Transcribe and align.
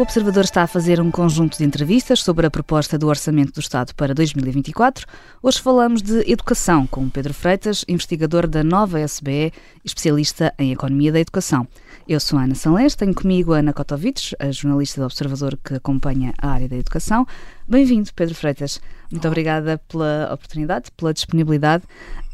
O 0.00 0.02
Observador 0.02 0.44
está 0.44 0.62
a 0.62 0.66
fazer 0.66 0.98
um 0.98 1.10
conjunto 1.10 1.58
de 1.58 1.64
entrevistas 1.64 2.22
sobre 2.22 2.46
a 2.46 2.50
proposta 2.50 2.96
do 2.96 3.06
Orçamento 3.06 3.52
do 3.52 3.60
Estado 3.60 3.94
para 3.94 4.14
2024. 4.14 5.06
Hoje 5.42 5.60
falamos 5.60 6.00
de 6.00 6.20
educação 6.20 6.86
com 6.86 7.10
Pedro 7.10 7.34
Freitas, 7.34 7.84
investigador 7.86 8.46
da 8.46 8.64
nova 8.64 8.98
SBE, 8.98 9.52
especialista 9.84 10.54
em 10.58 10.72
Economia 10.72 11.12
da 11.12 11.20
Educação. 11.20 11.68
Eu 12.08 12.18
sou 12.18 12.38
Ana 12.38 12.54
Sanlés, 12.54 12.96
tenho 12.96 13.14
comigo 13.14 13.52
a 13.52 13.58
Ana 13.58 13.74
Kotovic, 13.74 14.34
a 14.38 14.50
jornalista 14.50 15.02
do 15.02 15.04
Observador 15.04 15.58
que 15.62 15.74
acompanha 15.74 16.32
a 16.40 16.48
área 16.48 16.66
da 16.66 16.76
educação. 16.76 17.26
Bem-vindo, 17.68 18.08
Pedro 18.16 18.34
Freitas. 18.34 18.80
Muito 19.10 19.24
Olá. 19.24 19.30
obrigada 19.30 19.78
pela 19.86 20.30
oportunidade, 20.32 20.90
pela 20.96 21.12
disponibilidade. 21.12 21.84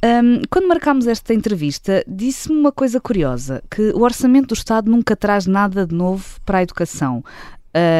Um, 0.05 0.43
quando 0.51 0.69
marcámos 0.69 1.07
esta 1.07 1.35
entrevista, 1.35 2.05
disse-me 2.07 2.59
uma 2.59 2.71
coisa 2.71 3.01
curiosa: 3.01 3.63
que 3.71 3.91
o 3.91 4.03
orçamento 4.03 4.49
do 4.49 4.55
Estado 4.55 4.91
nunca 4.91 5.17
traz 5.17 5.47
nada 5.47 5.87
de 5.87 5.95
novo 5.95 6.25
para 6.45 6.59
a 6.59 6.63
educação. 6.63 7.25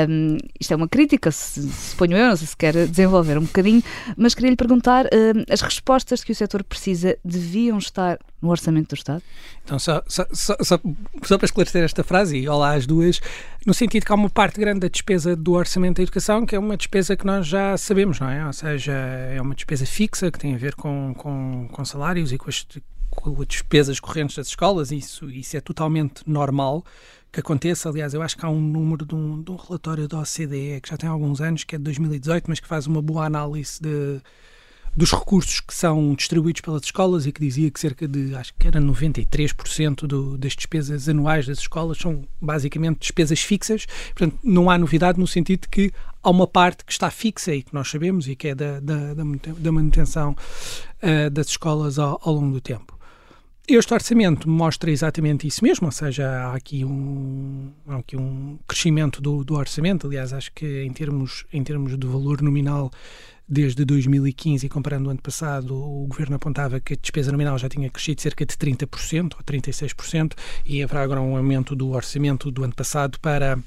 Um, 0.09 0.39
isto 0.59 0.73
é 0.73 0.77
uma 0.77 0.89
crítica, 0.89 1.31
se, 1.31 1.71
suponho 1.71 2.17
eu, 2.17 2.29
não 2.29 2.37
sei 2.37 2.47
se 2.47 2.57
quer 2.57 2.87
desenvolver 2.87 3.37
um 3.37 3.43
bocadinho, 3.43 3.83
mas 4.17 4.35
queria 4.35 4.49
lhe 4.49 4.57
perguntar: 4.57 5.05
um, 5.07 5.53
as 5.53 5.61
respostas 5.61 6.25
que 6.25 6.33
o 6.33 6.35
setor 6.35 6.65
precisa 6.65 7.19
deviam 7.23 7.77
estar 7.77 8.19
no 8.41 8.49
orçamento 8.49 8.89
do 8.89 8.95
Estado? 8.95 9.23
Então, 9.65 9.79
só, 9.79 10.03
só, 10.09 10.27
só, 10.33 10.57
só, 10.63 11.37
para 11.37 11.45
esclarecer 11.45 11.85
esta 11.85 12.03
frase, 12.03 12.39
e 12.39 12.49
olá 12.49 12.75
às 12.75 12.87
duas, 12.87 13.21
no 13.67 13.75
sentido 13.75 14.07
que 14.07 14.13
há 14.13 14.15
uma 14.15 14.31
parte 14.31 14.59
grande 14.59 14.81
da 14.81 14.89
despesa 14.89 15.37
do 15.37 15.53
orçamento 15.53 15.97
da 15.97 16.05
educação 16.05 16.47
que 16.47 16.57
é 16.57 16.59
uma 16.59 16.77
despesa 16.77 17.17
que 17.17 17.27
nós 17.27 17.47
já 17.47 17.77
sabemos, 17.77 18.19
não 18.19 18.31
é? 18.31 18.47
Ou 18.47 18.53
seja, 18.53 18.93
é 18.93 19.41
uma 19.43 19.55
despesa 19.55 19.85
fixa 19.85 20.31
que 20.31 20.39
tem 20.39 20.55
a 20.55 20.59
ver 20.59 20.75
com, 20.75 21.13
com, 21.19 21.69
com 21.71 21.85
salários 21.85 22.33
e 22.33 22.39
com 22.39 22.49
as, 22.49 22.67
as 23.25 23.47
despesas 23.47 24.01
correntes 24.01 24.37
das 24.37 24.49
escolas, 24.49 24.91
isso, 24.91 25.31
isso 25.31 25.57
é 25.57 25.61
totalmente 25.61 26.23
normal 26.27 26.85
que 27.33 27.41
aconteça. 27.41 27.89
Aliás, 27.89 28.15
eu 28.15 28.23
acho 28.23 28.37
que 28.37 28.45
há 28.45 28.49
um 28.49 28.61
número 28.61 29.05
de 29.05 29.15
um, 29.15 29.43
de 29.43 29.51
um 29.51 29.57
relatório 29.57 30.09
da 30.09 30.19
OCDE 30.21 30.81
que 30.81 30.89
já 30.89 30.97
tem 30.97 31.09
alguns 31.09 31.41
anos, 31.41 31.65
que 31.65 31.75
é 31.75 31.79
de 31.79 31.85
2018, 31.85 32.45
mas 32.49 32.61
que 32.61 32.67
faz 32.67 32.87
uma 32.87 33.03
boa 33.03 33.27
análise 33.27 33.81
de, 33.81 34.21
dos 34.97 35.13
recursos 35.13 35.61
que 35.61 35.75
são 35.75 36.15
distribuídos 36.15 36.63
pelas 36.63 36.83
escolas 36.83 37.27
e 37.27 37.33
que 37.33 37.41
dizia 37.41 37.71
que 37.71 37.79
cerca 37.79 38.09
de, 38.09 38.35
acho 38.35 38.55
que 38.59 38.67
era 38.67 38.81
93% 38.81 40.07
do, 40.07 40.39
das 40.39 40.55
despesas 40.55 41.09
anuais 41.09 41.47
das 41.47 41.59
escolas 41.59 41.99
são 41.99 42.23
basicamente 42.41 43.01
despesas 43.01 43.41
fixas. 43.41 43.85
Portanto, 44.15 44.39
não 44.43 44.71
há 44.71 44.79
novidade 44.79 45.21
no 45.21 45.27
sentido 45.27 45.63
de 45.63 45.69
que 45.69 45.93
há 46.23 46.31
uma 46.31 46.47
parte 46.47 46.85
que 46.87 46.93
está 46.93 47.11
fixa 47.11 47.55
e 47.55 47.63
que 47.63 47.75
nós 47.75 47.91
sabemos 47.91 48.27
e 48.27 48.35
que 48.35 48.49
é 48.49 48.55
da, 48.55 48.81
da, 48.81 49.13
da 49.15 49.73
manutenção 49.73 50.35
uh, 51.03 51.31
das 51.31 51.49
escolas 51.49 51.99
ao, 51.99 52.19
ao 52.25 52.33
longo 52.33 52.55
do 52.55 52.61
tempo. 52.63 52.96
Este 53.69 53.93
orçamento 53.93 54.49
mostra 54.49 54.93
exatamente 54.93 55.45
isso 55.45 55.65
mesmo, 55.65 55.87
ou 55.87 55.93
seja, 55.93 56.29
há 56.29 56.55
aqui 56.55 56.85
um, 56.85 57.73
há 57.89 57.97
aqui 57.97 58.17
um 58.17 58.59
crescimento 58.67 59.21
do, 59.21 59.43
do 59.43 59.55
orçamento. 59.55 60.07
Aliás, 60.07 60.33
acho 60.33 60.53
que 60.53 60.85
em 60.85 60.93
termos, 60.93 61.45
em 61.53 61.65
termos 61.65 61.99
de 61.99 62.07
valor 62.07 62.41
nominal, 62.43 62.93
desde 63.49 63.85
2015 63.85 64.67
e 64.67 64.69
comparando 64.69 65.09
o 65.09 65.11
ano 65.11 65.21
passado, 65.21 65.75
o 65.75 66.07
governo 66.07 66.37
apontava 66.37 66.79
que 66.79 66.93
a 66.93 66.97
despesa 66.97 67.33
nominal 67.33 67.59
já 67.59 67.69
tinha 67.69 67.91
crescido 67.91 68.21
cerca 68.21 68.47
de 68.47 68.55
30% 68.55 69.35
ou 69.37 69.43
36% 69.43 70.35
e 70.65 70.81
haverá 70.81 71.03
agora 71.03 71.21
um 71.21 71.37
aumento 71.37 71.75
do 71.75 71.91
orçamento 71.91 72.53
do 72.53 72.63
ano 72.63 72.75
passado 72.75 73.19
para 73.21 73.59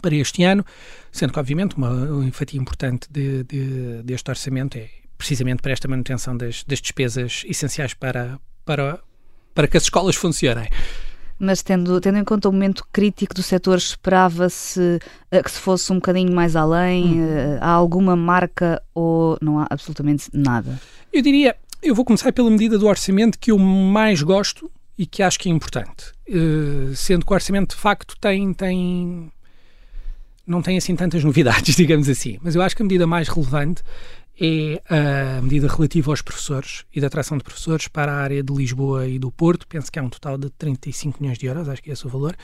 para 0.00 0.14
este 0.14 0.44
ano, 0.44 0.64
sendo 1.10 1.32
que, 1.32 1.40
obviamente, 1.40 1.76
uma, 1.76 2.30
fatia 2.30 2.60
importante 2.60 3.08
de, 3.10 3.42
de, 3.42 4.02
deste 4.04 4.30
orçamento 4.30 4.78
é 4.78 4.88
precisamente 5.16 5.60
para 5.60 5.72
esta 5.72 5.88
manutenção 5.88 6.36
das, 6.36 6.62
das 6.62 6.80
despesas 6.80 7.42
essenciais 7.48 7.94
para, 7.94 8.38
para, 8.64 9.00
para 9.58 9.66
que 9.66 9.76
as 9.76 9.82
escolas 9.82 10.14
funcionem. 10.14 10.68
Mas 11.36 11.64
tendo, 11.64 12.00
tendo 12.00 12.16
em 12.16 12.22
conta 12.22 12.48
o 12.48 12.52
momento 12.52 12.86
crítico 12.92 13.34
do 13.34 13.42
setor, 13.42 13.76
esperava-se 13.76 15.00
uh, 15.32 15.42
que 15.42 15.50
se 15.50 15.58
fosse 15.58 15.92
um 15.92 15.96
bocadinho 15.96 16.32
mais 16.32 16.54
além? 16.54 17.20
Hum. 17.20 17.26
Uh, 17.26 17.58
há 17.60 17.70
alguma 17.70 18.14
marca 18.14 18.80
ou 18.94 19.36
não 19.42 19.58
há 19.58 19.66
absolutamente 19.68 20.30
nada? 20.32 20.80
Eu 21.12 21.20
diria, 21.20 21.56
eu 21.82 21.92
vou 21.92 22.04
começar 22.04 22.32
pela 22.32 22.48
medida 22.48 22.78
do 22.78 22.86
orçamento 22.86 23.36
que 23.36 23.50
eu 23.50 23.58
mais 23.58 24.22
gosto 24.22 24.70
e 24.96 25.04
que 25.04 25.24
acho 25.24 25.40
que 25.40 25.48
é 25.48 25.52
importante. 25.52 26.12
Uh, 26.28 26.94
sendo 26.94 27.26
que 27.26 27.32
o 27.32 27.34
orçamento 27.34 27.74
de 27.74 27.82
facto 27.82 28.16
tem, 28.20 28.54
tem 28.54 29.32
não 30.46 30.62
tem 30.62 30.78
assim 30.78 30.94
tantas 30.94 31.24
novidades, 31.24 31.74
digamos 31.74 32.08
assim. 32.08 32.38
Mas 32.42 32.54
eu 32.54 32.62
acho 32.62 32.76
que 32.76 32.82
a 32.82 32.84
medida 32.84 33.08
mais 33.08 33.26
relevante 33.26 33.82
é 34.40 34.80
a 34.88 35.42
medida 35.42 35.66
relativa 35.66 36.12
aos 36.12 36.22
professores 36.22 36.84
e 36.94 37.00
da 37.00 37.08
atração 37.08 37.36
de 37.36 37.44
professores 37.44 37.88
para 37.88 38.12
a 38.12 38.16
área 38.16 38.42
de 38.42 38.52
Lisboa 38.52 39.06
e 39.06 39.18
do 39.18 39.30
Porto. 39.32 39.66
Penso 39.66 39.90
que 39.90 39.98
é 39.98 40.02
um 40.02 40.08
total 40.08 40.38
de 40.38 40.48
35 40.50 41.20
milhões 41.20 41.38
de 41.38 41.46
euros, 41.46 41.68
acho 41.68 41.82
que 41.82 41.90
é 41.90 41.92
esse 41.92 42.06
o 42.06 42.10
valor 42.10 42.36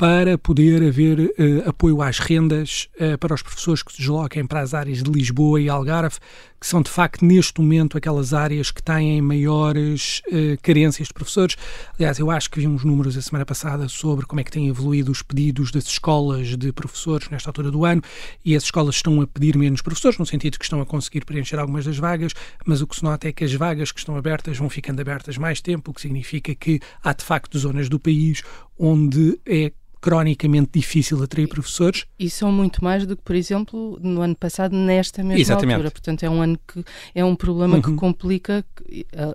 para 0.00 0.38
poder 0.38 0.82
haver 0.82 1.20
uh, 1.20 1.68
apoio 1.68 2.00
às 2.00 2.18
rendas 2.18 2.88
uh, 2.98 3.18
para 3.18 3.34
os 3.34 3.42
professores 3.42 3.82
que 3.82 3.92
se 3.92 3.98
desloquem 3.98 4.46
para 4.46 4.60
as 4.60 4.72
áreas 4.72 5.02
de 5.02 5.10
Lisboa 5.10 5.60
e 5.60 5.68
Algarve, 5.68 6.16
que 6.58 6.66
são 6.66 6.80
de 6.80 6.88
facto 6.88 7.22
neste 7.22 7.60
momento 7.60 7.98
aquelas 7.98 8.32
áreas 8.32 8.70
que 8.70 8.82
têm 8.82 9.20
maiores 9.20 10.22
uh, 10.28 10.56
carências 10.62 11.08
de 11.08 11.12
professores. 11.12 11.54
Aliás, 11.98 12.18
eu 12.18 12.30
acho 12.30 12.50
que 12.50 12.60
vi 12.60 12.66
uns 12.66 12.82
números 12.82 13.14
a 13.14 13.20
semana 13.20 13.44
passada 13.44 13.90
sobre 13.90 14.24
como 14.24 14.40
é 14.40 14.44
que 14.44 14.50
têm 14.50 14.68
evoluído 14.68 15.12
os 15.12 15.20
pedidos 15.20 15.70
das 15.70 15.84
escolas 15.84 16.56
de 16.56 16.72
professores 16.72 17.28
nesta 17.28 17.50
altura 17.50 17.70
do 17.70 17.84
ano 17.84 18.00
e 18.42 18.56
as 18.56 18.62
escolas 18.62 18.94
estão 18.94 19.20
a 19.20 19.26
pedir 19.26 19.54
menos 19.54 19.82
professores, 19.82 20.16
no 20.16 20.24
sentido 20.24 20.58
que 20.58 20.64
estão 20.64 20.80
a 20.80 20.86
conseguir 20.86 21.26
preencher 21.26 21.58
algumas 21.58 21.84
das 21.84 21.98
vagas, 21.98 22.32
mas 22.64 22.80
o 22.80 22.86
que 22.86 22.96
se 22.96 23.04
nota 23.04 23.28
é 23.28 23.32
que 23.34 23.44
as 23.44 23.52
vagas 23.52 23.92
que 23.92 23.98
estão 23.98 24.16
abertas 24.16 24.56
vão 24.56 24.70
ficando 24.70 24.98
abertas 24.98 25.36
mais 25.36 25.60
tempo, 25.60 25.90
o 25.90 25.94
que 25.94 26.00
significa 26.00 26.54
que 26.54 26.80
há 27.04 27.12
de 27.12 27.22
facto 27.22 27.58
zonas 27.58 27.90
do 27.90 28.00
país 28.00 28.42
onde 28.78 29.38
é 29.44 29.70
cronicamente 30.00 30.70
difícil 30.74 31.22
atrair 31.22 31.46
professores. 31.46 32.06
E 32.18 32.30
são 32.30 32.50
muito 32.50 32.82
mais 32.82 33.06
do 33.06 33.16
que, 33.16 33.22
por 33.22 33.36
exemplo, 33.36 33.98
no 34.02 34.22
ano 34.22 34.34
passado, 34.34 34.74
nesta 34.74 35.22
mesma 35.22 35.40
Exatamente. 35.40 35.74
altura. 35.74 35.90
Portanto, 35.90 36.22
é 36.22 36.30
um 36.30 36.40
ano 36.40 36.58
que 36.66 36.84
é 37.14 37.24
um 37.24 37.36
problema 37.36 37.76
uhum. 37.76 37.82
que 37.82 37.94
complica, 37.94 38.64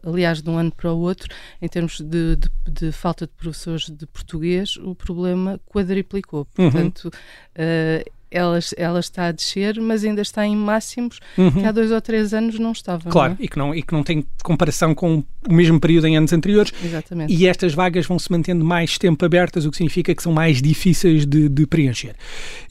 aliás, 0.04 0.42
de 0.42 0.50
um 0.50 0.58
ano 0.58 0.72
para 0.72 0.92
o 0.92 0.98
outro, 0.98 1.34
em 1.62 1.68
termos 1.68 2.02
de, 2.02 2.36
de, 2.36 2.50
de 2.68 2.92
falta 2.92 3.28
de 3.28 3.34
professores 3.34 3.90
de 3.90 4.06
português, 4.08 4.78
o 4.78 4.96
problema 4.96 5.60
quadriplicou. 5.68 6.48
Uhum. 6.58 6.72
Portanto, 6.72 7.06
uhum. 7.06 7.12
uh, 7.12 8.15
ela, 8.30 8.60
ela 8.78 9.00
está 9.00 9.28
a 9.28 9.32
descer, 9.32 9.80
mas 9.80 10.04
ainda 10.04 10.22
está 10.22 10.46
em 10.46 10.56
máximos 10.56 11.20
uhum. 11.38 11.52
que 11.52 11.66
há 11.66 11.72
dois 11.72 11.92
ou 11.92 12.02
três 12.02 12.34
anos 12.34 12.60
não 12.60 12.72
estava. 12.72 13.10
Claro, 13.10 13.34
não 13.34 13.40
é? 13.40 13.46
e, 13.46 13.48
que 13.48 13.58
não, 13.58 13.76
e 13.76 13.82
que 13.82 13.94
não 13.94 14.04
tem 14.04 14.26
comparação 14.44 14.94
com 14.94 15.24
o 15.48 15.54
mesmo 15.54 15.80
período 15.80 16.08
em 16.08 16.18
anos 16.18 16.34
anteriores. 16.34 16.74
Exatamente. 16.84 17.34
E 17.34 17.48
estas 17.48 17.74
vagas 17.74 18.06
vão 18.06 18.20
se 18.20 18.32
mantendo 18.32 18.66
mais 18.66 18.98
tempo 18.98 19.24
abertas, 19.24 19.66
o 19.66 19.72
que 19.72 19.78
significa 19.78 20.14
que 20.14 20.22
são 20.24 20.34
mais 20.34 20.62
difíceis 20.62 21.26
de, 21.26 21.48
de 21.50 21.66
preencher. 21.66 22.16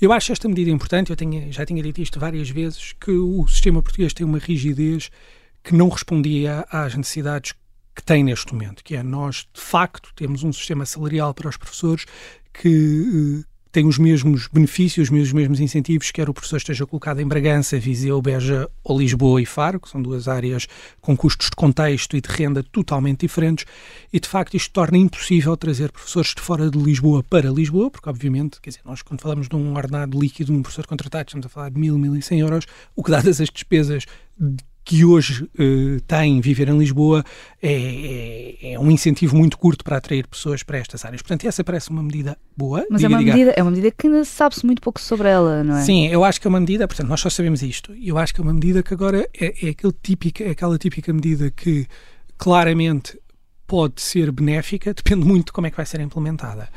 Eu 0.01 0.13
acho 0.13 0.33
esta 0.33 0.49
medida 0.49 0.71
importante, 0.71 1.11
eu 1.11 1.17
tenho, 1.17 1.53
já 1.53 1.65
tinha 1.65 1.83
dito 1.83 2.01
isto 2.01 2.19
várias 2.19 2.51
vezes, 2.51 2.93
que 2.93 3.11
o 3.11 3.47
sistema 3.47 3.83
português 3.83 4.13
tem 4.13 4.27
uma 4.27 4.39
rigidez 4.39 5.11
que 5.63 5.75
não 5.75 5.89
respondia 5.89 6.67
às 6.71 6.95
necessidades 6.95 7.55
que 7.95 8.03
tem 8.03 8.25
neste 8.25 8.53
momento, 8.53 8.83
que 8.83 8.97
é 8.97 9.03
nós, 9.03 9.47
de 9.53 9.61
facto, 9.61 10.11
temos 10.17 10.43
um 10.43 10.53
sistema 10.53 10.85
salarial 10.85 11.33
para 11.33 11.49
os 11.49 11.57
professores 11.57 12.05
que, 12.53 13.43
eh, 13.43 13.54
tem 13.75 13.85
os 13.87 13.99
mesmos 13.99 14.47
benefícios, 14.47 15.11
os 15.11 15.33
mesmos 15.33 15.59
incentivos, 15.59 16.12
quer 16.12 16.31
o 16.31 16.33
professor 16.33 16.59
esteja 16.59 16.87
colocado 16.87 17.19
em 17.19 17.27
Bragança, 17.27 17.77
Viseu, 17.77 18.23
Beja 18.23 18.71
ou 18.85 18.97
Lisboa 18.97 19.43
e 19.43 19.45
Faro, 19.45 19.81
que 19.81 19.89
são 19.89 20.01
duas 20.01 20.29
áreas 20.29 20.69
com 21.01 21.17
custos 21.17 21.51
de 21.51 21.57
contexto 21.57 22.17
e 22.17 22.21
de 22.21 22.29
renda 22.29 22.62
totalmente 22.62 23.23
diferentes, 23.23 23.67
e 24.12 24.21
de 24.21 24.29
facto 24.29 24.55
isto 24.55 24.71
torna 24.73 24.97
impossível 24.97 25.57
trazer 25.57 25.91
professores 25.91 26.33
de 26.37 26.41
fora 26.41 26.71
de 26.71 26.79
Lisboa 26.79 27.25
para 27.25 27.51
Lisboa, 27.51 27.91
porque 27.91 28.09
obviamente, 28.09 28.61
quer 28.61 28.71
dizer, 28.71 28.83
nós 28.85 29.03
quando 29.03 29.21
falamos 29.21 29.49
de 29.49 29.57
um 29.57 29.75
ordenado 29.75 30.21
líquido 30.21 30.53
de 30.53 30.59
um 30.59 30.62
professor 30.62 30.87
contratado, 30.87 31.27
estamos 31.27 31.47
a 31.47 31.49
falar 31.49 31.71
de 31.71 31.81
mil, 31.81 31.99
mil 31.99 32.15
e 32.15 32.23
cem 32.23 32.39
euros, 32.39 32.67
o 32.95 33.03
que 33.03 33.11
dadas 33.11 33.41
as 33.41 33.51
despesas 33.51 34.05
que 34.85 35.05
hoje 35.05 35.45
uh, 35.45 36.01
tem 36.07 36.41
viver 36.41 36.69
em 36.69 36.79
Lisboa 36.79 37.25
é, 37.63 37.73
é, 37.73 38.73
é, 38.73 38.79
um 38.79 38.91
incentivo 38.91 39.35
muito 39.35 39.57
curto 39.57 39.83
para 39.83 39.97
atrair 39.97 40.27
pessoas 40.27 40.63
para 40.63 40.77
estas 40.77 41.05
áreas. 41.05 41.23
Portanto, 41.23 41.47
essa 41.47 41.65
parece 41.65 41.89
uma 41.89 42.03
medida 42.03 42.37
boa. 42.55 42.85
Mas 42.91 43.01
diga, 43.01 43.15
é, 43.15 43.17
uma 43.17 43.25
medida, 43.25 43.51
é 43.57 43.63
uma 43.63 43.71
medida 43.71 43.91
que 43.91 44.07
ainda 44.07 44.25
sabe-se 44.25 44.67
muito 44.67 44.83
pouco 44.83 45.01
sobre 45.01 45.29
ela, 45.29 45.65
não 45.65 45.79
é? 45.79 45.83
Sim, 45.83 46.09
eu 46.09 46.23
acho 46.23 46.41
que 46.41 46.47
é 46.47 46.51
uma 46.51 46.61
medida, 46.61 46.87
portanto, 46.87 47.09
nós 47.09 47.21
só 47.21 47.31
sabemos 47.31 47.63
isto. 47.63 47.95
Eu 47.95 48.19
acho 48.19 48.35
que 48.35 48.41
é 48.41 48.45
uma 48.45 48.53
medida 48.53 48.83
que 48.83 48.93
agora 48.93 49.27
é, 49.41 49.67
é, 49.67 49.71
aquele 49.71 49.95
típica, 50.03 50.45
é 50.45 50.51
aquela 50.51 50.77
típica 50.77 51.13
medida 51.13 51.51
que 51.51 51.87
claramente 52.37 53.19
pode 53.66 54.00
ser 54.00 54.31
benéfica, 54.31 54.93
depende 54.94 55.26
muito 55.26 55.46
de 55.46 55.52
como 55.52 55.66
é 55.66 55.70
que 55.70 55.76
vai 55.76 55.87
ser 55.87 56.00
implementada, 56.00 56.69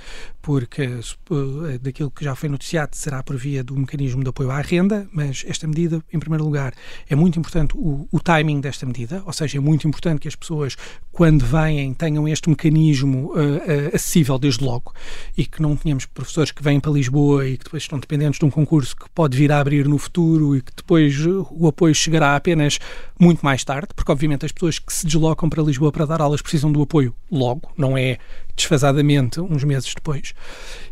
porque 0.42 0.84
eh, 0.84 1.78
daquilo 1.82 2.10
que 2.10 2.24
já 2.24 2.36
foi 2.36 2.50
noticiado 2.50 2.96
será 2.96 3.22
por 3.22 3.36
via 3.36 3.64
do 3.64 3.76
mecanismo 3.76 4.24
de 4.24 4.30
apoio 4.30 4.52
à 4.52 4.62
renda, 4.62 5.08
mas 5.12 5.44
esta 5.48 5.68
medida, 5.68 6.04
em 6.12 6.20
primeiro 6.20 6.44
lugar, 6.44 6.74
é 7.10 7.16
muito 7.16 7.38
importante 7.38 7.76
o, 7.76 8.08
o 8.12 8.20
timing 8.20 8.62
desta 8.62 8.86
medida, 8.86 9.22
ou 9.26 9.34
seja, 9.34 9.58
é 9.58 9.62
muito 9.62 9.88
importante 9.88 10.22
que 10.22 10.28
as 10.28 10.36
pessoas, 10.36 10.78
quando 11.12 11.46
vêm, 11.46 11.94
tenham 11.94 12.28
este 12.28 12.50
mecanismo 12.50 13.34
uh, 13.34 13.94
acessível 13.94 14.40
desde 14.40 14.64
logo 14.64 14.94
e 15.38 15.46
que 15.46 15.62
não 15.62 15.76
tenhamos 15.76 16.06
professores 16.06 16.52
que 16.52 16.64
vêm 16.64 16.80
para 16.80 16.92
Lisboa 16.92 17.48
e 17.48 17.58
que 17.58 17.64
depois 17.66 17.84
estão 17.84 18.00
dependentes 18.00 18.40
de 18.40 18.46
um 18.46 18.50
concurso 18.50 18.96
que 18.96 19.10
pode 19.10 19.38
vir 19.38 19.52
a 19.52 19.60
abrir 19.60 19.88
no 19.88 19.98
futuro 19.98 20.56
e 20.56 20.62
que 20.62 20.72
depois 20.76 21.16
o 21.26 21.68
apoio 21.68 21.94
chegará 21.94 22.36
apenas 22.36 22.80
muito 23.20 23.42
mais 23.44 23.64
tarde, 23.64 23.90
porque 23.96 24.12
obviamente 24.12 24.46
as 24.46 24.52
pessoas 24.52 24.80
que 24.80 24.94
se 24.94 25.06
deslocam 25.06 25.50
para 25.50 25.62
Lisboa 25.64 25.92
para 25.92 26.06
dar 26.06 26.22
aulas 26.22 26.42
precisam 26.42 26.72
do 26.78 26.84
apoio 26.84 27.14
logo, 27.32 27.70
não 27.78 27.98
é 27.98 28.18
desfazadamente 28.56 29.40
uns 29.40 29.64
meses 29.64 29.94
depois. 29.94 30.34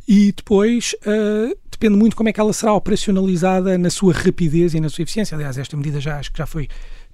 E 0.08 0.32
depois, 0.32 0.96
uh, 1.06 1.58
depende 1.72 1.98
muito 1.98 2.16
como 2.16 2.30
é 2.30 2.34
que 2.34 2.40
ela 2.40 2.54
será 2.54 2.74
operacionalizada 2.74 3.78
na 3.78 3.90
sua 3.90 4.14
rapidez 4.14 4.74
e 4.74 4.80
na 4.80 4.90
sua 4.90 5.04
eficiência. 5.04 5.36
Aliás, 5.36 5.58
esta 5.58 5.76
medida 5.76 6.00
já 6.00 6.20
acho 6.20 6.32
que 6.32 6.38
já 6.38 6.46
foi 6.46 6.68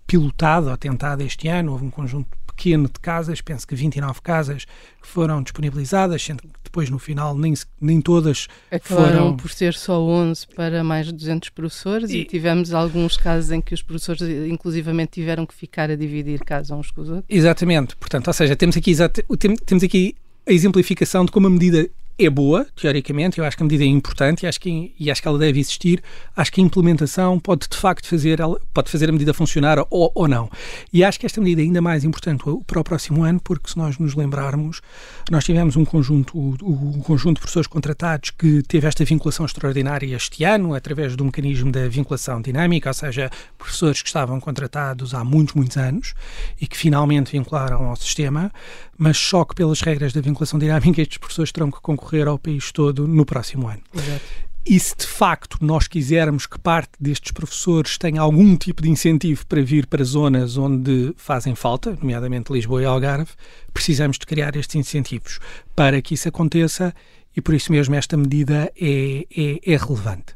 pilotada 0.05 0.71
ou 0.71 0.77
tentada 0.77 1.23
este 1.23 1.47
ano, 1.47 1.71
houve 1.71 1.85
um 1.85 1.89
conjunto 1.89 2.27
pequeno 2.55 2.87
de 2.87 2.99
casas, 2.99 3.41
penso 3.41 3.67
que 3.67 3.75
29 3.75 4.21
casas 4.21 4.65
que 5.01 5.07
foram 5.07 5.41
disponibilizadas, 5.41 6.21
sendo 6.21 6.43
que 6.43 6.49
depois 6.63 6.89
no 6.89 6.99
final 6.99 7.37
nem, 7.37 7.53
nem 7.79 8.01
todas 8.01 8.47
Acabaram 8.69 9.11
foram... 9.11 9.37
por 9.37 9.51
ser 9.51 9.73
só 9.73 10.01
11 10.01 10.47
para 10.55 10.83
mais 10.83 11.07
de 11.07 11.13
200 11.13 11.49
professores 11.49 12.11
e... 12.11 12.19
e... 12.19 12.25
tivemos 12.25 12.73
alguns 12.73 13.17
casos 13.17 13.51
em 13.51 13.61
que 13.61 13.73
os 13.73 13.81
professores 13.81 14.21
inclusivamente 14.47 15.11
tiveram 15.13 15.45
que 15.45 15.53
ficar 15.53 15.89
a 15.89 15.95
dividir 15.95 16.39
casas 16.39 16.71
uns 16.71 16.91
com 16.91 17.01
os 17.01 17.09
outros. 17.09 17.25
Exatamente, 17.29 17.95
portanto, 17.95 18.27
ou 18.27 18.33
seja, 18.33 18.55
temos 18.55 18.77
aqui, 18.77 18.95
temos 19.65 19.83
aqui 19.83 20.15
a 20.47 20.51
exemplificação 20.51 21.25
de 21.25 21.31
como 21.31 21.47
a 21.47 21.49
medida 21.49 21.89
é 22.25 22.29
boa, 22.29 22.65
teoricamente, 22.75 23.39
eu 23.39 23.45
acho 23.45 23.57
que 23.57 23.63
a 23.63 23.65
medida 23.65 23.83
é 23.83 23.87
importante 23.87 24.43
e 24.43 24.47
acho 24.47 24.59
que, 24.59 24.93
e 24.99 25.09
acho 25.11 25.21
que 25.21 25.27
ela 25.27 25.37
deve 25.37 25.59
existir. 25.59 26.03
Acho 26.35 26.51
que 26.51 26.61
a 26.61 26.63
implementação 26.63 27.39
pode 27.39 27.67
de 27.67 27.77
facto 27.77 28.07
fazer, 28.07 28.39
pode 28.73 28.89
fazer 28.89 29.09
a 29.09 29.11
medida 29.11 29.33
funcionar 29.33 29.79
ou, 29.89 30.11
ou 30.13 30.27
não. 30.27 30.49
E 30.91 31.03
acho 31.03 31.19
que 31.19 31.25
esta 31.25 31.39
medida 31.41 31.61
é 31.61 31.65
ainda 31.65 31.81
mais 31.81 32.03
importante 32.03 32.43
para 32.65 32.79
o 32.79 32.83
próximo 32.83 33.23
ano, 33.23 33.39
porque 33.43 33.69
se 33.69 33.77
nós 33.77 33.97
nos 33.97 34.15
lembrarmos, 34.15 34.81
nós 35.29 35.43
tivemos 35.43 35.75
um 35.75 35.85
conjunto, 35.85 36.37
o 36.37 37.01
conjunto 37.03 37.35
de 37.35 37.41
professores 37.41 37.67
contratados 37.67 38.29
que 38.31 38.61
teve 38.63 38.87
esta 38.87 39.03
vinculação 39.03 39.45
extraordinária 39.45 40.15
este 40.15 40.43
ano, 40.43 40.73
através 40.73 41.15
do 41.15 41.25
mecanismo 41.25 41.71
da 41.71 41.87
vinculação 41.87 42.41
dinâmica, 42.41 42.89
ou 42.89 42.93
seja, 42.93 43.29
professores 43.57 44.01
que 44.01 44.07
estavam 44.07 44.39
contratados 44.39 45.13
há 45.13 45.23
muitos, 45.23 45.55
muitos 45.55 45.77
anos 45.77 46.13
e 46.59 46.67
que 46.67 46.77
finalmente 46.77 47.31
vincularam 47.31 47.85
ao 47.85 47.95
sistema, 47.95 48.51
mas 48.97 49.17
só 49.17 49.43
que 49.43 49.55
pelas 49.55 49.81
regras 49.81 50.13
da 50.13 50.21
vinculação 50.21 50.59
dinâmica 50.59 51.01
estes 51.01 51.17
professores 51.17 51.51
terão 51.51 51.71
que 51.71 51.81
concorrer 51.81 52.10
concorrer 52.11 52.27
ao 52.27 52.37
país 52.37 52.71
todo 52.71 53.07
no 53.07 53.25
próximo 53.25 53.67
ano. 53.67 53.81
Exato. 53.93 54.21
E 54.63 54.79
se 54.79 54.95
de 54.95 55.07
facto 55.07 55.57
nós 55.59 55.87
quisermos 55.87 56.45
que 56.45 56.59
parte 56.59 56.91
destes 56.99 57.31
professores 57.31 57.97
tenha 57.97 58.21
algum 58.21 58.55
tipo 58.55 58.83
de 58.83 58.91
incentivo 58.91 59.43
para 59.47 59.61
vir 59.63 59.87
para 59.87 60.03
zonas 60.03 60.55
onde 60.55 61.13
fazem 61.17 61.55
falta, 61.55 61.97
nomeadamente 61.99 62.53
Lisboa 62.53 62.81
e 62.83 62.85
Algarve, 62.85 63.31
precisamos 63.73 64.19
de 64.19 64.25
criar 64.27 64.55
estes 64.55 64.75
incentivos 64.75 65.39
para 65.75 65.99
que 65.99 66.13
isso 66.13 66.29
aconteça 66.29 66.93
e 67.35 67.41
por 67.41 67.55
isso 67.55 67.71
mesmo 67.71 67.95
esta 67.95 68.15
medida 68.15 68.71
é, 68.79 69.25
é, 69.35 69.73
é 69.73 69.77
relevante. 69.77 70.35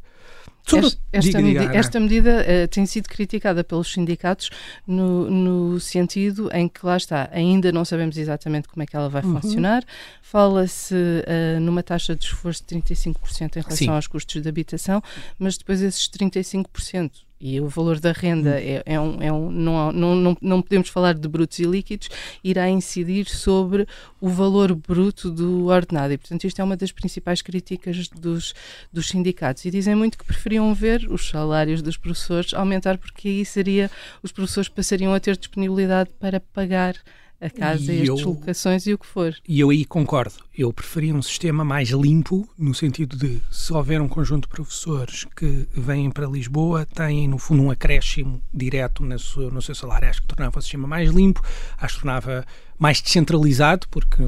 Esta, 0.65 0.97
esta, 1.13 1.43
diga, 1.43 1.61
medida, 1.61 1.77
esta 1.77 1.99
medida 1.99 2.41
uh, 2.41 2.67
tem 2.67 2.85
sido 2.87 3.07
criticada 3.07 3.63
pelos 3.63 3.93
sindicatos 3.93 4.49
no, 4.87 5.29
no, 5.29 5.79
sentido 5.79 6.49
em 6.51 6.67
que, 6.67 6.83
lá 6.83 6.97
está, 6.97 7.29
ainda 7.31 7.71
não 7.71 7.85
sabemos 7.85 8.17
exatamente 8.17 8.67
como 8.67 8.81
é 8.81 8.85
que 8.85 8.95
ela 8.95 9.07
vai 9.07 9.23
uhum. 9.23 9.39
funcionar. 9.39 9.83
Fala-se 10.23 10.95
uh, 10.95 11.59
numa 11.59 11.83
taxa 11.83 12.15
de 12.15 12.25
esforço 12.25 12.63
de 12.67 12.75
35% 12.75 13.15
em 13.57 13.59
relação 13.59 13.77
Sim. 13.77 13.89
aos 13.89 14.07
custos 14.07 14.41
de 14.41 14.49
habitação, 14.49 15.03
mas 15.37 15.57
depois 15.57 15.81
esses 15.81 16.09
35% 16.09 17.24
e 17.39 17.59
o 17.59 17.67
valor 17.67 17.99
da 17.99 18.11
renda 18.11 18.51
hum. 18.51 18.57
é, 18.57 18.83
é, 18.85 18.99
um, 18.99 19.21
é 19.21 19.31
um 19.31 19.51
não, 19.51 19.91
não, 19.91 20.37
não, 20.41 20.61
podemos 20.61 20.89
falar 20.89 21.13
de 21.13 21.27
brutos 21.27 21.59
e 21.59 21.63
líquidos, 21.63 22.09
irá 22.43 22.69
incidir 22.69 23.27
sobre 23.27 23.87
o 24.19 24.29
valor 24.29 24.73
bruto 24.73 25.29
do 25.29 25.65
ordenado. 25.65 26.13
E, 26.13 26.17
portanto, 26.17 26.45
isto 26.45 26.59
é 26.59 26.63
uma 26.63 26.77
das 26.77 26.91
principais 26.91 27.41
críticas 27.41 28.07
dos, 28.07 28.53
dos 28.91 29.07
sindicatos. 29.07 29.65
E 29.65 29.71
dizem 29.71 29.95
muito 29.95 30.17
que 30.17 30.25
preferiam 30.25 30.73
ver 30.73 31.07
os 31.09 31.29
salários 31.29 31.81
dos 31.81 31.97
professores 31.97 32.53
aumentar, 32.53 32.97
porque 32.97 33.27
aí 33.27 33.45
seria, 33.45 33.91
os 34.23 34.31
professores 34.31 34.69
passariam 34.69 35.13
a 35.13 35.19
ter 35.19 35.37
disponibilidade 35.37 36.09
para 36.19 36.39
pagar 36.39 36.95
a 37.39 37.49
casa, 37.49 37.93
e 37.93 38.01
as 38.01 38.07
eu, 38.07 38.15
deslocações 38.15 38.87
e 38.87 38.93
o 38.93 38.97
que 38.97 39.05
for. 39.05 39.35
E 39.47 39.59
eu 39.59 39.69
aí 39.69 39.85
concordo. 39.85 40.35
Eu 40.57 40.71
preferia 40.71 41.13
um 41.13 41.21
sistema 41.21 41.63
mais 41.63 41.89
limpo, 41.89 42.47
no 42.57 42.73
sentido 42.73 43.17
de 43.17 43.41
se 43.51 43.73
houver 43.73 44.01
um 44.01 44.07
conjunto 44.07 44.43
de 44.43 44.49
professores 44.49 45.25
que 45.35 45.67
vêm 45.73 46.09
para 46.09 46.27
Lisboa, 46.27 46.85
têm 46.85 47.27
no 47.27 47.37
fundo 47.37 47.63
um 47.63 47.71
acréscimo 47.71 48.41
direto 48.53 49.03
no 49.03 49.19
seu, 49.19 49.51
no 49.51 49.61
seu 49.61 49.75
salário. 49.75 50.09
Acho 50.09 50.21
que 50.21 50.27
tornava 50.27 50.59
o 50.59 50.61
sistema 50.61 50.87
mais 50.87 51.09
limpo, 51.09 51.41
acho 51.77 51.95
que 51.95 52.01
tornava 52.01 52.45
mais 52.77 53.01
descentralizado, 53.01 53.87
porque 53.89 54.23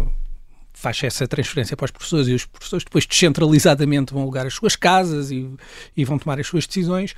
faz 0.73 1.01
essa 1.03 1.27
transferência 1.27 1.75
para 1.75 1.85
os 1.85 1.91
professores 1.91 2.27
e 2.27 2.33
os 2.33 2.45
professores 2.45 2.83
depois 2.83 3.05
descentralizadamente 3.05 4.13
vão 4.13 4.21
alugar 4.21 4.45
as 4.45 4.53
suas 4.53 4.75
casas 4.75 5.31
e, 5.31 5.49
e 5.95 6.05
vão 6.05 6.19
tomar 6.19 6.39
as 6.39 6.45
suas 6.45 6.67
decisões. 6.67 7.15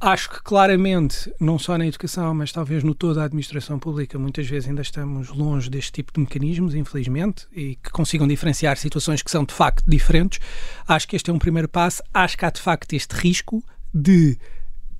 Acho 0.00 0.30
que 0.30 0.42
claramente, 0.42 1.30
não 1.38 1.58
só 1.58 1.76
na 1.76 1.86
educação, 1.86 2.32
mas 2.32 2.50
talvez 2.50 2.82
no 2.82 2.94
toda 2.94 3.20
a 3.20 3.26
administração 3.26 3.78
pública, 3.78 4.18
muitas 4.18 4.46
vezes 4.46 4.66
ainda 4.66 4.80
estamos 4.80 5.28
longe 5.28 5.68
deste 5.68 5.92
tipo 5.92 6.10
de 6.14 6.20
mecanismos, 6.20 6.74
infelizmente, 6.74 7.46
e 7.52 7.76
que 7.76 7.90
consigam 7.90 8.26
diferenciar 8.26 8.78
situações 8.78 9.22
que 9.22 9.30
são 9.30 9.44
de 9.44 9.52
facto 9.52 9.84
diferentes. 9.86 10.40
Acho 10.88 11.06
que 11.06 11.16
este 11.16 11.30
é 11.30 11.34
um 11.34 11.38
primeiro 11.38 11.68
passo. 11.68 12.02
Acho 12.14 12.38
que 12.38 12.46
há 12.46 12.50
de 12.50 12.62
facto 12.62 12.94
este 12.94 13.14
risco 13.14 13.62
de 13.92 14.38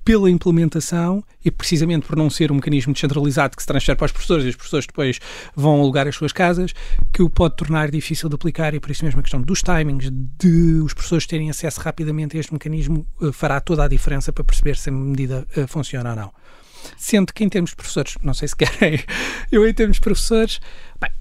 pela 0.03 0.29
implementação 0.29 1.23
e 1.43 1.51
precisamente 1.51 2.05
por 2.07 2.15
não 2.15 2.29
ser 2.29 2.51
um 2.51 2.55
mecanismo 2.55 2.93
descentralizado 2.93 3.55
que 3.55 3.63
se 3.63 3.67
transfere 3.67 3.97
para 3.97 4.05
os 4.05 4.11
professores 4.11 4.45
e 4.45 4.49
os 4.49 4.55
professores 4.55 4.85
depois 4.87 5.19
vão 5.55 5.79
alugar 5.79 6.07
as 6.07 6.15
suas 6.15 6.31
casas, 6.31 6.73
que 7.13 7.21
o 7.21 7.29
pode 7.29 7.55
tornar 7.55 7.91
difícil 7.91 8.29
de 8.29 8.35
aplicar 8.35 8.73
e 8.73 8.79
por 8.79 8.91
isso 8.91 9.05
mesmo 9.05 9.19
a 9.19 9.23
questão 9.23 9.41
dos 9.41 9.61
timings, 9.61 10.09
de 10.11 10.81
os 10.83 10.93
professores 10.93 11.25
terem 11.25 11.49
acesso 11.49 11.79
rapidamente 11.81 12.35
a 12.37 12.39
este 12.39 12.53
mecanismo, 12.53 13.05
eh, 13.21 13.31
fará 13.31 13.59
toda 13.59 13.83
a 13.83 13.87
diferença 13.87 14.33
para 14.33 14.43
perceber 14.43 14.75
se 14.75 14.89
a 14.89 14.93
medida 14.93 15.47
eh, 15.55 15.67
funciona 15.67 16.11
ou 16.11 16.15
não. 16.15 16.33
Sendo 16.97 17.31
que 17.31 17.43
em 17.43 17.49
termos 17.49 17.71
de 17.71 17.75
professores, 17.75 18.15
não 18.23 18.33
sei 18.33 18.47
se 18.47 18.55
querem, 18.57 18.99
eu 19.51 19.67
em 19.67 19.73
termos 19.73 19.97
de 19.97 20.01
professores, 20.01 20.59
bem, 20.99 21.11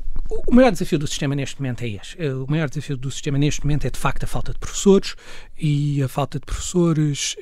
o 0.47 0.55
maior 0.55 0.71
desafio 0.71 0.99
do 0.99 1.07
sistema 1.07 1.35
neste 1.35 1.61
momento 1.61 1.83
é 1.83 1.89
este. 1.89 2.23
Eh, 2.23 2.33
o 2.33 2.47
maior 2.49 2.69
desafio 2.69 2.97
do 2.97 3.11
sistema 3.11 3.37
neste 3.37 3.63
momento 3.63 3.87
é 3.87 3.91
de 3.91 3.99
facto 3.99 4.25
a 4.25 4.27
falta 4.27 4.53
de 4.53 4.59
professores 4.59 5.17
e 5.59 6.03
a 6.03 6.09
falta 6.09 6.39
de 6.39 6.47
professores 6.47 7.37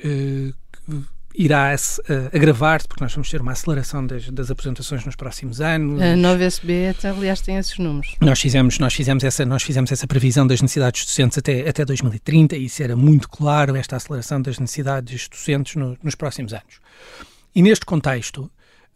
irá 1.35 1.75
uh, 1.75 2.35
agravar-se, 2.35 2.87
porque 2.87 3.03
nós 3.03 3.13
vamos 3.13 3.29
ter 3.29 3.41
uma 3.41 3.51
aceleração 3.51 4.05
das, 4.05 4.29
das, 4.29 4.49
apresentações 4.49 5.05
nos 5.05 5.15
próximos 5.15 5.61
anos. 5.61 6.01
A 6.01 6.15
nova 6.15 6.43
SB, 6.43 6.95
aliás, 7.03 7.41
tem 7.41 7.57
esses 7.57 7.77
números. 7.77 8.15
Nós 8.19 8.39
fizemos, 8.39 8.79
nós 8.79 8.93
fizemos, 8.93 9.23
essa, 9.23 9.45
nós 9.45 9.63
fizemos 9.63 9.91
essa 9.91 10.07
previsão 10.07 10.45
das 10.45 10.61
necessidades 10.61 11.05
docentes 11.05 11.37
até, 11.37 11.67
até 11.67 11.85
2030 11.85 12.55
e 12.55 12.65
isso 12.65 12.81
era 12.81 12.95
muito 12.95 13.29
claro, 13.29 13.75
esta 13.75 13.95
aceleração 13.95 14.41
das 14.41 14.59
necessidades 14.59 15.27
docentes 15.27 15.75
no, 15.75 15.97
nos 16.03 16.15
próximos 16.15 16.53
anos. 16.53 16.79
E 17.55 17.61
neste 17.61 17.85
contexto, 17.85 18.49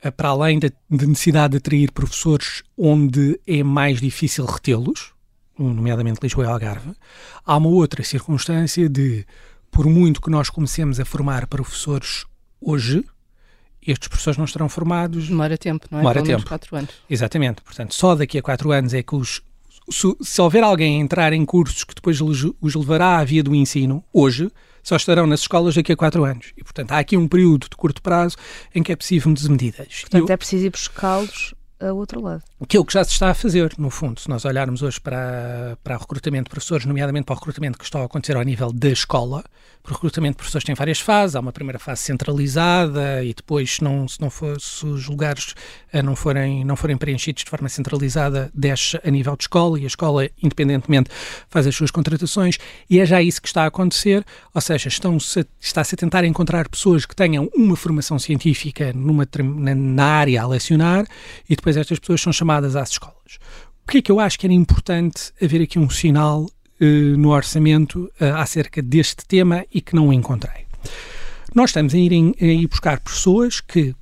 uh, 0.04 0.12
para 0.12 0.30
além 0.30 0.60
da 0.60 0.70
necessidade 0.90 1.52
de 1.52 1.58
atrair 1.58 1.92
professores 1.92 2.63
onde 2.78 3.40
é 3.48 3.63
mais 3.63 4.02
difícil 4.02 4.46
retê-los, 4.46 5.13
nomeadamente 5.58 6.20
Lisboa 6.22 6.46
e 6.46 6.50
Algarve, 6.50 6.94
há 7.46 7.58
uma 7.58 7.70
outra 7.70 8.04
circunstância 8.04 8.90
de 8.90 9.25
por 9.74 9.88
muito 9.88 10.22
que 10.22 10.30
nós 10.30 10.50
comecemos 10.50 11.00
a 11.00 11.06
formar 11.06 11.48
professores 11.48 12.25
hoje, 12.62 13.03
estes 13.86 14.08
professores 14.08 14.38
não 14.38 14.46
estarão 14.46 14.70
formados. 14.70 15.27
Demora 15.27 15.58
tempo, 15.58 15.88
não 15.92 16.00
é? 16.00 16.01
Demora 16.01 16.24
tempo. 16.24 16.48
quatro 16.48 16.75
anos. 16.75 16.92
Exatamente. 17.10 17.62
Portanto, 17.62 17.94
só 17.94 18.15
daqui 18.15 18.38
a 18.38 18.42
quatro 18.42 18.72
anos 18.72 18.94
é 18.94 19.03
que 19.03 19.15
os. 19.15 19.42
Se, 19.89 20.15
se 20.22 20.42
houver 20.42 20.63
alguém 20.63 21.01
a 21.01 21.03
entrar 21.03 21.34
em 21.34 21.44
cursos 21.44 21.84
que 21.84 21.94
depois 21.94 22.22
os, 22.22 22.50
os 22.62 22.75
levará 22.75 23.18
à 23.18 23.24
via 23.25 23.44
do 23.44 23.53
ensino, 23.53 24.01
hoje, 24.13 24.50
só 24.82 24.96
estarão 24.96 25.27
nas 25.27 25.42
escolas 25.42 25.75
daqui 25.75 25.92
a 25.92 25.98
quatro 25.98 26.24
anos. 26.24 26.53
E, 26.56 26.63
portanto, 26.63 26.94
há 26.94 27.00
aqui 27.00 27.18
um 27.18 27.27
período 27.27 27.68
de 27.70 27.75
curto 27.75 28.01
prazo 28.01 28.38
em 28.74 28.82
que 28.82 28.94
é 28.94 28.96
possível 28.96 29.30
medidas 29.30 29.50
medidas. 29.50 30.01
Portanto, 30.01 30.30
Eu, 30.30 30.34
é 30.34 30.38
preciso 30.38 30.65
ir 30.68 30.70
buscá-los 30.70 31.53
a 31.84 31.94
outro 31.94 32.22
lado. 32.22 32.44
Que 32.68 32.78
é 32.78 32.80
o 32.80 32.86
que 32.86 32.94
já 32.94 33.04
se 33.04 33.12
está 33.12 33.30
a 33.30 33.34
fazer, 33.34 33.74
no 33.78 33.90
fundo. 33.90 34.20
Se 34.20 34.30
nós 34.30 34.46
olharmos 34.46 34.82
hoje 34.82 35.00
para, 35.00 35.78
para 35.84 35.96
o 35.96 36.00
recrutamento 36.00 36.46
de 36.46 36.50
professores, 36.50 36.86
nomeadamente 36.86 37.25
para 37.25 37.34
o 37.34 37.38
recrutamento 37.38 37.78
que 37.78 37.84
está 37.84 38.00
a 38.00 38.06
acontecer 38.06 38.36
ao 38.36 38.44
nível 38.44 38.72
da 38.72 38.90
escola, 38.90 39.44
o 39.86 39.94
recrutamento 39.94 40.34
de 40.34 40.38
professores 40.38 40.63
tem 40.63 40.74
várias 40.75 41.00
fases. 41.00 41.36
Há 41.36 41.42
uma 41.42 41.52
primeira 41.52 41.78
fase 41.78 42.04
centralizada 42.04 43.24
e 43.24 43.34
depois, 43.34 43.75
se, 43.75 43.84
não, 43.84 44.08
se, 44.08 44.20
não 44.22 44.30
for, 44.30 44.60
se 44.60 44.86
os 44.86 45.08
lugares 45.08 45.54
eh, 45.92 46.02
não 46.02 46.16
forem, 46.16 46.63
não 46.63 46.78
forem 46.78 46.96
preenchidos 46.96 47.44
de 47.44 47.50
forma 47.50 47.68
centralizada, 47.68 48.50
desce 48.54 48.98
a 49.04 49.12
nível 49.12 49.36
de 49.36 49.44
escola 49.44 49.78
e 49.78 49.84
a 49.84 49.88
escola, 49.88 50.30
independentemente, 50.42 51.10
faz 51.50 51.68
as 51.68 51.75
suas 51.75 51.92
contratações. 51.92 52.58
E 52.90 53.00
é 53.00 53.06
já 53.06 53.22
isso 53.22 53.42
que 53.42 53.48
está 53.48 53.63
a 53.63 53.68
acontecer, 53.68 54.25
ou 54.54 54.62
seja, 54.62 54.88
estão-se, 54.88 55.46
está-se 55.60 55.96
a 55.96 55.98
tentar 55.98 56.24
encontrar 56.24 56.70
pessoas 56.70 57.06
que 57.06 57.16
tenham 57.16 57.50
uma 57.54 57.75
formação 57.75 58.18
científica 58.18 58.94
numa, 58.94 59.28
na, 59.44 59.75
na 59.75 60.06
área 60.06 60.44
a 60.44 60.48
lecionar 60.48 61.06
e 61.50 61.58
depois 61.58 61.73
estas 61.77 62.00
pessoas 62.00 62.22
são 62.22 62.34
chamadas 62.34 62.75
às 62.75 62.92
escolas. 62.92 63.39
O 63.86 63.92
que 63.92 63.98
é 63.98 64.01
que 64.01 64.12
eu 64.12 64.20
acho 64.20 64.39
que 64.39 64.46
era 64.46 64.53
importante 64.53 65.34
haver 65.42 65.62
aqui 65.62 65.77
um 65.77 65.89
sinal 65.89 66.44
uh, 66.44 67.18
no 67.18 67.30
orçamento 67.30 68.12
uh, 68.20 68.36
acerca 68.36 68.82
deste 68.82 69.25
tema 69.25 69.65
e 69.74 69.82
que 69.82 69.96
não 69.96 70.12
encontrei? 70.13 70.65
Nós 71.53 71.70
estamos 71.70 71.94
a 71.94 71.98
ir, 71.98 72.12
em, 72.12 72.34
a 72.42 72.46
ir 72.46 72.68
buscar 72.68 73.00
pessoas 73.00 73.62
que 73.62 73.94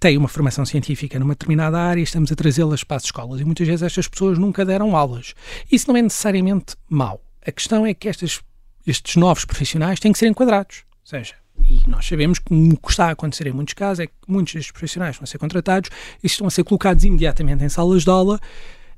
têm 0.00 0.18
uma 0.18 0.26
formação 0.26 0.64
científica 0.64 1.18
numa 1.18 1.34
determinada 1.34 1.78
área 1.78 2.00
e 2.00 2.02
estamos 2.02 2.32
a 2.32 2.34
trazê-las 2.34 2.82
para 2.82 2.96
as 2.96 3.04
escolas. 3.04 3.40
E 3.40 3.44
muitas 3.44 3.66
vezes 3.68 3.82
estas 3.82 4.08
pessoas 4.08 4.36
nunca 4.36 4.64
deram 4.64 4.96
aulas. 4.96 5.34
Isso 5.70 5.88
não 5.88 5.96
é 5.96 6.02
necessariamente 6.02 6.74
mau. 6.88 7.22
A 7.46 7.52
questão 7.52 7.86
é 7.86 7.94
que 7.94 8.08
estas, 8.08 8.40
estes 8.84 9.14
novos 9.14 9.44
profissionais 9.44 10.00
têm 10.00 10.12
que 10.12 10.18
ser 10.18 10.26
enquadrados. 10.26 10.84
Ou 11.02 11.06
seja, 11.06 11.34
e 11.68 11.88
nós 11.88 12.06
sabemos 12.06 12.38
que 12.38 12.52
o 12.52 12.76
que 12.76 12.90
está 12.90 13.06
a 13.06 13.10
acontecer 13.10 13.46
em 13.46 13.52
muitos 13.52 13.74
casos 13.74 14.00
é 14.00 14.06
que 14.06 14.12
muitos 14.26 14.54
destes 14.54 14.72
profissionais 14.72 15.16
vão 15.16 15.26
ser 15.26 15.38
contratados 15.38 15.90
e 16.22 16.26
estão 16.26 16.46
a 16.46 16.50
ser 16.50 16.64
colocados 16.64 17.04
imediatamente 17.04 17.64
em 17.64 17.68
salas 17.68 18.04
de 18.04 18.10
aula 18.10 18.40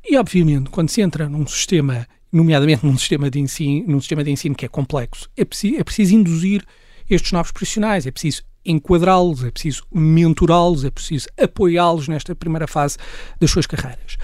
e, 0.04 0.16
obviamente, 0.16 0.70
quando 0.70 0.90
se 0.90 1.00
entra 1.00 1.28
num 1.28 1.46
sistema 1.46 2.06
nomeadamente 2.34 2.84
num 2.84 2.98
sistema 2.98 3.30
de 3.30 3.38
ensino, 3.38 3.86
num 3.86 4.00
sistema 4.00 4.24
de 4.24 4.30
ensino 4.30 4.56
que 4.56 4.64
é 4.64 4.68
complexo, 4.68 5.30
é 5.36 5.44
preciso, 5.44 5.76
é 5.76 5.84
preciso 5.84 6.16
induzir 6.16 6.64
estes 7.08 7.30
novos 7.30 7.52
profissionais, 7.52 8.06
é 8.06 8.10
preciso 8.10 8.42
enquadrá-los, 8.64 9.44
é 9.44 9.50
preciso 9.52 9.84
mentorá-los, 9.92 10.84
é 10.84 10.90
preciso 10.90 11.28
apoiá-los 11.40 12.08
nesta 12.08 12.34
primeira 12.34 12.66
fase 12.66 12.96
das 13.38 13.50
suas 13.50 13.66
carreiras. 13.66 14.16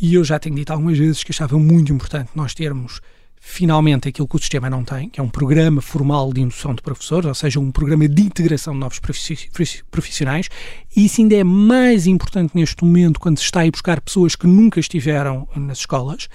E 0.00 0.14
eu 0.14 0.22
já 0.22 0.38
tenho 0.38 0.54
dito 0.54 0.70
algumas 0.72 0.96
vezes 0.96 1.24
que 1.24 1.32
achava 1.32 1.58
muito 1.58 1.92
importante 1.92 2.30
nós 2.36 2.54
termos 2.54 3.00
finalmente 3.40 4.08
aquilo 4.08 4.26
que 4.26 4.36
o 4.36 4.38
sistema 4.38 4.68
não 4.68 4.84
tem, 4.84 5.08
que 5.08 5.20
é 5.20 5.22
um 5.22 5.28
programa 5.28 5.80
formal 5.80 6.32
de 6.32 6.40
indução 6.40 6.74
de 6.74 6.82
professores, 6.82 7.26
ou 7.26 7.34
seja, 7.34 7.60
um 7.60 7.70
programa 7.70 8.08
de 8.08 8.22
integração 8.22 8.74
de 8.74 8.80
novos 8.80 9.00
profissionais, 9.90 10.48
e 10.94 11.06
isso 11.06 11.20
ainda 11.20 11.36
é 11.36 11.44
mais 11.44 12.06
importante 12.06 12.52
neste 12.54 12.84
momento 12.84 13.20
quando 13.20 13.38
se 13.38 13.44
está 13.44 13.62
a 13.62 13.70
buscar 13.70 14.00
pessoas 14.00 14.34
que 14.34 14.46
nunca 14.46 14.80
estiveram 14.80 15.48
nas 15.54 15.78
escolas, 15.78 16.28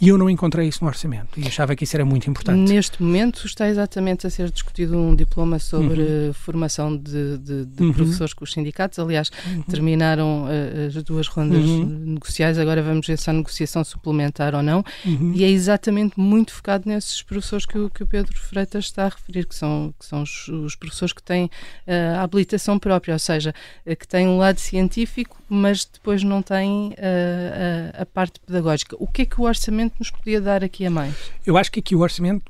e 0.00 0.08
eu 0.08 0.16
não 0.16 0.30
encontrei 0.30 0.68
isso 0.68 0.84
no 0.84 0.88
orçamento, 0.88 1.38
e 1.38 1.46
achava 1.46 1.74
que 1.74 1.84
isso 1.84 1.96
era 1.96 2.04
muito 2.04 2.30
importante. 2.30 2.72
Neste 2.72 3.02
momento 3.02 3.46
está 3.46 3.68
exatamente 3.68 4.26
a 4.26 4.30
ser 4.30 4.50
discutido 4.50 4.96
um 4.96 5.14
diploma 5.14 5.58
sobre 5.58 6.00
uhum. 6.00 6.32
formação 6.32 6.96
de, 6.96 7.38
de, 7.38 7.64
de 7.66 7.82
uhum. 7.82 7.92
professores 7.92 8.32
com 8.34 8.44
os 8.44 8.52
sindicatos, 8.52 8.98
aliás, 8.98 9.30
uhum. 9.46 9.62
terminaram 9.62 10.44
uh, 10.44 10.86
as 10.86 11.02
duas 11.02 11.26
rondas 11.26 11.64
uhum. 11.64 11.84
negociais, 11.84 12.58
agora 12.58 12.82
vamos 12.82 13.06
ver 13.06 13.18
se 13.18 13.28
há 13.28 13.32
negociação 13.32 13.82
suplementar 13.82 14.54
ou 14.54 14.62
não, 14.62 14.84
uhum. 15.04 15.32
e 15.34 15.44
é 15.44 15.50
exatamente 15.50 16.18
muito 16.18 16.41
muito 16.42 16.52
focado 16.52 16.88
nesses 16.88 17.22
professores 17.22 17.64
que 17.64 17.78
o, 17.78 17.88
que 17.88 18.02
o 18.02 18.06
Pedro 18.06 18.36
Freitas 18.36 18.86
está 18.86 19.06
a 19.06 19.08
referir, 19.08 19.46
que 19.46 19.54
são, 19.54 19.94
que 19.98 20.04
são 20.04 20.22
os, 20.22 20.48
os 20.48 20.74
professores 20.74 21.12
que 21.12 21.22
têm 21.22 21.44
uh, 21.44 22.18
a 22.18 22.22
habilitação 22.22 22.78
própria, 22.78 23.14
ou 23.14 23.18
seja, 23.18 23.54
uh, 23.86 23.96
que 23.96 24.06
têm 24.06 24.26
um 24.26 24.38
lado 24.38 24.58
científico, 24.58 25.40
mas 25.48 25.84
depois 25.84 26.24
não 26.24 26.42
têm 26.42 26.88
uh, 26.88 27.98
a, 27.98 28.02
a 28.02 28.06
parte 28.06 28.40
pedagógica. 28.40 28.96
O 28.98 29.06
que 29.06 29.22
é 29.22 29.24
que 29.24 29.40
o 29.40 29.44
orçamento 29.44 29.94
nos 30.00 30.10
podia 30.10 30.40
dar 30.40 30.64
aqui 30.64 30.84
a 30.84 30.90
mais? 30.90 31.14
Eu 31.46 31.56
acho 31.56 31.70
que 31.70 31.78
aqui 31.78 31.94
o 31.94 32.00
orçamento 32.00 32.42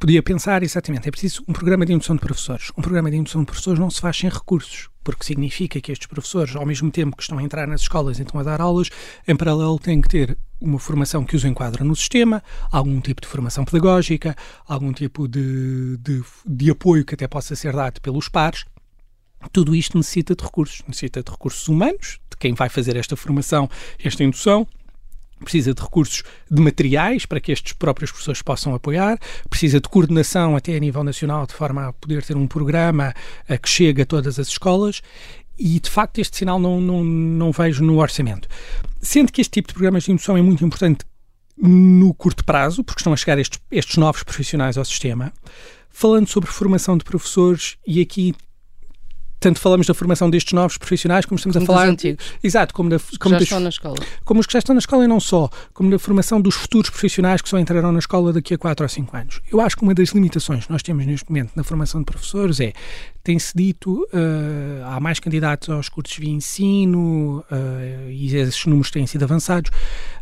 podia 0.00 0.22
pensar 0.22 0.62
exatamente, 0.62 1.08
é 1.08 1.10
preciso 1.10 1.44
um 1.46 1.52
programa 1.52 1.84
de 1.84 1.92
indução 1.92 2.16
de 2.16 2.20
professores. 2.20 2.72
Um 2.76 2.82
programa 2.82 3.10
de 3.10 3.16
indução 3.18 3.42
de 3.42 3.46
professores 3.46 3.78
não 3.78 3.90
se 3.90 4.00
faz 4.00 4.16
sem 4.16 4.30
recursos, 4.30 4.88
porque 5.06 5.24
significa 5.24 5.80
que 5.80 5.92
estes 5.92 6.08
professores, 6.08 6.56
ao 6.56 6.66
mesmo 6.66 6.90
tempo 6.90 7.16
que 7.16 7.22
estão 7.22 7.38
a 7.38 7.42
entrar 7.42 7.68
nas 7.68 7.82
escolas 7.82 8.18
e 8.18 8.22
estão 8.22 8.40
a 8.40 8.42
dar 8.42 8.60
aulas, 8.60 8.90
em 9.26 9.36
paralelo 9.36 9.78
têm 9.78 10.00
que 10.00 10.08
ter 10.08 10.36
uma 10.60 10.80
formação 10.80 11.24
que 11.24 11.36
os 11.36 11.44
enquadra 11.44 11.84
no 11.84 11.94
sistema, 11.94 12.42
algum 12.72 13.00
tipo 13.00 13.20
de 13.20 13.28
formação 13.28 13.64
pedagógica, 13.64 14.34
algum 14.66 14.92
tipo 14.92 15.28
de, 15.28 15.96
de, 15.98 16.24
de 16.44 16.70
apoio 16.72 17.04
que 17.04 17.14
até 17.14 17.28
possa 17.28 17.54
ser 17.54 17.72
dado 17.72 18.00
pelos 18.00 18.28
pares. 18.28 18.64
Tudo 19.52 19.76
isto 19.76 19.96
necessita 19.96 20.34
de 20.34 20.42
recursos, 20.42 20.82
necessita 20.88 21.22
de 21.22 21.30
recursos 21.30 21.68
humanos, 21.68 22.18
de 22.28 22.36
quem 22.36 22.52
vai 22.54 22.68
fazer 22.68 22.96
esta 22.96 23.14
formação, 23.14 23.70
esta 24.02 24.24
indução, 24.24 24.66
precisa 25.42 25.74
de 25.74 25.82
recursos 25.82 26.22
de 26.50 26.60
materiais 26.62 27.26
para 27.26 27.40
que 27.40 27.52
estes 27.52 27.72
próprios 27.72 28.10
professores 28.10 28.42
possam 28.42 28.74
apoiar, 28.74 29.18
precisa 29.48 29.80
de 29.80 29.88
coordenação 29.88 30.56
até 30.56 30.76
a 30.76 30.80
nível 30.80 31.04
nacional, 31.04 31.46
de 31.46 31.54
forma 31.54 31.88
a 31.88 31.92
poder 31.92 32.22
ter 32.24 32.36
um 32.36 32.46
programa 32.46 33.14
a 33.48 33.58
que 33.58 33.68
chegue 33.68 34.02
a 34.02 34.06
todas 34.06 34.38
as 34.38 34.48
escolas 34.48 35.02
e 35.58 35.80
de 35.80 35.90
facto 35.90 36.18
este 36.18 36.36
sinal 36.36 36.58
não, 36.58 36.80
não, 36.80 37.02
não 37.02 37.52
vejo 37.52 37.82
no 37.82 37.98
orçamento. 37.98 38.48
Sendo 39.00 39.32
que 39.32 39.40
este 39.40 39.52
tipo 39.52 39.68
de 39.68 39.74
programas 39.74 40.04
de 40.04 40.12
indução 40.12 40.36
é 40.36 40.42
muito 40.42 40.64
importante 40.64 41.04
no 41.56 42.12
curto 42.12 42.44
prazo, 42.44 42.84
porque 42.84 43.00
estão 43.00 43.12
a 43.12 43.16
chegar 43.16 43.38
estes, 43.38 43.58
estes 43.70 43.96
novos 43.96 44.22
profissionais 44.22 44.76
ao 44.76 44.84
sistema, 44.84 45.32
falando 45.88 46.28
sobre 46.28 46.50
formação 46.50 46.98
de 46.98 47.04
professores, 47.04 47.78
e 47.86 48.00
aqui 48.00 48.34
tanto 49.38 49.60
falamos 49.60 49.86
da 49.86 49.94
formação 49.94 50.30
destes 50.30 50.52
novos 50.52 50.78
profissionais, 50.78 51.26
como 51.26 51.36
estamos 51.36 51.56
como 51.56 51.64
a 51.64 51.74
falar. 51.74 51.88
antigos. 51.88 52.24
Exato, 52.42 52.72
como 52.72 52.88
da. 52.88 52.98
Como 53.18 53.34
já 53.34 53.38
das, 53.38 53.42
estão 53.42 53.60
na 53.60 53.68
escola. 53.68 53.96
Como 54.24 54.40
os 54.40 54.46
que 54.46 54.52
já 54.52 54.58
estão 54.58 54.74
na 54.74 54.78
escola 54.78 55.04
e 55.04 55.08
não 55.08 55.20
só, 55.20 55.48
como 55.74 55.90
da 55.90 55.98
formação 55.98 56.40
dos 56.40 56.54
futuros 56.54 56.90
profissionais 56.90 57.42
que 57.42 57.48
só 57.48 57.58
entrarão 57.58 57.92
na 57.92 57.98
escola 57.98 58.32
daqui 58.32 58.54
a 58.54 58.58
4 58.58 58.84
ou 58.84 58.88
5 58.88 59.16
anos. 59.16 59.40
Eu 59.50 59.60
acho 59.60 59.76
que 59.76 59.82
uma 59.82 59.94
das 59.94 60.10
limitações 60.10 60.66
que 60.66 60.72
nós 60.72 60.82
temos 60.82 61.04
neste 61.06 61.28
momento 61.28 61.52
na 61.54 61.62
formação 61.62 62.00
de 62.00 62.06
professores 62.06 62.60
é, 62.60 62.72
tem-se 63.22 63.52
dito, 63.54 64.02
uh, 64.04 64.84
há 64.84 65.00
mais 65.00 65.20
candidatos 65.20 65.68
aos 65.68 65.88
cursos 65.88 66.16
de 66.16 66.30
ensino 66.30 67.44
uh, 67.50 68.10
e 68.10 68.34
esses 68.34 68.64
números 68.66 68.90
têm 68.90 69.06
sido 69.06 69.24
avançados, 69.24 69.70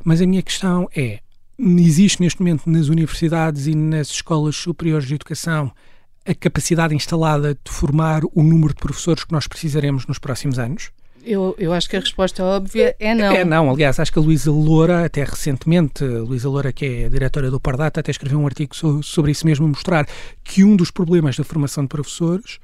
mas 0.03 0.21
a 0.21 0.27
minha 0.27 0.43
questão 0.43 0.89
é: 0.95 1.21
existe 1.59 2.21
neste 2.21 2.41
momento 2.41 2.69
nas 2.69 2.89
universidades 2.89 3.67
e 3.67 3.75
nas 3.75 4.09
escolas 4.09 4.57
superiores 4.57 5.07
de 5.07 5.15
educação 5.15 5.73
a 6.27 6.35
capacidade 6.35 6.95
instalada 6.95 7.55
de 7.55 7.71
formar 7.71 8.23
o 8.25 8.43
número 8.43 8.75
de 8.75 8.81
professores 8.81 9.25
que 9.25 9.33
nós 9.33 9.47
precisaremos 9.47 10.07
nos 10.07 10.19
próximos 10.19 10.59
anos? 10.59 10.91
Eu, 11.25 11.55
eu 11.59 11.73
acho 11.73 11.89
que 11.89 11.97
a 11.97 12.01
resposta 12.01 12.45
óbvia 12.45 12.95
é 13.01 13.15
não. 13.15 13.33
É 13.33 13.45
não. 13.45 13.71
Aliás, 13.71 13.99
acho 13.99 14.13
que 14.13 14.19
a 14.19 14.23
Luísa 14.23 14.51
Loura, 14.51 15.07
até 15.07 15.25
recentemente, 15.25 16.05
Luísa 16.05 16.51
Loura, 16.51 16.71
que 16.71 16.85
é 16.85 17.07
a 17.07 17.09
diretora 17.09 17.51
do 17.51 17.59
Pardata, 17.59 18.01
até 18.01 18.11
escreveu 18.11 18.39
um 18.39 18.47
artigo 18.47 18.75
sobre 19.03 19.31
isso 19.31 19.47
mesmo, 19.47 19.67
mostrar 19.67 20.07
que 20.43 20.63
um 20.63 20.77
dos 20.77 20.91
problemas 20.91 21.37
da 21.37 21.45
formação 21.45 21.85
de 21.85 21.89
professores 21.89 22.59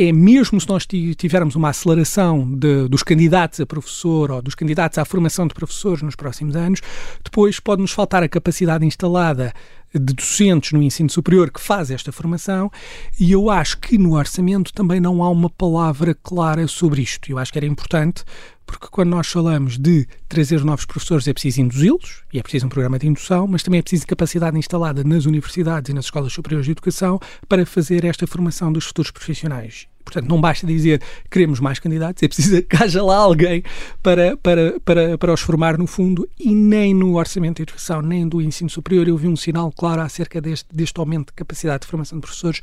é 0.00 0.12
mesmo 0.12 0.60
se 0.60 0.68
nós 0.68 0.86
tivermos 0.86 1.56
uma 1.56 1.70
aceleração 1.70 2.48
de, 2.54 2.86
dos 2.88 3.02
candidatos 3.02 3.58
a 3.58 3.66
professor 3.66 4.30
ou 4.30 4.40
dos 4.40 4.54
candidatos 4.54 4.96
à 4.96 5.04
formação 5.04 5.46
de 5.46 5.54
professores 5.54 6.02
nos 6.02 6.14
próximos 6.14 6.54
anos, 6.54 6.80
depois 7.24 7.58
pode-nos 7.58 7.90
faltar 7.90 8.22
a 8.22 8.28
capacidade 8.28 8.86
instalada 8.86 9.52
de 9.92 10.14
docentes 10.14 10.72
no 10.72 10.82
ensino 10.82 11.10
superior 11.10 11.50
que 11.50 11.60
faz 11.60 11.90
esta 11.90 12.12
formação 12.12 12.70
e 13.18 13.32
eu 13.32 13.50
acho 13.50 13.78
que 13.78 13.98
no 13.98 14.14
orçamento 14.14 14.72
também 14.72 15.00
não 15.00 15.22
há 15.22 15.30
uma 15.30 15.50
palavra 15.50 16.14
clara 16.14 16.68
sobre 16.68 17.02
isto. 17.02 17.30
Eu 17.30 17.38
acho 17.38 17.52
que 17.52 17.58
era 17.58 17.66
importante 17.66 18.24
porque 18.68 18.86
quando 18.90 19.08
nós 19.08 19.26
falamos 19.26 19.78
de 19.78 20.06
trazer 20.28 20.62
novos 20.62 20.84
professores 20.84 21.26
é 21.26 21.32
preciso 21.32 21.62
induzi-los 21.62 22.22
e 22.30 22.38
é 22.38 22.42
preciso 22.42 22.66
um 22.66 22.68
programa 22.68 22.98
de 22.98 23.08
indução, 23.08 23.46
mas 23.46 23.62
também 23.62 23.78
é 23.78 23.82
preciso 23.82 24.06
capacidade 24.06 24.58
instalada 24.58 25.02
nas 25.02 25.24
universidades 25.24 25.88
e 25.88 25.94
nas 25.94 26.04
escolas 26.04 26.34
superiores 26.34 26.66
de 26.66 26.72
educação 26.72 27.18
para 27.48 27.64
fazer 27.64 28.04
esta 28.04 28.26
formação 28.26 28.70
dos 28.70 28.84
futuros 28.84 29.10
profissionais. 29.10 29.88
Portanto, 30.04 30.28
não 30.28 30.40
basta 30.40 30.66
dizer 30.66 31.02
queremos 31.30 31.60
mais 31.60 31.78
candidatos, 31.78 32.22
é 32.22 32.28
preciso 32.28 32.60
que 32.68 32.76
haja 32.76 33.02
lá 33.02 33.16
alguém 33.16 33.62
para, 34.02 34.36
para, 34.36 34.78
para, 34.80 35.16
para 35.16 35.32
os 35.32 35.40
formar 35.40 35.78
no 35.78 35.86
fundo 35.86 36.28
e 36.38 36.54
nem 36.54 36.92
no 36.92 37.16
orçamento 37.16 37.56
de 37.56 37.62
educação, 37.62 38.02
nem 38.02 38.28
do 38.28 38.40
ensino 38.40 38.68
superior 38.68 39.08
eu 39.08 39.16
vi 39.16 39.28
um 39.28 39.36
sinal 39.36 39.72
claro 39.72 40.02
acerca 40.02 40.42
deste, 40.42 40.66
deste 40.70 40.98
aumento 41.00 41.28
de 41.28 41.34
capacidade 41.34 41.82
de 41.82 41.86
formação 41.86 42.18
de 42.18 42.22
professores 42.22 42.60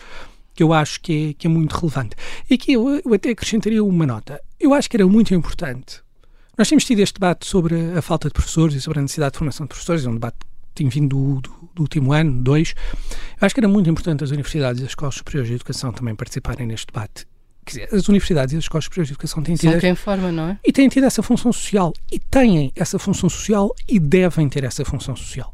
que 0.56 0.64
eu 0.64 0.74
acho 0.74 1.02
que 1.02 1.30
é, 1.30 1.34
que 1.34 1.48
é 1.48 1.50
muito 1.50 1.74
relevante. 1.74 2.16
E 2.50 2.54
aqui 2.54 2.74
eu, 2.74 3.02
eu 3.04 3.14
até 3.14 3.30
acrescentaria 3.30 3.84
uma 3.84 4.06
nota. 4.06 4.42
Eu 4.60 4.74
acho 4.74 4.90
que 4.90 4.96
era 4.96 5.06
muito 5.06 5.36
importante. 5.36 6.02
Nós 6.58 6.70
temos 6.70 6.86
tido 6.86 7.00
este 7.00 7.16
debate 7.16 7.46
sobre 7.46 7.76
a 7.98 8.02
falta 8.02 8.30
de 8.30 8.34
professores 8.34 8.76
e 8.76 8.82
sobre 8.82 9.00
a 9.00 9.02
necessidade 9.02 9.34
de 9.34 9.38
formação 9.38 9.66
de 9.66 9.70
professores, 9.70 10.06
é 10.06 10.10
um 10.10 10.14
debate 10.14 10.38
que 10.40 10.46
tem 10.74 10.88
vindo 10.88 11.10
do, 11.16 11.42
do, 11.42 11.70
do, 11.76 11.82
último 11.82 12.14
ano, 12.14 12.42
dois. 12.42 12.74
Eu 13.40 13.46
acho 13.46 13.54
que 13.54 13.60
era 13.60 13.68
muito 13.68 13.90
importante 13.90 14.24
as 14.24 14.32
universidades 14.32 14.82
e 14.82 14.86
as 14.86 14.92
escolas 14.92 15.16
superiores 15.16 15.50
de 15.50 15.56
educação 15.56 15.92
também 15.92 16.16
participarem 16.16 16.66
neste 16.66 16.88
debate. 16.88 17.28
Quer 17.66 17.72
dizer, 17.72 17.96
as 17.96 18.08
universidades 18.08 18.54
e 18.54 18.58
as 18.58 18.64
escolas 18.64 18.86
superiores 18.86 19.08
de 19.10 19.14
educação 19.14 19.44
têm 19.44 19.56
tido. 19.56 19.72
São 19.72 19.80
quem 19.80 19.96
forma, 19.96 20.32
não 20.32 20.50
é? 20.50 20.60
E 20.64 20.72
têm 20.72 20.88
tido 20.88 21.06
essa 21.06 21.22
função 21.22 21.52
social. 21.52 21.92
E 22.10 22.20
têm 22.20 22.72
essa 22.76 22.98
função 22.98 23.30
social 23.30 23.74
e 23.90 24.00
devem 24.00 24.48
ter 24.48 24.64
essa 24.64 24.86
função 24.86 25.16
social. 25.16 25.54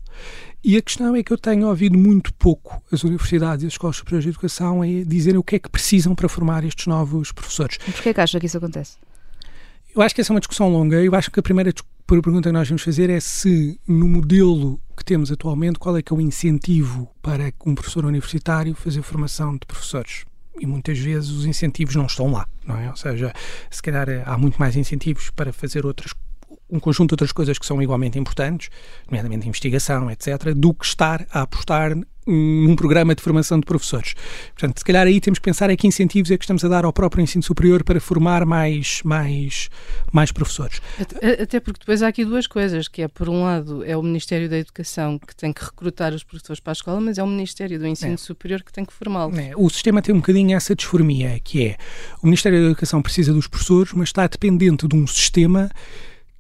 E 0.64 0.78
a 0.78 0.82
questão 0.82 1.16
é 1.16 1.24
que 1.24 1.34
eu 1.34 1.38
tenho 1.38 1.68
ouvido 1.68 1.98
muito 1.98 2.32
pouco 2.36 2.84
as 2.92 3.04
universidades 3.04 3.64
e 3.64 3.68
as 3.68 3.74
escolas 3.74 3.96
superiores 3.96 4.26
de 4.26 4.30
educação 4.30 4.84
a 4.84 4.86
dizerem 4.86 5.40
o 5.40 5.44
que 5.44 5.56
é 5.56 5.60
que 5.60 5.70
precisam 5.70 6.14
para 6.14 6.30
formar 6.30 6.64
estes 6.64 6.86
novos 6.86 7.32
professores. 7.32 7.80
E 7.88 7.92
porquê 7.92 8.10
é 8.10 8.14
que 8.14 8.22
acha 8.22 8.40
que 8.40 8.46
isso 8.46 8.58
acontece? 8.58 8.98
Eu 9.96 10.04
acho 10.04 10.14
que 10.14 10.22
essa 10.22 10.32
é 10.32 10.36
uma 10.36 10.40
discussão 10.40 10.70
longa. 10.70 11.02
Eu 11.02 11.16
acho 11.16 11.32
que 11.32 11.40
a 11.40 11.44
primeira 11.44 11.74
pergunta 12.06 12.50
que 12.50 12.54
nós 12.54 12.68
vamos 12.68 12.84
fazer 12.84 13.10
é 13.10 13.20
se, 13.20 13.80
no 13.88 14.08
modelo 14.08 14.80
que 14.96 15.04
temos 15.04 15.32
atualmente, 15.32 15.80
qual 15.80 15.98
é 15.98 16.02
que 16.02 16.14
é 16.14 16.16
o 16.16 16.22
incentivo 16.22 17.10
para 17.24 17.52
um 17.66 17.74
professor 17.74 18.06
universitário 18.06 18.76
fazer 18.76 19.02
formação 19.02 19.54
de 19.54 19.66
professores? 19.66 20.26
E 20.60 20.66
muitas 20.68 21.00
vezes 21.00 21.32
os 21.32 21.46
incentivos 21.46 21.96
não 21.96 22.06
estão 22.06 22.32
lá, 22.32 22.48
não 22.68 22.78
é? 22.78 22.88
Ou 22.88 22.96
seja, 22.96 23.34
se 23.72 23.82
calhar 23.82 24.08
há 24.26 24.38
muito 24.38 24.58
mais 24.58 24.76
incentivos 24.76 25.32
para 25.32 25.52
fazer 25.52 25.88
outras 25.88 26.14
um 26.72 26.80
conjunto 26.80 27.10
de 27.10 27.14
outras 27.16 27.32
coisas 27.32 27.60
que 27.60 27.66
são 27.66 27.82
igualmente 27.82 28.18
importantes, 28.18 28.70
nomeadamente 29.08 29.48
investigação, 29.48 30.10
etc., 30.10 30.54
do 30.56 30.74
que 30.74 30.86
estar 30.86 31.26
a 31.32 31.42
apostar 31.42 31.96
num 32.26 32.76
programa 32.76 33.16
de 33.16 33.22
formação 33.22 33.60
de 33.60 33.66
professores. 33.66 34.14
Portanto, 34.54 34.78
se 34.78 34.86
calhar 34.86 35.08
aí 35.08 35.20
temos 35.20 35.40
que 35.40 35.46
pensar 35.46 35.70
é 35.70 35.76
que 35.76 35.88
incentivos 35.88 36.30
é 36.30 36.38
que 36.38 36.44
estamos 36.44 36.64
a 36.64 36.68
dar 36.68 36.86
ao 36.86 36.94
próprio 36.94 37.22
ensino 37.22 37.44
superior 37.44 37.84
para 37.84 38.00
formar 38.00 38.46
mais, 38.46 39.02
mais, 39.04 39.70
mais 40.12 40.32
professores. 40.32 40.82
Até 41.42 41.60
porque 41.60 41.80
depois 41.80 42.04
há 42.04 42.08
aqui 42.08 42.24
duas 42.24 42.46
coisas, 42.46 42.88
que 42.88 43.02
é, 43.02 43.08
por 43.08 43.28
um 43.28 43.44
lado, 43.44 43.84
é 43.84 43.98
o 43.98 44.04
Ministério 44.04 44.48
da 44.48 44.58
Educação 44.58 45.18
que 45.18 45.36
tem 45.36 45.52
que 45.52 45.64
recrutar 45.64 46.14
os 46.14 46.24
professores 46.24 46.60
para 46.60 46.72
a 46.72 46.74
escola, 46.74 47.02
mas 47.02 47.18
é 47.18 47.24
o 47.24 47.28
Ministério 47.28 47.80
do 47.80 47.88
Ensino 47.88 48.14
é. 48.14 48.18
Superior 48.18 48.62
que 48.62 48.72
tem 48.72 48.86
que 48.86 48.94
formá-los. 48.94 49.38
É. 49.38 49.52
O 49.56 49.70
sistema 49.70 50.02
tem 50.02 50.14
um 50.14 50.20
bocadinho 50.20 50.56
essa 50.56 50.76
disformia, 50.76 51.40
que 51.44 51.66
é 51.66 51.78
o 52.22 52.28
Ministério 52.28 52.60
da 52.60 52.66
Educação 52.68 53.02
precisa 53.02 53.34
dos 53.34 53.48
professores, 53.48 53.94
mas 53.94 54.10
está 54.10 54.28
dependente 54.28 54.88
de 54.88 54.96
um 54.96 55.08
sistema 55.08 55.72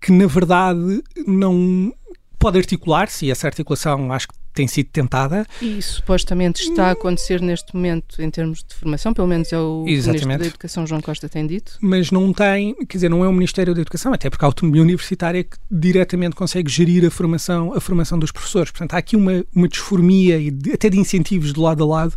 que 0.01 0.11
na 0.11 0.25
verdade 0.25 1.03
não 1.27 1.93
pode 2.39 2.57
articular-se, 2.57 3.27
e 3.27 3.31
essa 3.31 3.47
articulação 3.47 4.11
acho 4.11 4.27
que 4.27 4.33
tem 4.53 4.67
sido 4.67 4.87
tentada. 4.87 5.45
E 5.61 5.81
supostamente 5.81 6.63
está 6.63 6.87
a 6.87 6.91
acontecer 6.91 7.39
neste 7.39 7.73
momento 7.73 8.21
em 8.21 8.29
termos 8.29 8.63
de 8.67 8.75
formação, 8.75 9.13
pelo 9.13 9.27
menos 9.27 9.53
é 9.53 9.57
o 9.57 9.85
Exatamente. 9.87 10.25
Ministro 10.25 10.39
da 10.39 10.47
Educação, 10.47 10.87
João 10.87 11.01
Costa, 11.01 11.29
tem 11.29 11.47
dito. 11.47 11.77
Mas 11.79 12.11
não 12.11 12.33
tem, 12.33 12.75
quer 12.85 12.97
dizer, 12.97 13.09
não 13.09 13.23
é 13.23 13.27
o 13.27 13.33
Ministério 13.33 13.73
da 13.73 13.81
Educação, 13.81 14.11
até 14.11 14.29
porque 14.29 14.43
a 14.43 14.47
autonomia 14.47 14.81
universitária 14.81 15.39
é 15.39 15.43
que 15.43 15.55
diretamente 15.69 16.35
consegue 16.35 16.69
gerir 16.69 17.05
a 17.05 17.11
formação, 17.11 17.73
a 17.73 17.79
formação 17.79 18.19
dos 18.19 18.31
professores. 18.31 18.71
Portanto, 18.71 18.93
há 18.95 18.97
aqui 18.97 19.15
uma, 19.15 19.45
uma 19.55 19.67
disformia 19.67 20.37
e 20.37 20.51
de, 20.51 20.73
até 20.73 20.89
de 20.89 20.99
incentivos 20.99 21.53
de 21.53 21.59
lado 21.59 21.83
a 21.83 21.87
lado 21.87 22.15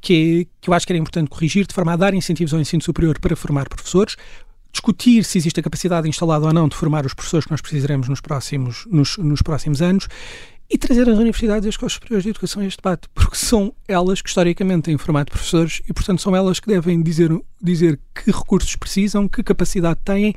que, 0.00 0.42
é, 0.42 0.56
que 0.60 0.70
eu 0.70 0.74
acho 0.74 0.86
que 0.86 0.92
era 0.92 0.98
importante 0.98 1.28
corrigir, 1.28 1.66
de 1.66 1.74
forma 1.74 1.92
a 1.92 1.96
dar 1.96 2.14
incentivos 2.14 2.54
ao 2.54 2.60
ensino 2.60 2.82
superior 2.82 3.18
para 3.20 3.36
formar 3.36 3.68
professores, 3.68 4.16
discutir 4.76 5.24
se 5.24 5.38
existe 5.38 5.58
a 5.58 5.62
capacidade 5.62 6.08
instalada 6.08 6.46
ou 6.46 6.52
não 6.52 6.68
de 6.68 6.76
formar 6.76 7.06
os 7.06 7.14
professores 7.14 7.46
que 7.46 7.50
nós 7.50 7.60
precisaremos 7.60 8.08
nos 8.08 8.20
próximos, 8.20 8.86
nos, 8.90 9.16
nos 9.16 9.42
próximos 9.42 9.80
anos 9.80 10.06
e 10.68 10.76
trazer 10.76 11.08
as 11.08 11.18
universidades 11.18 11.64
e 11.64 11.68
as 11.68 11.74
escolas 11.74 11.94
superiores 11.94 12.24
de 12.24 12.30
educação 12.30 12.60
a 12.60 12.66
este 12.66 12.78
debate, 12.78 13.08
porque 13.14 13.36
são 13.36 13.72
elas 13.86 14.20
que 14.20 14.28
historicamente 14.28 14.82
têm 14.82 14.98
formado 14.98 15.30
professores 15.30 15.80
e, 15.88 15.92
portanto, 15.92 16.20
são 16.20 16.34
elas 16.34 16.60
que 16.60 16.66
devem 16.66 17.02
dizer, 17.02 17.30
dizer 17.62 17.98
que 18.14 18.30
recursos 18.30 18.74
precisam, 18.76 19.28
que 19.28 19.42
capacidade 19.42 20.00
têm 20.04 20.34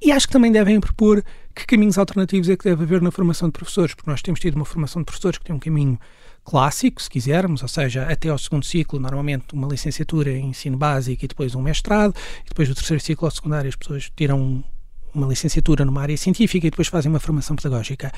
e 0.00 0.10
acho 0.10 0.26
que 0.26 0.32
também 0.32 0.50
devem 0.50 0.80
propor 0.80 1.22
que 1.54 1.66
caminhos 1.66 1.96
alternativos 1.96 2.48
é 2.48 2.56
que 2.56 2.64
deve 2.64 2.82
haver 2.82 3.00
na 3.00 3.10
formação 3.10 3.48
de 3.48 3.52
professores, 3.52 3.94
porque 3.94 4.10
nós 4.10 4.20
temos 4.20 4.40
tido 4.40 4.56
uma 4.56 4.64
formação 4.64 5.02
de 5.02 5.06
professores 5.06 5.38
que 5.38 5.44
tem 5.44 5.54
um 5.54 5.58
caminho 5.58 5.98
clássico, 6.46 7.02
se 7.02 7.10
quisermos, 7.10 7.60
ou 7.62 7.68
seja, 7.68 8.04
até 8.04 8.28
ao 8.28 8.38
segundo 8.38 8.64
ciclo, 8.64 9.00
normalmente 9.00 9.52
uma 9.52 9.66
licenciatura 9.66 10.30
em 10.30 10.46
ensino 10.50 10.76
básico 10.76 11.24
e 11.24 11.28
depois 11.28 11.56
um 11.56 11.60
mestrado, 11.60 12.14
e 12.44 12.48
depois 12.48 12.68
do 12.68 12.74
terceiro 12.74 13.02
ciclo 13.02 13.26
ao 13.26 13.32
secundário 13.32 13.68
as 13.68 13.74
pessoas 13.74 14.10
tiram 14.16 14.64
uma 15.12 15.26
licenciatura 15.26 15.84
numa 15.84 16.02
área 16.02 16.16
científica 16.16 16.66
e 16.66 16.70
depois 16.70 16.86
fazem 16.88 17.10
uma 17.10 17.18
formação 17.18 17.56
pedagógica. 17.56 18.12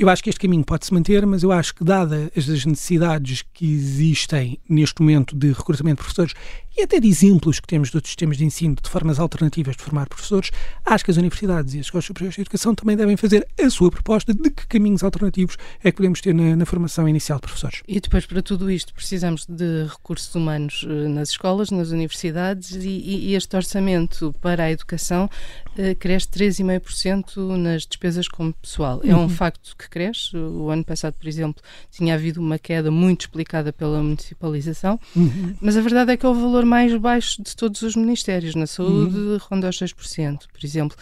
Eu 0.00 0.08
acho 0.08 0.24
que 0.24 0.30
este 0.30 0.40
caminho 0.40 0.64
pode 0.64 0.86
se 0.86 0.94
manter, 0.94 1.26
mas 1.26 1.42
eu 1.42 1.52
acho 1.52 1.74
que, 1.74 1.84
dadas 1.84 2.30
as 2.34 2.64
necessidades 2.64 3.42
que 3.52 3.70
existem 3.70 4.58
neste 4.66 5.02
momento 5.02 5.36
de 5.36 5.52
recrutamento 5.52 5.96
de 5.96 6.04
professores 6.04 6.32
e 6.74 6.82
até 6.82 6.98
de 6.98 7.06
exemplos 7.06 7.60
que 7.60 7.66
temos 7.66 7.90
de 7.90 7.96
outros 7.98 8.10
sistemas 8.10 8.38
de 8.38 8.44
ensino, 8.44 8.76
de 8.80 8.88
formas 8.88 9.18
alternativas 9.18 9.76
de 9.76 9.82
formar 9.82 10.08
professores, 10.08 10.50
acho 10.86 11.04
que 11.04 11.10
as 11.10 11.18
universidades 11.18 11.74
e 11.74 11.80
as 11.80 11.86
escolas 11.86 12.06
superiores 12.06 12.36
de 12.36 12.40
educação 12.40 12.74
também 12.74 12.96
devem 12.96 13.16
fazer 13.16 13.46
a 13.60 13.68
sua 13.68 13.90
proposta 13.90 14.32
de 14.32 14.50
que 14.50 14.66
caminhos 14.66 15.02
alternativos 15.02 15.58
é 15.84 15.90
que 15.90 15.96
podemos 15.98 16.22
ter 16.22 16.32
na, 16.32 16.56
na 16.56 16.64
formação 16.64 17.06
inicial 17.06 17.38
de 17.38 17.42
professores. 17.42 17.82
E 17.86 18.00
depois, 18.00 18.24
para 18.24 18.40
tudo 18.40 18.70
isto, 18.70 18.94
precisamos 18.94 19.44
de 19.46 19.84
recursos 19.86 20.34
humanos 20.34 20.86
eh, 20.88 21.08
nas 21.08 21.30
escolas, 21.30 21.70
nas 21.70 21.90
universidades 21.90 22.70
e, 22.76 22.88
e 22.88 23.34
este 23.34 23.54
orçamento 23.54 24.34
para 24.40 24.64
a 24.64 24.70
educação 24.70 25.28
uh, 25.76 25.96
cresce 25.98 26.28
3,5% 26.28 27.56
nas 27.58 27.84
despesas 27.84 28.28
como 28.28 28.54
pessoal. 28.54 29.00
É 29.04 29.14
um 29.14 29.22
uhum. 29.22 29.28
facto 29.28 29.76
que 29.76 29.89
cresce. 29.90 30.36
O 30.36 30.70
ano 30.70 30.84
passado, 30.84 31.14
por 31.14 31.28
exemplo, 31.28 31.62
tinha 31.90 32.14
havido 32.14 32.40
uma 32.40 32.58
queda 32.58 32.90
muito 32.90 33.22
explicada 33.22 33.72
pela 33.72 34.02
municipalização, 34.02 34.98
uhum. 35.14 35.54
mas 35.60 35.76
a 35.76 35.80
verdade 35.80 36.12
é 36.12 36.16
que 36.16 36.24
é 36.24 36.28
o 36.28 36.34
valor 36.34 36.64
mais 36.64 36.94
baixo 36.96 37.42
de 37.42 37.54
todos 37.56 37.82
os 37.82 37.96
ministérios. 37.96 38.54
Na 38.54 38.66
saúde, 38.66 39.16
uhum. 39.16 39.38
ronda 39.38 39.66
aos 39.66 39.78
6%, 39.78 40.46
por 40.52 40.64
exemplo. 40.64 40.96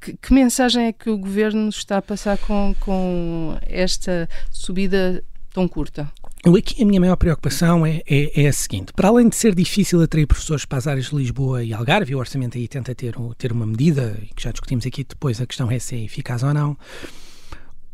Que, 0.00 0.16
que, 0.16 0.34
mensagem 0.34 0.86
é 0.86 0.92
que 0.92 1.08
o 1.08 1.16
governo 1.16 1.68
está 1.68 1.98
a 1.98 2.02
passar 2.02 2.38
com, 2.38 2.74
com 2.80 3.56
esta 3.62 4.28
subida 4.50 5.22
tão 5.52 5.68
curta? 5.68 6.10
Eu 6.44 6.54
aqui 6.54 6.80
a 6.80 6.86
minha 6.86 7.00
maior 7.00 7.16
preocupação 7.16 7.84
é, 7.84 8.02
é, 8.06 8.42
é, 8.42 8.46
a 8.46 8.52
seguinte: 8.52 8.92
para 8.92 9.08
além 9.08 9.28
de 9.28 9.34
ser 9.34 9.54
difícil 9.54 10.00
atrair 10.00 10.26
professores 10.26 10.64
para 10.64 10.78
as 10.78 10.86
áreas 10.86 11.06
de 11.06 11.16
Lisboa 11.16 11.64
e 11.64 11.72
Algarve, 11.72 12.14
o 12.14 12.18
orçamento 12.18 12.56
aí 12.56 12.68
tenta 12.68 12.94
ter, 12.94 13.16
ter 13.36 13.50
uma 13.50 13.66
medida, 13.66 14.16
que 14.34 14.44
já 14.44 14.52
discutimos 14.52 14.86
aqui 14.86 15.02
depois, 15.02 15.40
a 15.40 15.46
questão 15.46 15.70
é 15.70 15.78
se 15.78 15.96
é 15.96 16.04
eficaz 16.04 16.42
ou 16.42 16.54
não. 16.54 16.76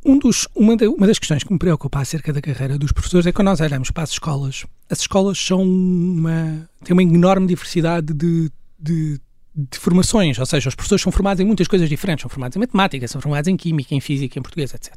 Um 0.04 0.18
dos, 0.18 0.48
uma, 0.54 0.76
de, 0.76 0.88
uma, 0.88 1.06
das 1.06 1.18
questões 1.18 1.44
que 1.44 1.52
me 1.52 1.58
preocupa 1.58 2.00
acerca 2.00 2.32
da 2.32 2.40
carreira 2.40 2.76
dos 2.76 2.90
professores 2.90 3.24
é 3.26 3.32
quando 3.32 3.46
nós 3.46 3.60
olhamos 3.60 3.90
para 3.92 4.02
as 4.02 4.10
escolas. 4.10 4.66
As 4.90 5.00
escolas 5.00 5.38
são 5.38 5.62
uma, 5.62 6.68
têm 6.82 6.92
uma 6.92 7.02
enorme 7.02 7.46
diversidade 7.46 8.12
de, 8.12 8.50
de, 8.78 9.20
de, 9.54 9.78
formações, 9.78 10.38
ou 10.40 10.46
seja, 10.46 10.68
os 10.68 10.74
professores 10.74 11.02
são 11.02 11.12
formados 11.12 11.40
em 11.40 11.44
muitas 11.44 11.68
coisas 11.68 11.88
diferentes. 11.88 12.22
São 12.22 12.28
formados 12.28 12.56
em 12.56 12.60
matemática, 12.60 13.06
são 13.06 13.20
formados 13.20 13.46
em 13.46 13.56
química, 13.56 13.94
em 13.94 14.00
física, 14.00 14.38
em 14.38 14.42
português, 14.42 14.74
etc. 14.74 14.92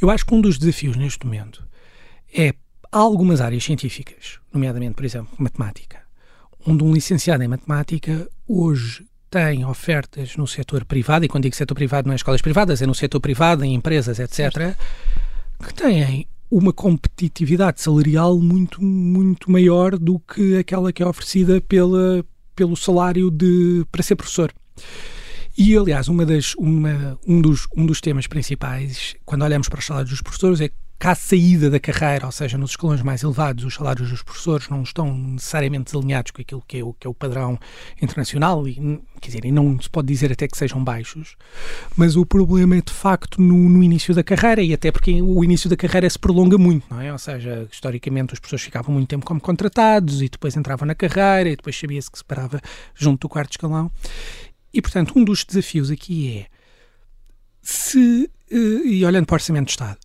Eu 0.00 0.10
acho 0.10 0.26
que 0.26 0.34
um 0.34 0.40
dos 0.40 0.58
desafios 0.58 0.96
neste 0.96 1.24
momento 1.24 1.64
é 2.36 2.54
algumas 2.90 3.40
áreas 3.40 3.62
científicas, 3.62 4.40
nomeadamente, 4.52 4.94
por 4.94 5.04
exemplo, 5.04 5.32
matemática, 5.38 6.02
onde 6.66 6.82
um 6.82 6.92
licenciado 6.92 7.44
em 7.44 7.48
matemática 7.48 8.28
hoje 8.48 9.06
tem 9.30 9.64
ofertas 9.64 10.36
no 10.36 10.46
setor 10.46 10.84
privado, 10.84 11.24
e 11.24 11.28
quando 11.28 11.44
digo 11.44 11.54
setor 11.54 11.74
privado 11.74 12.06
não 12.06 12.12
é 12.12 12.16
escolas 12.16 12.40
privadas, 12.40 12.82
é 12.82 12.86
no 12.86 12.94
setor 12.94 13.20
privado, 13.20 13.64
em 13.64 13.74
empresas, 13.74 14.18
etc., 14.18 14.34
certo. 14.34 14.76
que 15.66 15.74
têm 15.74 16.26
uma 16.50 16.72
competitividade 16.72 17.80
salarial 17.80 18.38
muito, 18.38 18.82
muito 18.82 19.50
maior 19.50 19.98
do 19.98 20.18
que 20.18 20.56
aquela 20.56 20.92
que 20.92 21.02
é 21.02 21.06
oferecida 21.06 21.60
pela, 21.60 22.24
pelo 22.56 22.76
salário 22.76 23.30
de, 23.30 23.84
para 23.92 24.02
ser 24.02 24.16
professor. 24.16 24.52
E, 25.56 25.76
aliás, 25.76 26.08
uma 26.08 26.24
das, 26.24 26.54
uma, 26.54 27.18
um, 27.26 27.40
dos, 27.42 27.66
um 27.76 27.84
dos 27.84 28.00
temas 28.00 28.26
principais, 28.26 29.16
quando 29.24 29.42
olhamos 29.42 29.68
para 29.68 29.80
os 29.80 29.86
salários 29.86 30.10
dos 30.10 30.22
professores, 30.22 30.60
é 30.60 30.70
à 31.06 31.14
saída 31.14 31.70
da 31.70 31.78
carreira, 31.78 32.26
ou 32.26 32.32
seja, 32.32 32.58
nos 32.58 32.70
escalões 32.70 33.02
mais 33.02 33.22
elevados, 33.22 33.64
os 33.64 33.74
salários 33.74 34.10
dos 34.10 34.22
professores 34.22 34.68
não 34.68 34.82
estão 34.82 35.16
necessariamente 35.16 35.92
desalinhados 35.92 36.32
com 36.32 36.42
aquilo 36.42 36.62
que 36.66 36.78
é 36.78 36.84
o, 36.84 36.92
que 36.92 37.06
é 37.06 37.10
o 37.10 37.14
padrão 37.14 37.58
internacional 38.02 38.66
e, 38.66 38.74
quer 39.20 39.28
dizer, 39.28 39.44
e 39.44 39.52
não 39.52 39.80
se 39.80 39.88
pode 39.88 40.08
dizer 40.08 40.32
até 40.32 40.48
que 40.48 40.58
sejam 40.58 40.82
baixos, 40.82 41.36
mas 41.96 42.16
o 42.16 42.26
problema 42.26 42.76
é 42.76 42.80
de 42.80 42.92
facto 42.92 43.40
no, 43.40 43.68
no, 43.68 43.82
início 43.82 44.12
da 44.12 44.24
carreira 44.24 44.60
e 44.60 44.74
até 44.74 44.90
porque 44.90 45.22
o 45.22 45.44
início 45.44 45.70
da 45.70 45.76
carreira 45.76 46.10
se 46.10 46.18
prolonga 46.18 46.58
muito, 46.58 46.84
não 46.90 47.00
é? 47.00 47.12
Ou 47.12 47.18
seja, 47.18 47.68
historicamente 47.70 48.34
os 48.34 48.40
professores 48.40 48.64
ficavam 48.64 48.92
muito 48.92 49.08
tempo 49.08 49.24
como 49.24 49.40
contratados 49.40 50.20
e 50.20 50.28
depois 50.28 50.56
entravam 50.56 50.86
na 50.86 50.94
carreira 50.94 51.50
e 51.50 51.56
depois 51.56 51.78
sabia-se 51.78 52.10
que 52.10 52.18
se 52.18 52.24
parava 52.24 52.60
junto 52.94 53.20
do 53.20 53.28
quarto 53.28 53.52
escalão. 53.52 53.90
E, 54.72 54.82
portanto, 54.82 55.12
um 55.16 55.24
dos 55.24 55.44
desafios 55.44 55.90
aqui 55.90 56.38
é 56.38 56.46
se, 57.62 58.30
eh, 58.50 58.56
e 58.84 59.04
olhando 59.04 59.26
para 59.26 59.34
o 59.34 59.36
Orçamento 59.36 59.66
de 59.66 59.72
Estado, 59.72 59.98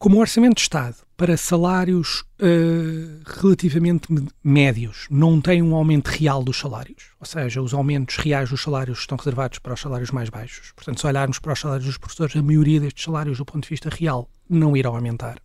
como 0.00 0.16
o 0.16 0.20
Orçamento 0.20 0.54
de 0.54 0.62
Estado 0.62 0.96
para 1.14 1.36
salários 1.36 2.24
uh, 2.40 3.20
relativamente 3.38 4.08
médios 4.42 5.06
não 5.10 5.38
tem 5.42 5.60
um 5.60 5.74
aumento 5.74 6.08
real 6.08 6.42
dos 6.42 6.58
salários, 6.58 7.10
ou 7.20 7.26
seja, 7.26 7.60
os 7.60 7.74
aumentos 7.74 8.16
reais 8.16 8.48
dos 8.48 8.62
salários 8.62 9.00
estão 9.00 9.18
reservados 9.18 9.58
para 9.58 9.74
os 9.74 9.80
salários 9.80 10.10
mais 10.10 10.30
baixos. 10.30 10.72
Portanto, 10.72 10.98
se 10.98 11.06
olharmos 11.06 11.38
para 11.38 11.52
os 11.52 11.60
salários 11.60 11.84
dos 11.84 11.98
professores, 11.98 12.34
a 12.34 12.42
maioria 12.42 12.80
destes 12.80 13.04
salários, 13.04 13.36
do 13.36 13.44
ponto 13.44 13.64
de 13.64 13.68
vista 13.68 13.90
real, 13.90 14.26
não 14.48 14.74
irão 14.74 14.96
aumentar. 14.96 15.36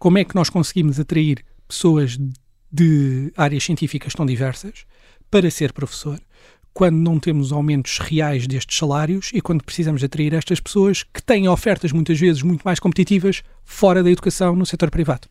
Como 0.00 0.18
é 0.18 0.24
que 0.24 0.34
nós 0.34 0.50
conseguimos 0.50 0.98
atrair 0.98 1.44
pessoas 1.68 2.18
de 2.72 3.32
áreas 3.36 3.62
científicas 3.62 4.14
tão 4.14 4.26
diversas 4.26 4.84
para 5.30 5.48
ser 5.48 5.72
professor? 5.72 6.20
Quando 6.76 6.96
não 6.96 7.18
temos 7.18 7.52
aumentos 7.52 7.98
reais 7.98 8.46
destes 8.46 8.76
salários 8.76 9.30
e 9.32 9.40
quando 9.40 9.64
precisamos 9.64 10.04
atrair 10.04 10.34
estas 10.34 10.60
pessoas 10.60 11.02
que 11.02 11.22
têm 11.22 11.48
ofertas 11.48 11.90
muitas 11.90 12.20
vezes 12.20 12.42
muito 12.42 12.60
mais 12.64 12.78
competitivas 12.78 13.42
fora 13.64 14.02
da 14.02 14.10
educação 14.10 14.54
no 14.54 14.66
setor 14.66 14.90
privado. 14.90 15.26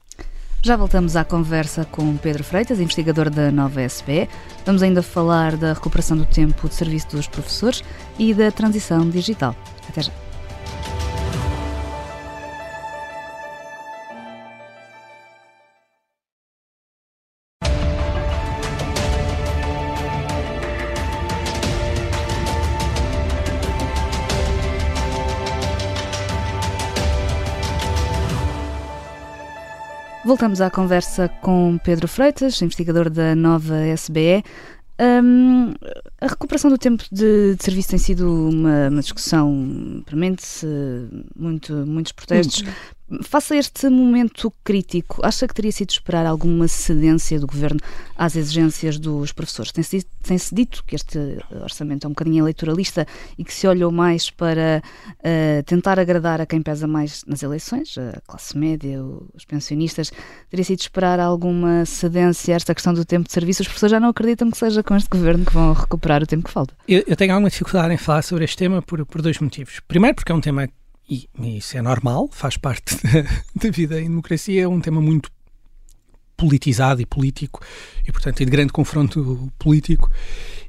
Já 0.63 0.75
voltamos 0.75 1.15
à 1.15 1.23
conversa 1.23 1.85
com 1.85 2.17
Pedro 2.17 2.43
Freitas, 2.43 2.79
investigador 2.79 3.29
da 3.29 3.51
Nova 3.51 3.79
SB. 3.79 4.27
Vamos 4.65 4.81
ainda 4.81 5.03
falar 5.03 5.55
da 5.55 5.73
recuperação 5.73 6.17
do 6.17 6.25
tempo 6.25 6.67
de 6.67 6.73
serviço 6.73 7.09
dos 7.09 7.27
professores 7.27 7.83
e 8.17 8.33
da 8.33 8.51
transição 8.51 9.07
digital. 9.07 9.55
Até 9.87 10.01
já. 10.01 10.24
Voltamos 30.35 30.59
à 30.59 30.69
conversa 30.69 31.29
com 31.29 31.79
Pedro 31.81 32.09
Freitas, 32.09 32.61
investigador 32.61 33.09
da 33.09 33.33
nova 33.33 33.73
SBE. 33.87 34.43
Um, 34.99 35.73
a 36.19 36.27
recuperação 36.27 36.69
do 36.69 36.77
tempo 36.77 37.05
de, 37.09 37.55
de 37.55 37.63
serviço 37.63 37.91
tem 37.91 37.97
sido 37.97 38.49
uma, 38.49 38.89
uma 38.89 38.99
discussão 38.99 40.03
premente, 40.05 40.43
muito, 41.33 41.73
muitos 41.87 42.11
protestos. 42.11 42.63
Uhum. 42.63 42.73
Face 43.21 43.53
a 43.53 43.57
este 43.57 43.87
momento 43.87 44.51
crítico, 44.63 45.21
acha 45.23 45.47
que 45.47 45.53
teria 45.53 45.71
sido 45.71 45.91
esperar 45.91 46.25
alguma 46.25 46.67
cedência 46.67 47.39
do 47.39 47.45
governo 47.45 47.79
às 48.15 48.35
exigências 48.35 48.97
dos 48.97 49.31
professores? 49.31 49.71
Tem-se 49.71 50.03
tem 50.23 50.37
-se 50.39 50.55
dito 50.55 50.83
que 50.83 50.95
este 50.95 51.19
orçamento 51.61 52.05
é 52.05 52.07
um 52.07 52.13
bocadinho 52.13 52.43
eleitoralista 52.43 53.05
e 53.37 53.43
que 53.43 53.53
se 53.53 53.67
olhou 53.67 53.91
mais 53.91 54.31
para 54.31 54.81
uh, 55.19 55.63
tentar 55.65 55.99
agradar 55.99 56.41
a 56.41 56.47
quem 56.47 56.63
pesa 56.63 56.87
mais 56.87 57.23
nas 57.27 57.43
eleições, 57.43 57.95
a 57.95 58.19
classe 58.21 58.57
média, 58.57 59.03
os 59.35 59.45
pensionistas. 59.45 60.11
Teria 60.49 60.65
sido 60.65 60.79
esperar 60.79 61.19
alguma 61.19 61.85
cedência 61.85 62.55
a 62.55 62.57
esta 62.57 62.73
questão 62.73 62.91
do 62.91 63.05
tempo 63.05 63.27
de 63.27 63.33
serviço? 63.33 63.61
Os 63.61 63.67
professores 63.67 63.91
já 63.91 63.99
não 63.99 64.09
acreditam 64.09 64.49
que 64.49 64.57
seja 64.57 64.81
com 64.81 64.95
este 64.95 65.09
governo 65.09 65.45
que 65.45 65.53
vão 65.53 65.73
recuperar 65.73 66.23
o 66.23 66.25
tempo 66.25 66.45
que 66.45 66.51
falta? 66.51 66.73
Eu, 66.87 67.03
eu 67.05 67.15
tenho 67.15 67.33
alguma 67.33 67.51
dificuldade 67.51 67.93
em 67.93 67.97
falar 67.97 68.23
sobre 68.23 68.45
este 68.45 68.57
tema 68.57 68.81
por, 68.81 69.05
por 69.05 69.21
dois 69.21 69.37
motivos. 69.37 69.79
Primeiro, 69.87 70.15
porque 70.15 70.31
é 70.31 70.35
um 70.35 70.41
tema 70.41 70.67
e, 71.09 71.29
isso 71.57 71.77
é 71.77 71.81
normal, 71.81 72.29
faz 72.31 72.57
parte 72.57 72.95
da, 73.03 73.21
da 73.63 73.69
vida 73.69 73.99
em 73.99 74.05
democracia, 74.09 74.63
é 74.63 74.67
um 74.67 74.81
tema 74.81 75.01
muito 75.01 75.31
politizado 76.35 77.01
e 77.01 77.05
político 77.05 77.61
e, 78.05 78.11
portanto, 78.11 78.37
de 78.37 78.45
grande 78.45 78.73
confronto 78.73 79.51
político. 79.57 80.11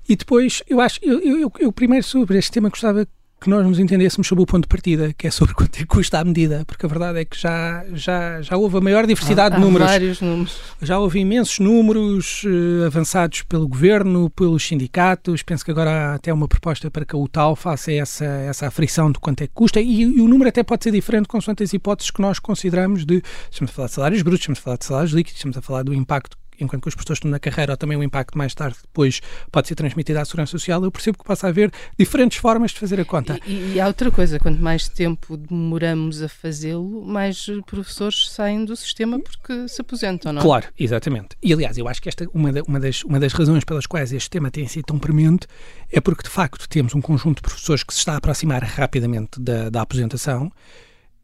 E 0.09 0.15
depois, 0.15 0.63
eu 0.69 0.81
acho, 0.81 1.01
eu, 1.03 1.21
eu, 1.21 1.53
eu 1.59 1.73
primeiro 1.73 2.05
sobre 2.05 2.39
este 2.39 2.53
tema 2.53 2.69
gostava 2.69 3.07
que 3.41 3.51
nós 3.51 3.65
nos 3.67 3.79
entendêssemos 3.79 4.27
sobre 4.27 4.43
o 4.43 4.47
ponto 4.47 4.63
de 4.63 4.69
partida, 4.69 5.13
que 5.13 5.27
é 5.27 5.31
sobre 5.31 5.55
quanto 5.55 5.77
é 5.77 5.79
que 5.81 5.87
custa 5.87 6.19
a 6.19 6.25
medida, 6.25 6.65
porque 6.67 6.87
a 6.87 6.89
verdade 6.89 7.21
é 7.21 7.25
que 7.25 7.39
já, 7.39 7.85
já, 7.93 8.41
já 8.41 8.57
houve 8.57 8.79
a 8.79 8.81
maior 8.81 9.07
diversidade 9.07 9.55
há, 9.55 9.59
de 9.59 9.65
números. 9.65 9.87
vários 9.87 10.21
números. 10.21 10.59
Já 10.81 10.99
houve 10.99 11.21
imensos 11.21 11.59
números 11.59 12.43
uh, 12.45 12.87
avançados 12.87 13.43
pelo 13.43 13.69
governo, 13.69 14.31
pelos 14.31 14.67
sindicatos. 14.67 15.43
Penso 15.43 15.65
que 15.65 15.71
agora 15.71 15.91
há 15.91 16.15
até 16.15 16.33
uma 16.33 16.49
proposta 16.49 16.91
para 16.91 17.05
que 17.05 17.15
a 17.15 17.19
UTAL 17.19 17.55
faça 17.55 17.93
essa, 17.93 18.25
essa 18.25 18.67
aferição 18.67 19.13
de 19.13 19.19
quanto 19.19 19.43
é 19.43 19.47
que 19.47 19.53
custa, 19.55 19.81
e, 19.81 20.01
e 20.03 20.21
o 20.21 20.29
número 20.29 20.49
até 20.49 20.63
pode 20.63 20.85
ser 20.85 20.91
diferente 20.91 21.29
consoante 21.29 21.63
as 21.63 21.73
hipóteses 21.73 22.11
que 22.11 22.23
nós 22.23 22.39
consideramos 22.39 23.05
de. 23.05 23.23
Estamos 23.51 23.71
a 23.71 23.75
falar 23.75 23.89
de 23.89 23.95
salários 23.95 24.23
brutos, 24.23 24.41
estamos 24.41 24.59
a 24.59 24.63
falar 24.63 24.77
de 24.79 24.85
salários 24.85 25.13
líquidos, 25.13 25.39
estamos 25.39 25.57
a 25.57 25.63
falar 25.63 25.83
do 25.83 25.93
impacto 25.93 26.37
enquanto 26.61 26.83
que 26.83 26.89
as 26.89 26.95
pessoas 26.95 27.19
estão 27.19 27.31
na 27.31 27.39
carreira, 27.39 27.73
ou 27.73 27.77
também 27.77 27.97
o 27.97 28.03
impacto 28.03 28.37
mais 28.37 28.55
tarde 28.55 28.77
depois 28.83 29.21
pode 29.51 29.69
ser 29.69 29.75
transmitido 29.75 30.19
à 30.19 30.25
segurança 30.25 30.53
social, 30.53 30.83
eu 30.85 30.91
percebo 30.91 31.19
que 31.19 31.25
passa 31.25 31.47
a 31.47 31.51
haver 31.51 31.71
diferentes 31.99 32.39
formas 32.39 32.71
de 32.71 32.79
fazer 32.79 33.01
a 33.01 33.05
conta. 33.05 33.39
E, 33.47 33.75
e 33.75 33.81
há 33.81 33.87
outra 33.87 34.11
coisa, 34.11 34.39
quanto 34.39 34.61
mais 34.61 34.89
tempo 34.89 35.37
demoramos 35.37 36.23
a 36.23 36.29
fazê-lo, 36.29 37.05
mais 37.05 37.47
professores 37.67 38.31
saem 38.31 38.65
do 38.65 38.77
sistema 38.77 39.19
porque 39.19 39.69
se 39.69 39.81
aposentam, 39.81 40.33
não 40.33 40.41
é? 40.41 40.45
Claro, 40.45 40.67
exatamente. 40.79 41.37
E 41.43 41.53
aliás, 41.53 41.79
eu 41.79 41.89
acho 41.89 42.01
que 42.01 42.09
esta 42.09 42.27
uma, 42.33 42.51
uma, 42.67 42.81
das, 42.81 43.03
uma 43.05 43.21
das 43.21 43.33
razões 43.33 43.65
pelas 43.65 43.87
quais 43.87 44.13
este 44.13 44.31
tema 44.31 44.51
tem 44.51 44.67
sido 44.67 44.87
tão 44.87 44.99
premente 44.99 45.47
é 45.91 46.01
porque 46.01 46.23
de 46.23 46.29
facto 46.29 46.69
temos 46.69 46.95
um 46.95 47.01
conjunto 47.01 47.37
de 47.37 47.43
professores 47.43 47.83
que 47.83 47.93
se 47.93 48.01
está 48.01 48.15
a 48.15 48.17
aproximar 48.17 48.63
rapidamente 48.63 49.41
da, 49.41 49.71
da 49.71 49.83
aposentação 49.83 50.51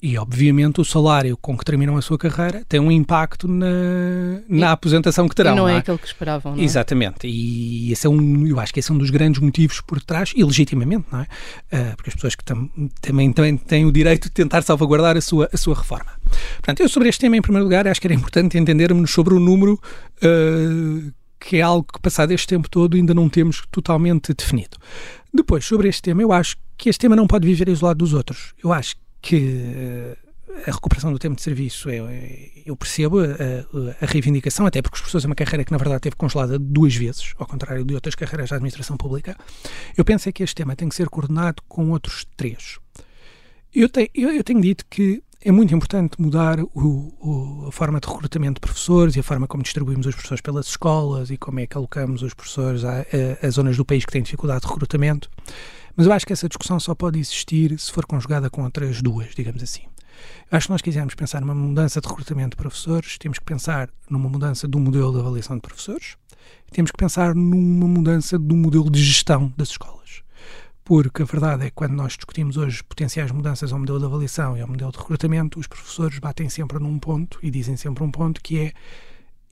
e, 0.02 0.18
obviamente, 0.18 0.80
o 0.80 0.84
salário 0.84 1.36
com 1.36 1.56
que 1.56 1.64
terminam 1.64 1.96
a 1.96 2.02
sua 2.02 2.18
carreira 2.18 2.64
tem 2.68 2.80
um 2.80 2.90
impacto 2.90 3.46
na, 3.46 3.66
na 4.48 4.66
e, 4.66 4.70
aposentação 4.72 5.28
que 5.28 5.34
terão. 5.34 5.52
E 5.52 5.56
não, 5.56 5.68
é, 5.68 5.74
é 5.74 5.76
aquele 5.78 5.98
que 5.98 6.06
esperavam, 6.06 6.56
não 6.56 6.60
é? 6.60 6.64
Exatamente. 6.64 7.28
E 7.28 7.92
esse 7.92 8.04
é 8.04 8.10
um, 8.10 8.44
eu 8.44 8.58
acho 8.58 8.74
que 8.74 8.80
esse 8.80 8.90
é 8.90 8.94
um 8.94 8.98
dos 8.98 9.10
grandes 9.10 9.40
motivos 9.40 9.80
por 9.80 10.02
trás, 10.02 10.32
e 10.34 10.42
legitimamente, 10.42 11.06
não 11.12 11.20
é? 11.20 11.22
Uh, 11.22 11.96
porque 11.96 12.10
as 12.10 12.14
pessoas 12.14 12.34
que 12.34 12.44
tam, 12.44 12.68
também, 13.00 13.32
também 13.32 13.56
têm 13.56 13.86
o 13.86 13.92
direito 13.92 14.24
de 14.24 14.30
tentar 14.30 14.62
salvaguardar 14.62 15.16
a 15.16 15.20
sua, 15.20 15.48
a 15.52 15.56
sua 15.56 15.76
reforma. 15.76 16.10
Portanto, 16.54 16.80
eu 16.80 16.88
sobre 16.88 17.08
este 17.08 17.20
tema, 17.20 17.36
em 17.36 17.42
primeiro 17.42 17.64
lugar, 17.64 17.86
acho 17.86 18.00
que 18.00 18.06
era 18.08 18.14
importante 18.14 18.58
entendermos 18.58 19.08
sobre 19.12 19.34
o 19.34 19.38
número. 19.38 19.80
Uh, 20.20 21.12
que 21.44 21.56
é 21.56 21.60
algo 21.60 21.84
que, 21.92 22.00
passado 22.00 22.30
este 22.30 22.46
tempo 22.46 22.70
todo, 22.70 22.96
ainda 22.96 23.12
não 23.12 23.28
temos 23.28 23.64
totalmente 23.72 24.32
definido. 24.32 24.76
Depois, 25.34 25.64
sobre 25.64 25.88
este 25.88 26.00
tema, 26.00 26.22
eu 26.22 26.32
acho 26.32 26.56
que 26.78 26.88
este 26.88 27.00
tema 27.00 27.16
não 27.16 27.26
pode 27.26 27.46
viver 27.46 27.68
isolado 27.68 27.98
dos 27.98 28.14
outros. 28.14 28.54
Eu 28.62 28.72
acho 28.72 28.94
que 29.22 29.36
eh, 29.36 30.16
a 30.66 30.72
recuperação 30.72 31.12
do 31.12 31.18
tempo 31.18 31.36
de 31.36 31.42
serviço, 31.42 31.88
eu, 31.88 32.06
eu 32.66 32.76
percebo 32.76 33.20
a, 33.20 33.24
a, 34.00 34.06
reivindicação, 34.06 34.66
até 34.66 34.82
porque 34.82 34.96
os 34.96 35.00
professores 35.00 35.24
é 35.24 35.28
uma 35.28 35.34
carreira 35.34 35.64
que, 35.64 35.72
na 35.72 35.78
verdade, 35.78 36.00
teve 36.00 36.16
congelada 36.16 36.58
duas 36.58 36.94
vezes, 36.94 37.32
ao 37.38 37.46
contrário 37.46 37.84
de 37.84 37.94
outras 37.94 38.14
carreiras 38.14 38.50
da 38.50 38.56
administração 38.56 38.96
pública. 38.96 39.36
Eu 39.96 40.04
penso 40.04 40.28
é 40.28 40.32
que 40.32 40.42
este 40.42 40.56
tema 40.56 40.76
tem 40.76 40.88
que 40.88 40.94
ser 40.94 41.08
coordenado 41.08 41.62
com 41.68 41.90
outros 41.90 42.26
três. 42.36 42.78
Eu, 43.74 43.88
te, 43.88 44.10
eu, 44.14 44.30
eu 44.30 44.44
tenho 44.44 44.60
dito 44.60 44.84
que 44.90 45.22
é 45.40 45.50
muito 45.50 45.74
importante 45.74 46.20
mudar 46.20 46.60
o, 46.60 46.68
o, 46.74 47.66
a 47.68 47.72
forma 47.72 47.98
de 47.98 48.06
recrutamento 48.06 48.54
de 48.54 48.60
professores 48.60 49.16
e 49.16 49.20
a 49.20 49.22
forma 49.22 49.46
como 49.46 49.62
distribuímos 49.62 50.06
os 50.06 50.14
professores 50.14 50.40
pelas 50.40 50.66
escolas 50.66 51.30
e 51.30 51.36
como 51.36 51.60
é 51.60 51.66
que 51.66 51.76
alocamos 51.76 52.22
os 52.22 52.34
professores 52.34 52.84
a, 52.84 53.04
a 53.42 53.50
zonas 53.50 53.76
do 53.76 53.84
país 53.84 54.04
que 54.04 54.12
têm 54.12 54.22
dificuldade 54.22 54.60
de 54.60 54.68
recrutamento. 54.68 55.30
Mas 55.96 56.06
eu 56.06 56.12
acho 56.12 56.26
que 56.26 56.32
essa 56.32 56.48
discussão 56.48 56.80
só 56.80 56.94
pode 56.94 57.18
existir 57.18 57.78
se 57.78 57.92
for 57.92 58.06
conjugada 58.06 58.48
com 58.48 58.64
outras 58.64 59.02
duas, 59.02 59.34
digamos 59.34 59.62
assim. 59.62 59.82
Eu 60.50 60.56
acho 60.56 60.66
que 60.66 60.72
nós 60.72 60.82
quisermos 60.82 61.14
pensar 61.14 61.40
numa 61.40 61.54
mudança 61.54 62.00
de 62.00 62.08
recrutamento 62.08 62.50
de 62.50 62.56
professores, 62.56 63.18
temos 63.18 63.38
que 63.38 63.44
pensar 63.44 63.90
numa 64.08 64.28
mudança 64.28 64.68
do 64.68 64.78
modelo 64.78 65.12
de 65.12 65.18
avaliação 65.18 65.56
de 65.56 65.62
professores, 65.62 66.16
temos 66.70 66.90
que 66.90 66.96
pensar 66.96 67.34
numa 67.34 67.88
mudança 67.88 68.38
do 68.38 68.56
modelo 68.56 68.90
de 68.90 69.02
gestão 69.02 69.52
das 69.56 69.70
escolas. 69.70 70.22
Porque 70.84 71.22
a 71.22 71.24
verdade 71.24 71.64
é 71.64 71.66
que 71.66 71.76
quando 71.76 71.92
nós 71.92 72.14
discutimos 72.14 72.56
hoje 72.56 72.82
potenciais 72.82 73.30
mudanças 73.30 73.72
ao 73.72 73.78
modelo 73.78 73.98
de 73.98 74.04
avaliação 74.04 74.56
e 74.56 74.60
ao 74.60 74.68
modelo 74.68 74.90
de 74.90 74.98
recrutamento, 74.98 75.58
os 75.58 75.66
professores 75.66 76.18
batem 76.18 76.48
sempre 76.48 76.78
num 76.78 76.98
ponto 76.98 77.38
e 77.42 77.50
dizem 77.50 77.76
sempre 77.76 78.02
um 78.02 78.10
ponto 78.10 78.40
que 78.42 78.58
é 78.58 78.72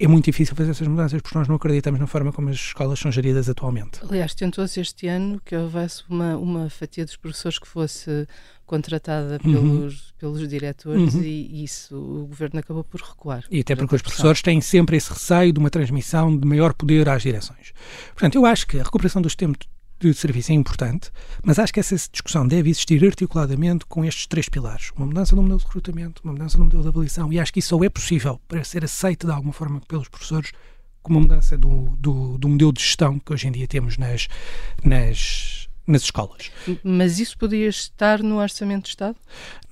é 0.01 0.09
muito 0.09 0.25
difícil 0.25 0.57
fazer 0.57 0.71
essas 0.71 0.89
mudanças 0.89 1.21
porque 1.21 1.37
nós 1.37 1.47
não 1.47 1.57
acreditamos 1.57 2.01
na 2.01 2.07
forma 2.07 2.33
como 2.33 2.49
as 2.49 2.57
escolas 2.57 2.99
são 2.99 3.13
geridas 3.13 3.51
atualmente. 3.51 4.01
Aliás, 4.03 4.35
tentou-se 4.35 4.81
este 4.81 5.07
ano 5.07 5.41
que 5.45 5.55
houvesse 5.55 6.03
uma, 6.09 6.37
uma 6.39 6.71
fatia 6.71 7.05
dos 7.05 7.17
professores 7.17 7.59
que 7.59 7.69
fosse 7.69 8.27
contratada 8.65 9.39
uhum. 9.45 9.53
pelos, 9.53 9.95
uhum. 9.95 10.13
pelos 10.19 10.49
diretores 10.49 11.15
uhum. 11.15 11.23
e 11.23 11.65
isso 11.65 11.95
o 11.97 12.27
governo 12.27 12.61
acabou 12.61 12.83
por 12.83 13.01
recuar. 13.03 13.45
E 13.51 13.61
até 13.61 13.77
porque 13.77 13.95
os 13.95 14.01
professores 14.01 14.41
têm 14.41 14.61
sempre 14.63 14.97
esse 14.97 15.13
receio 15.13 15.53
de 15.53 15.59
uma 15.59 15.69
transmissão 15.69 16.35
de 16.35 16.47
maior 16.47 16.73
poder 16.73 17.07
às 17.09 17.23
direções. 17.23 17.73
Portanto, 18.15 18.37
eu 18.37 18.47
acho 18.47 18.67
que 18.67 18.79
a 18.81 18.83
recuperação 18.83 19.21
dos 19.21 19.35
tempos 19.35 19.69
de 20.01 20.15
serviço 20.15 20.53
é 20.53 20.55
importante, 20.55 21.11
mas 21.43 21.59
acho 21.59 21.73
que 21.73 21.81
essa 21.81 21.95
discussão 21.95 22.47
deve 22.47 22.71
existir 22.71 23.05
articuladamente 23.05 23.85
com 23.87 24.05
estes 24.05 24.27
três 24.27 24.49
pilares. 24.49 24.91
Uma 24.97 25.07
mudança 25.07 25.37
no 25.37 25.43
modelo 25.43 25.59
de 25.59 25.65
recrutamento, 25.67 26.23
uma 26.25 26.33
mudança 26.33 26.57
no 26.57 26.65
modelo 26.65 26.83
de 26.83 26.89
avaliação, 26.89 27.33
e 27.33 27.39
acho 27.39 27.53
que 27.53 27.59
isso 27.59 27.69
só 27.69 27.85
é 27.85 27.89
possível 27.89 28.41
para 28.49 28.65
ser 28.65 28.85
aceito 28.85 29.27
de 29.27 29.33
alguma 29.33 29.53
forma 29.53 29.81
pelos 29.87 30.09
professores 30.09 30.53
com 31.03 31.13
uma 31.13 31.21
mudança 31.21 31.57
do, 31.57 31.97
do, 31.99 32.39
do 32.39 32.49
modelo 32.49 32.73
de 32.73 32.83
gestão 32.83 33.19
que 33.19 33.33
hoje 33.33 33.49
em 33.49 33.53
dia 33.53 33.67
temos 33.67 33.97
nas, 33.97 34.29
nas, 34.85 35.69
nas 35.87 36.03
escolas. 36.03 36.51
Mas 36.83 37.19
isso 37.19 37.37
podia 37.39 37.69
estar 37.69 38.23
no 38.23 38.39
Orçamento 38.39 38.85
de 38.85 38.91
Estado? 38.91 39.17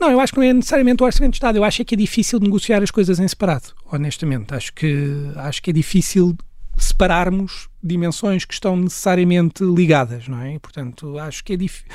Não, 0.00 0.10
eu 0.10 0.20
acho 0.20 0.32
que 0.32 0.38
não 0.38 0.46
é 0.46 0.52
necessariamente 0.52 1.02
o 1.02 1.06
Orçamento 1.06 1.32
de 1.32 1.36
Estado. 1.36 1.56
Eu 1.56 1.64
acho 1.64 1.82
é 1.82 1.84
que 1.84 1.94
é 1.94 1.98
difícil 1.98 2.38
negociar 2.40 2.82
as 2.82 2.90
coisas 2.90 3.18
em 3.18 3.28
separado, 3.28 3.74
honestamente. 3.90 4.54
Acho 4.54 4.72
que, 4.72 5.30
acho 5.36 5.62
que 5.62 5.70
é 5.70 5.72
difícil 5.72 6.36
separarmos 6.78 7.68
dimensões 7.82 8.44
que 8.44 8.54
estão 8.54 8.76
necessariamente 8.76 9.64
ligadas, 9.64 10.28
não 10.28 10.40
é? 10.42 10.58
Portanto, 10.58 11.18
acho 11.18 11.44
que 11.44 11.52
é 11.54 11.56
difícil 11.56 11.86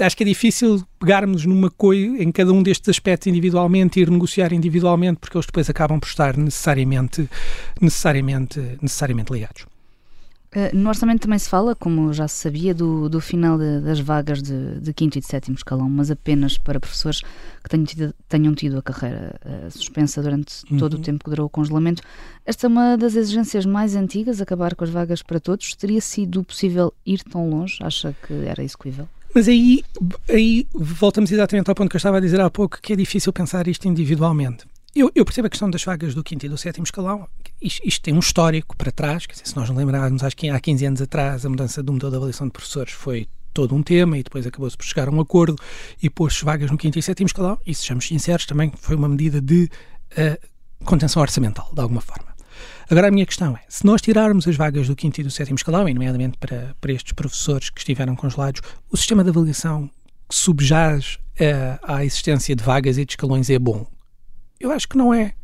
acho 0.00 0.16
que 0.16 0.24
é 0.24 0.26
difícil 0.26 0.84
pegarmos 0.98 1.46
numa 1.46 1.70
coisa 1.70 2.22
em 2.22 2.30
cada 2.30 2.52
um 2.52 2.62
destes 2.62 2.90
aspectos 2.90 3.28
individualmente 3.28 3.98
e 3.98 4.02
ir 4.02 4.10
negociar 4.10 4.52
individualmente 4.52 5.18
porque 5.18 5.36
eles 5.36 5.46
depois 5.46 5.70
acabam 5.70 5.98
por 5.98 6.06
estar 6.06 6.36
necessariamente 6.36 7.28
necessariamente 7.80 8.60
necessariamente 8.82 9.32
ligados. 9.32 9.64
Eh, 10.56 10.70
no 10.74 10.88
orçamento 10.88 11.20
também 11.20 11.38
se 11.38 11.50
fala, 11.50 11.76
como 11.76 12.14
já 12.14 12.26
se 12.26 12.36
sabia, 12.36 12.74
do, 12.74 13.10
do 13.10 13.20
final 13.20 13.58
de, 13.58 13.78
das 13.82 14.00
vagas 14.00 14.42
de, 14.42 14.80
de 14.80 14.94
quinto 14.94 15.18
e 15.18 15.20
de 15.20 15.26
sétimo 15.26 15.54
escalão, 15.54 15.90
mas 15.90 16.10
apenas 16.10 16.56
para 16.56 16.80
professores 16.80 17.20
que 17.62 17.68
tenham 17.68 17.84
tido, 17.84 18.14
tenham 18.26 18.54
tido 18.54 18.78
a 18.78 18.82
carreira 18.82 19.38
uh, 19.44 19.70
suspensa 19.70 20.22
durante 20.22 20.64
uhum. 20.70 20.78
todo 20.78 20.94
o 20.94 20.98
tempo 20.98 21.22
que 21.22 21.28
durou 21.28 21.44
o 21.44 21.50
congelamento. 21.50 22.02
Esta 22.46 22.66
é 22.66 22.68
uma 22.68 22.96
das 22.96 23.16
exigências 23.16 23.66
mais 23.66 23.94
antigas, 23.94 24.40
acabar 24.40 24.74
com 24.74 24.82
as 24.82 24.88
vagas 24.88 25.22
para 25.22 25.38
todos. 25.38 25.74
Teria 25.74 26.00
sido 26.00 26.42
possível 26.42 26.90
ir 27.04 27.22
tão 27.22 27.50
longe? 27.50 27.76
Acha 27.82 28.16
que 28.26 28.32
era 28.32 28.64
execuível? 28.64 29.06
Mas 29.34 29.48
aí, 29.48 29.84
aí 30.26 30.66
voltamos 30.74 31.30
exatamente 31.30 31.68
ao 31.68 31.74
ponto 31.74 31.90
que 31.90 31.96
eu 31.96 31.98
estava 31.98 32.16
a 32.16 32.20
dizer 32.20 32.40
há 32.40 32.48
pouco, 32.48 32.80
que 32.80 32.94
é 32.94 32.96
difícil 32.96 33.30
pensar 33.30 33.68
isto 33.68 33.86
individualmente. 33.86 34.64
Eu, 34.96 35.12
eu, 35.14 35.26
percebo 35.26 35.46
a 35.46 35.50
questão 35.50 35.68
das 35.68 35.84
vagas 35.84 36.14
do 36.14 36.24
quinto 36.24 36.46
e 36.46 36.48
do 36.48 36.56
sétimo 36.56 36.84
escalão. 36.84 37.28
Isto, 37.60 37.86
isto 37.86 38.00
tem 38.00 38.14
um 38.14 38.18
histórico 38.18 38.74
para 38.74 38.90
trás. 38.90 39.24
Dizer, 39.30 39.46
se 39.46 39.54
nós 39.54 39.68
nos 39.68 39.76
lembrarmos, 39.76 40.24
acho 40.24 40.34
que 40.34 40.48
há 40.48 40.58
15 40.58 40.86
anos 40.86 41.02
atrás, 41.02 41.44
a 41.44 41.50
mudança 41.50 41.82
do 41.82 41.92
modelo 41.92 42.12
de 42.12 42.16
avaliação 42.16 42.46
de 42.46 42.52
professores 42.54 42.94
foi 42.94 43.28
todo 43.52 43.74
um 43.74 43.82
tema 43.82 44.16
e 44.16 44.22
depois 44.22 44.46
acabou-se 44.46 44.74
por 44.74 44.86
chegar 44.86 45.08
a 45.08 45.10
um 45.10 45.20
acordo 45.20 45.54
e 46.02 46.08
pôs 46.08 46.40
vagas 46.40 46.70
no 46.70 46.78
quinto 46.78 46.98
e 46.98 47.02
sétimo 47.02 47.26
escalão. 47.26 47.58
E, 47.66 47.74
sejamos 47.74 48.06
sinceros, 48.08 48.46
também 48.46 48.72
foi 48.74 48.96
uma 48.96 49.06
medida 49.06 49.38
de 49.38 49.68
uh, 50.12 50.86
contenção 50.86 51.20
orçamental, 51.20 51.70
de 51.74 51.80
alguma 51.82 52.00
forma. 52.00 52.34
Agora, 52.88 53.08
a 53.08 53.10
minha 53.10 53.26
questão 53.26 53.54
é: 53.54 53.60
se 53.68 53.84
nós 53.84 54.00
tirarmos 54.00 54.48
as 54.48 54.56
vagas 54.56 54.88
do 54.88 54.96
quinto 54.96 55.20
e 55.20 55.24
do 55.24 55.30
sétimo 55.30 55.56
escalão, 55.56 55.86
e 55.86 55.92
nomeadamente 55.92 56.38
para, 56.38 56.74
para 56.80 56.92
estes 56.94 57.12
professores 57.12 57.68
que 57.68 57.80
estiveram 57.80 58.16
congelados, 58.16 58.62
o 58.90 58.96
sistema 58.96 59.22
de 59.22 59.28
avaliação 59.28 59.90
que 60.26 60.34
subjaz 60.34 61.18
uh, 61.38 61.78
à 61.82 62.02
existência 62.02 62.56
de 62.56 62.64
vagas 62.64 62.96
e 62.96 63.04
de 63.04 63.12
escalões 63.12 63.50
é 63.50 63.58
bom. 63.58 63.86
Eu 64.60 64.72
acho 64.72 64.88
que 64.88 64.96
não 64.96 65.12
é. 65.12 65.34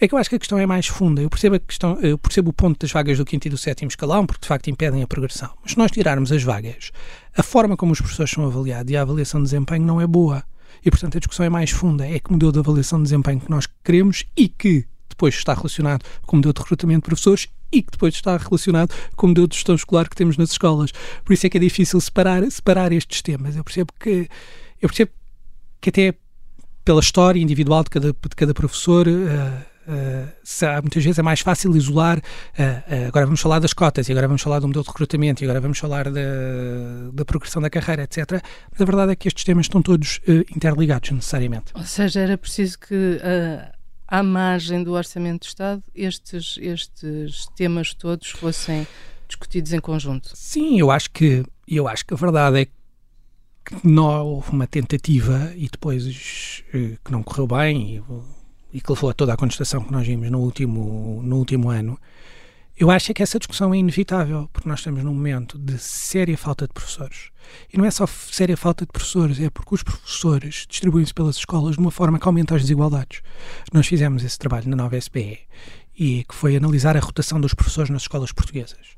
É 0.00 0.06
que 0.06 0.14
eu 0.14 0.18
acho 0.18 0.30
que 0.30 0.36
a 0.36 0.38
questão 0.38 0.58
é 0.58 0.66
mais 0.66 0.86
funda. 0.86 1.20
Eu 1.20 1.30
percebo, 1.30 1.56
a 1.56 1.58
questão, 1.58 1.98
eu 2.00 2.16
percebo 2.16 2.50
o 2.50 2.52
ponto 2.52 2.78
das 2.78 2.92
vagas 2.92 3.18
do 3.18 3.24
quinto 3.24 3.46
e 3.48 3.50
do 3.50 3.58
sétimo 3.58 3.88
escalão, 3.88 4.26
porque 4.26 4.42
de 4.42 4.48
facto 4.48 4.68
impedem 4.68 5.02
a 5.02 5.06
progressão. 5.06 5.50
Mas 5.62 5.72
se 5.72 5.78
nós 5.78 5.90
tirarmos 5.90 6.30
as 6.30 6.42
vagas, 6.42 6.92
a 7.36 7.42
forma 7.42 7.76
como 7.76 7.92
os 7.92 8.00
professores 8.00 8.30
são 8.30 8.44
avaliados 8.46 8.92
e 8.92 8.96
a 8.96 9.02
avaliação 9.02 9.40
de 9.40 9.44
desempenho 9.44 9.84
não 9.84 10.00
é 10.00 10.06
boa. 10.06 10.44
E 10.84 10.90
portanto 10.90 11.16
a 11.16 11.20
discussão 11.20 11.44
é 11.46 11.48
mais 11.48 11.70
funda. 11.70 12.06
É 12.06 12.18
que 12.18 12.30
modelo 12.30 12.52
de 12.52 12.58
avaliação 12.58 12.98
de 12.98 13.04
desempenho 13.04 13.40
que 13.40 13.50
nós 13.50 13.66
queremos 13.84 14.24
e 14.36 14.48
que 14.48 14.86
depois 15.08 15.34
está 15.34 15.54
relacionado 15.54 16.04
com 16.22 16.36
o 16.36 16.38
modelo 16.38 16.54
de 16.54 16.60
recrutamento 16.60 17.00
de 17.00 17.06
professores 17.06 17.48
e 17.70 17.82
que 17.82 17.92
depois 17.92 18.14
está 18.14 18.36
relacionado 18.36 18.94
com 19.14 19.26
o 19.26 19.28
modelo 19.28 19.48
de 19.48 19.54
gestão 19.54 19.74
escolar 19.74 20.08
que 20.08 20.16
temos 20.16 20.36
nas 20.36 20.50
escolas. 20.50 20.90
Por 21.24 21.32
isso 21.32 21.46
é 21.46 21.50
que 21.50 21.56
é 21.56 21.60
difícil 21.60 22.00
separar, 22.00 22.48
separar 22.50 22.92
estes 22.92 23.22
temas. 23.22 23.56
Eu 23.56 23.64
percebo 23.64 23.92
que 23.98 24.28
eu 24.80 24.88
percebo 24.88 25.12
que 25.80 25.90
até 25.90 26.14
pela 26.84 27.00
história 27.00 27.40
individual 27.40 27.84
de 27.84 27.90
cada, 27.90 28.12
de 28.12 28.36
cada 28.36 28.54
professor, 28.54 29.06
uh, 29.08 29.72
Uh, 29.84 30.80
muitas 30.80 31.02
vezes 31.02 31.18
é 31.18 31.22
mais 31.22 31.40
fácil 31.40 31.76
isolar. 31.76 32.18
Uh, 32.18 33.08
agora 33.08 33.26
vamos 33.26 33.40
falar 33.40 33.58
das 33.58 33.72
cotas, 33.72 34.08
e 34.08 34.12
agora 34.12 34.28
vamos 34.28 34.40
falar 34.40 34.60
do 34.60 34.68
modelo 34.68 34.84
de 34.84 34.88
recrutamento, 34.88 35.42
e 35.42 35.44
agora 35.44 35.60
vamos 35.60 35.76
falar 35.76 36.04
da, 36.04 36.20
da 37.12 37.24
progressão 37.24 37.60
da 37.60 37.68
carreira, 37.68 38.04
etc. 38.04 38.40
Mas 38.70 38.80
a 38.80 38.84
verdade 38.84 39.10
é 39.10 39.16
que 39.16 39.26
estes 39.26 39.42
temas 39.42 39.66
estão 39.66 39.82
todos 39.82 40.20
interligados, 40.54 41.10
necessariamente. 41.10 41.72
Ou 41.74 41.82
seja, 41.82 42.20
era 42.20 42.38
preciso 42.38 42.78
que 42.78 43.18
à 44.06 44.22
margem 44.22 44.84
do 44.84 44.92
Orçamento 44.92 45.40
do 45.40 45.48
Estado, 45.48 45.82
estes, 45.94 46.58
estes 46.60 47.46
temas 47.56 47.92
todos 47.92 48.30
fossem 48.30 48.86
discutidos 49.26 49.72
em 49.72 49.80
conjunto. 49.80 50.30
Sim, 50.34 50.78
eu 50.78 50.90
acho 50.90 51.10
que, 51.10 51.42
eu 51.66 51.88
acho 51.88 52.04
que 52.04 52.14
a 52.14 52.16
verdade 52.16 52.60
é 52.60 52.64
que 52.66 52.72
não 53.82 54.26
houve 54.26 54.50
uma 54.50 54.66
tentativa 54.66 55.52
e 55.56 55.68
depois 55.68 56.64
que 56.70 57.10
não 57.10 57.22
correu 57.22 57.46
bem. 57.46 57.96
E, 57.96 58.42
e 58.72 58.80
que 58.80 58.90
levou 58.90 59.10
a 59.10 59.12
toda 59.12 59.34
a 59.34 59.36
contestação 59.36 59.84
que 59.84 59.92
nós 59.92 60.06
vimos 60.06 60.30
no 60.30 60.40
último, 60.40 61.20
no 61.22 61.36
último 61.36 61.68
ano, 61.68 61.98
eu 62.76 62.90
acho 62.90 63.12
que 63.12 63.22
essa 63.22 63.38
discussão 63.38 63.74
é 63.74 63.78
inevitável, 63.78 64.48
porque 64.52 64.68
nós 64.68 64.80
estamos 64.80 65.04
num 65.04 65.12
momento 65.12 65.58
de 65.58 65.78
séria 65.78 66.36
falta 66.38 66.66
de 66.66 66.72
professores. 66.72 67.30
E 67.72 67.76
não 67.76 67.84
é 67.84 67.90
só 67.90 68.06
séria 68.06 68.56
falta 68.56 68.86
de 68.86 68.90
professores, 68.90 69.38
é 69.40 69.50
porque 69.50 69.74
os 69.74 69.82
professores 69.82 70.66
distribuem-se 70.68 71.12
pelas 71.12 71.36
escolas 71.36 71.74
de 71.74 71.80
uma 71.80 71.90
forma 71.90 72.18
que 72.18 72.26
aumenta 72.26 72.56
as 72.56 72.62
desigualdades. 72.62 73.20
Nós 73.72 73.86
fizemos 73.86 74.24
esse 74.24 74.38
trabalho 74.38 74.70
na 74.70 74.76
nova 74.76 74.96
SBE, 74.96 75.40
e 75.96 76.24
que 76.24 76.34
foi 76.34 76.56
analisar 76.56 76.96
a 76.96 77.00
rotação 77.00 77.38
dos 77.38 77.52
professores 77.52 77.90
nas 77.90 78.02
escolas 78.02 78.32
portuguesas. 78.32 78.96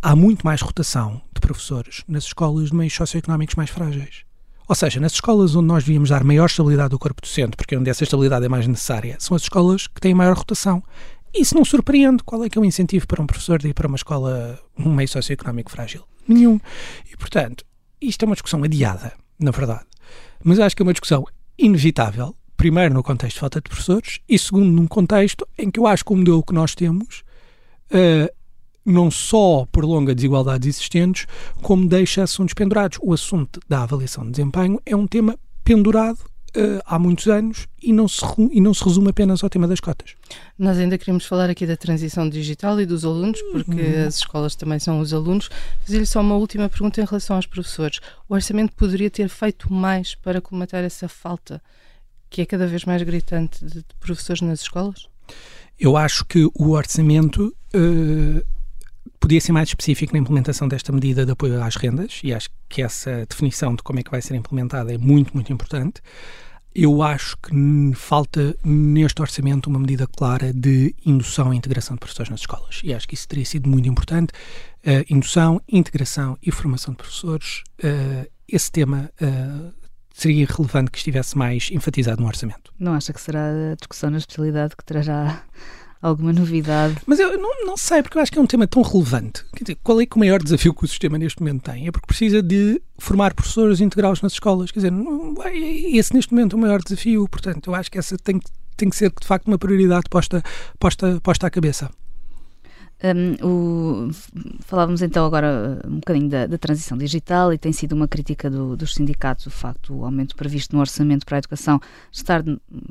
Há 0.00 0.16
muito 0.16 0.44
mais 0.44 0.62
rotação 0.62 1.20
professores 1.42 2.02
nas 2.08 2.24
escolas 2.24 2.70
de 2.70 2.76
meios 2.76 2.94
socioeconómicos 2.94 3.54
mais 3.54 3.70
frágeis. 3.70 4.24
Ou 4.68 4.74
seja, 4.74 5.00
nas 5.00 5.12
escolas 5.12 5.54
onde 5.54 5.66
nós 5.66 5.84
devíamos 5.84 6.08
dar 6.08 6.24
maior 6.24 6.46
estabilidade 6.46 6.90
do 6.90 6.98
corpo 6.98 7.20
docente, 7.20 7.56
porque 7.56 7.74
é 7.74 7.78
onde 7.78 7.90
essa 7.90 8.04
estabilidade 8.04 8.46
é 8.46 8.48
mais 8.48 8.66
necessária, 8.66 9.16
são 9.18 9.34
as 9.36 9.42
escolas 9.42 9.86
que 9.86 10.00
têm 10.00 10.14
maior 10.14 10.36
rotação. 10.36 10.82
Isso 11.34 11.54
não 11.54 11.64
surpreende. 11.64 12.22
Qual 12.22 12.44
é 12.44 12.48
que 12.48 12.58
é 12.58 12.60
o 12.60 12.64
incentivo 12.64 13.06
para 13.06 13.20
um 13.20 13.26
professor 13.26 13.58
de 13.58 13.68
ir 13.68 13.74
para 13.74 13.86
uma 13.86 13.96
escola, 13.96 14.58
um 14.78 14.94
meio 14.94 15.08
socioeconómico 15.08 15.70
frágil? 15.70 16.04
Nenhum. 16.28 16.60
E, 17.10 17.16
portanto, 17.16 17.64
isto 18.00 18.24
é 18.24 18.26
uma 18.26 18.34
discussão 18.34 18.62
adiada, 18.62 19.12
na 19.38 19.50
verdade. 19.50 19.84
Mas 20.44 20.58
acho 20.58 20.76
que 20.76 20.82
é 20.82 20.84
uma 20.84 20.92
discussão 20.92 21.24
inevitável, 21.58 22.34
primeiro 22.56 22.94
no 22.94 23.02
contexto 23.02 23.34
de 23.34 23.40
falta 23.40 23.60
de 23.60 23.68
professores 23.68 24.20
e 24.28 24.38
segundo 24.38 24.70
num 24.70 24.86
contexto 24.86 25.46
em 25.58 25.70
que 25.70 25.80
eu 25.80 25.86
acho 25.86 26.04
que 26.04 26.12
o 26.12 26.16
modelo 26.16 26.42
que 26.42 26.52
nós 26.52 26.74
temos 26.74 27.24
uh, 27.90 28.32
não 28.84 29.10
só 29.10 29.66
prolonga 29.70 30.14
desigualdades 30.14 30.68
existentes, 30.68 31.26
como 31.60 31.88
deixa 31.88 32.22
assuntos 32.22 32.54
pendurados. 32.54 32.98
O 33.02 33.12
assunto 33.12 33.60
da 33.68 33.82
avaliação 33.82 34.24
de 34.24 34.32
desempenho 34.32 34.80
é 34.84 34.96
um 34.96 35.06
tema 35.06 35.38
pendurado 35.64 36.18
uh, 36.56 36.82
há 36.84 36.98
muitos 36.98 37.26
anos 37.26 37.66
e 37.82 37.92
não, 37.92 38.08
se, 38.08 38.24
e 38.50 38.60
não 38.60 38.74
se 38.74 38.84
resume 38.84 39.10
apenas 39.10 39.42
ao 39.42 39.50
tema 39.50 39.66
das 39.66 39.80
cotas. 39.80 40.14
Nós 40.58 40.78
ainda 40.78 40.98
queremos 40.98 41.24
falar 41.24 41.50
aqui 41.50 41.66
da 41.66 41.76
transição 41.76 42.28
digital 42.28 42.80
e 42.80 42.86
dos 42.86 43.04
alunos, 43.04 43.40
porque 43.52 43.80
uhum. 43.80 44.06
as 44.06 44.16
escolas 44.16 44.54
também 44.54 44.78
são 44.78 45.00
os 45.00 45.12
alunos. 45.12 45.48
Fazer-lhe 45.84 46.06
só 46.06 46.20
uma 46.20 46.36
última 46.36 46.68
pergunta 46.68 47.00
em 47.00 47.04
relação 47.04 47.36
aos 47.36 47.46
professores. 47.46 48.00
O 48.28 48.34
orçamento 48.34 48.74
poderia 48.74 49.10
ter 49.10 49.28
feito 49.28 49.72
mais 49.72 50.14
para 50.14 50.40
colmatar 50.40 50.84
essa 50.84 51.08
falta 51.08 51.62
que 52.32 52.40
é 52.40 52.46
cada 52.46 52.66
vez 52.66 52.84
mais 52.84 53.02
gritante 53.02 53.64
de, 53.64 53.74
de 53.74 53.94
professores 54.00 54.40
nas 54.40 54.62
escolas? 54.62 55.06
Eu 55.78 55.96
acho 55.96 56.24
que 56.24 56.48
o 56.54 56.70
orçamento 56.70 57.54
uh, 57.74 58.46
podia 59.22 59.40
ser 59.40 59.52
mais 59.52 59.68
específico 59.68 60.12
na 60.12 60.18
implementação 60.18 60.66
desta 60.66 60.92
medida 60.92 61.24
de 61.24 61.30
apoio 61.30 61.62
às 61.62 61.76
rendas 61.76 62.20
e 62.24 62.34
acho 62.34 62.50
que 62.68 62.82
essa 62.82 63.24
definição 63.24 63.72
de 63.76 63.82
como 63.82 64.00
é 64.00 64.02
que 64.02 64.10
vai 64.10 64.20
ser 64.20 64.34
implementada 64.34 64.92
é 64.92 64.98
muito, 64.98 65.32
muito 65.32 65.52
importante. 65.52 66.02
Eu 66.74 67.02
acho 67.02 67.36
que 67.36 67.52
falta 67.94 68.56
neste 68.64 69.22
orçamento 69.22 69.68
uma 69.68 69.78
medida 69.78 70.08
clara 70.08 70.52
de 70.52 70.94
indução 71.06 71.54
e 71.54 71.56
integração 71.56 71.94
de 71.94 72.00
professores 72.00 72.30
nas 72.30 72.40
escolas 72.40 72.80
e 72.82 72.92
acho 72.92 73.06
que 73.06 73.14
isso 73.14 73.28
teria 73.28 73.44
sido 73.44 73.68
muito 73.70 73.88
importante. 73.88 74.32
Uh, 74.84 75.04
indução, 75.08 75.60
integração 75.68 76.36
e 76.42 76.50
formação 76.50 76.92
de 76.92 76.98
professores, 76.98 77.62
uh, 77.84 78.28
esse 78.48 78.72
tema 78.72 79.08
uh, 79.20 79.72
seria 80.12 80.46
relevante 80.46 80.90
que 80.90 80.98
estivesse 80.98 81.38
mais 81.38 81.70
enfatizado 81.70 82.20
no 82.20 82.26
orçamento. 82.26 82.72
Não 82.76 82.94
acha 82.94 83.12
que 83.12 83.20
será 83.20 83.72
a 83.72 83.74
discussão 83.76 84.10
na 84.10 84.18
especialidade 84.18 84.74
que 84.76 84.84
trará 84.84 85.44
alguma 86.02 86.32
novidade. 86.32 86.96
Mas 87.06 87.20
eu 87.20 87.38
não, 87.38 87.64
não 87.64 87.76
sei, 87.76 88.02
porque 88.02 88.18
eu 88.18 88.22
acho 88.22 88.32
que 88.32 88.38
é 88.38 88.42
um 88.42 88.46
tema 88.46 88.66
tão 88.66 88.82
relevante. 88.82 89.44
Quer 89.54 89.64
dizer, 89.64 89.78
qual 89.82 90.00
é, 90.00 90.06
que 90.06 90.16
o 90.16 90.18
maior 90.18 90.42
desafio 90.42 90.74
que 90.74 90.84
o 90.84 90.88
sistema 90.88 91.16
neste 91.16 91.40
momento 91.40 91.62
tem? 91.62 91.86
É 91.86 91.92
porque 91.92 92.06
precisa 92.06 92.42
de 92.42 92.82
formar 92.98 93.32
professores 93.32 93.80
integrá-los 93.80 94.20
nas 94.20 94.32
escolas. 94.32 94.72
Quer 94.72 94.80
dizer, 94.80 94.90
não, 94.90 95.36
é 95.44 95.56
esse 95.56 96.12
neste 96.12 96.34
momento 96.34 96.56
é 96.56 96.58
o 96.58 96.60
maior 96.60 96.82
desafio. 96.82 97.28
Portanto, 97.28 97.70
eu 97.70 97.74
acho 97.74 97.90
que 97.90 97.98
essa 97.98 98.16
tem, 98.18 98.40
tem 98.76 98.90
que 98.90 98.96
ser 98.96 99.10
de 99.10 99.26
facto 99.26 99.46
uma 99.46 99.58
prioridade 99.58 100.04
posta, 100.10 100.42
posta, 100.78 101.20
posta 101.22 101.46
à 101.46 101.50
cabeça. 101.50 101.88
Um, 103.02 104.06
o, 104.06 104.10
falávamos 104.60 105.02
então 105.02 105.26
agora 105.26 105.80
um 105.88 105.96
bocadinho 105.96 106.28
da, 106.28 106.46
da, 106.46 106.56
transição 106.56 106.96
digital 106.96 107.52
e 107.52 107.58
tem 107.58 107.72
sido 107.72 107.94
uma 107.94 108.06
crítica 108.06 108.48
do, 108.48 108.76
dos 108.76 108.94
sindicatos 108.94 109.46
o 109.46 109.50
facto 109.50 109.92
do 109.92 110.04
aumento 110.04 110.36
previsto 110.36 110.76
no 110.76 110.80
orçamento 110.80 111.26
para 111.26 111.36
a 111.36 111.40
educação 111.40 111.80
estar 112.12 112.44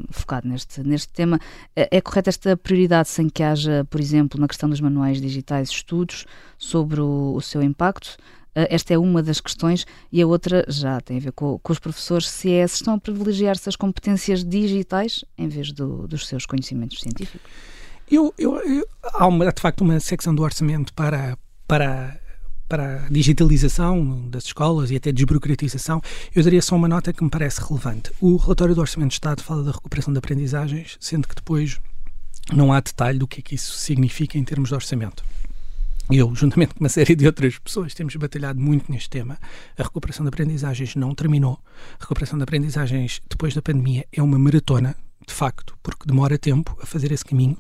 focado 0.10 0.50
neste, 0.50 0.84
neste 0.84 1.14
tema. 1.14 1.40
É, 1.74 1.98
é 1.98 2.02
correta 2.02 2.30
esta 2.30 2.58
prioridade 2.58 3.08
sem 3.08 3.30
que 3.30 3.42
haja, 3.42 3.88
por 3.90 4.02
exemplo, 4.02 4.40
na 4.40 4.50
questão 4.50 4.70
dos 4.70 4.82
manuais 4.82 5.22
digitais, 5.22 5.70
estudos 5.70 6.26
sobre 6.58 7.00
o, 7.00 7.34
o 7.34 7.42
seu 7.42 7.64
impacto? 7.64 8.18
Uh, 8.54 8.68
esta 8.70 8.94
é 8.94 8.98
uma 8.98 9.24
das 9.24 9.40
questões 9.40 9.86
e 10.12 10.22
a 10.22 10.28
outra 10.28 10.66
já 10.68 11.00
tem 11.00 11.16
a 11.16 11.22
ver 11.22 11.32
com, 11.32 11.58
com 11.58 11.72
os 11.72 11.80
professores, 11.80 12.28
se 12.28 12.52
é, 12.52 12.68
se 12.68 12.76
estão 12.76 12.96
a 12.96 13.00
privilegiar 13.00 13.54
essas 13.54 13.78
competências 13.78 14.44
digitais 14.44 15.24
em 15.38 15.48
vez 15.48 15.72
do, 15.72 16.06
dos 16.06 16.28
seus 16.28 16.46
conhecimentos 16.46 17.00
científicos. 17.00 17.50
Eu, 18.12 18.34
eu, 18.38 18.58
eu, 18.58 18.86
há 19.14 19.26
uma, 19.26 19.50
de 19.54 19.62
facto 19.62 19.86
uma 19.86 19.98
secção 20.02 20.36
do 20.36 20.44
orçamento 20.44 20.94
para, 20.94 21.38
para, 21.66 22.20
para 22.68 23.06
a 23.06 23.10
digitalização 23.10 24.28
das 24.30 24.44
escolas 24.44 24.92
e 24.92 24.98
até 24.98 25.14
desburocratização. 25.14 26.02
Eu 26.36 26.44
daria 26.44 26.62
só 26.62 26.76
uma 26.76 26.90
nota 26.90 27.14
que 27.14 27.24
me 27.24 27.30
parece 27.30 27.62
relevante. 27.62 28.12
O 28.20 28.36
relatório 28.36 28.76
do 28.76 28.82
Orçamento 28.82 29.12
de 29.12 29.14
Estado 29.14 29.42
fala 29.42 29.64
da 29.64 29.72
recuperação 29.72 30.12
de 30.12 30.20
aprendizagens, 30.20 30.98
sendo 31.00 31.26
que 31.26 31.36
depois 31.36 31.80
não 32.52 32.74
há 32.74 32.82
detalhe 32.82 33.18
do 33.18 33.26
que 33.26 33.40
é 33.40 33.42
que 33.44 33.56
isso 33.56 33.78
significa 33.78 34.38
em 34.38 34.44
termos 34.44 34.68
de 34.68 34.76
orçamento. 34.76 35.24
Eu, 36.12 36.36
juntamente 36.36 36.74
com 36.74 36.82
uma 36.82 36.90
série 36.90 37.16
de 37.16 37.26
outras 37.26 37.58
pessoas, 37.60 37.94
temos 37.94 38.14
batalhado 38.18 38.60
muito 38.60 38.92
neste 38.92 39.10
tema. 39.10 39.40
A 39.78 39.84
recuperação 39.84 40.26
de 40.26 40.28
aprendizagens 40.28 40.98
não 40.98 41.16
terminou. 41.16 41.58
A 41.98 42.02
recuperação 42.02 42.38
de 42.38 42.44
aprendizagens 42.44 43.22
depois 43.30 43.54
da 43.54 43.62
pandemia 43.62 44.06
é 44.12 44.22
uma 44.22 44.38
maratona 44.38 44.98
de 45.26 45.34
facto, 45.34 45.78
porque 45.82 46.06
demora 46.06 46.38
tempo 46.38 46.78
a 46.82 46.86
fazer 46.86 47.12
esse 47.12 47.26
caminho. 47.26 47.58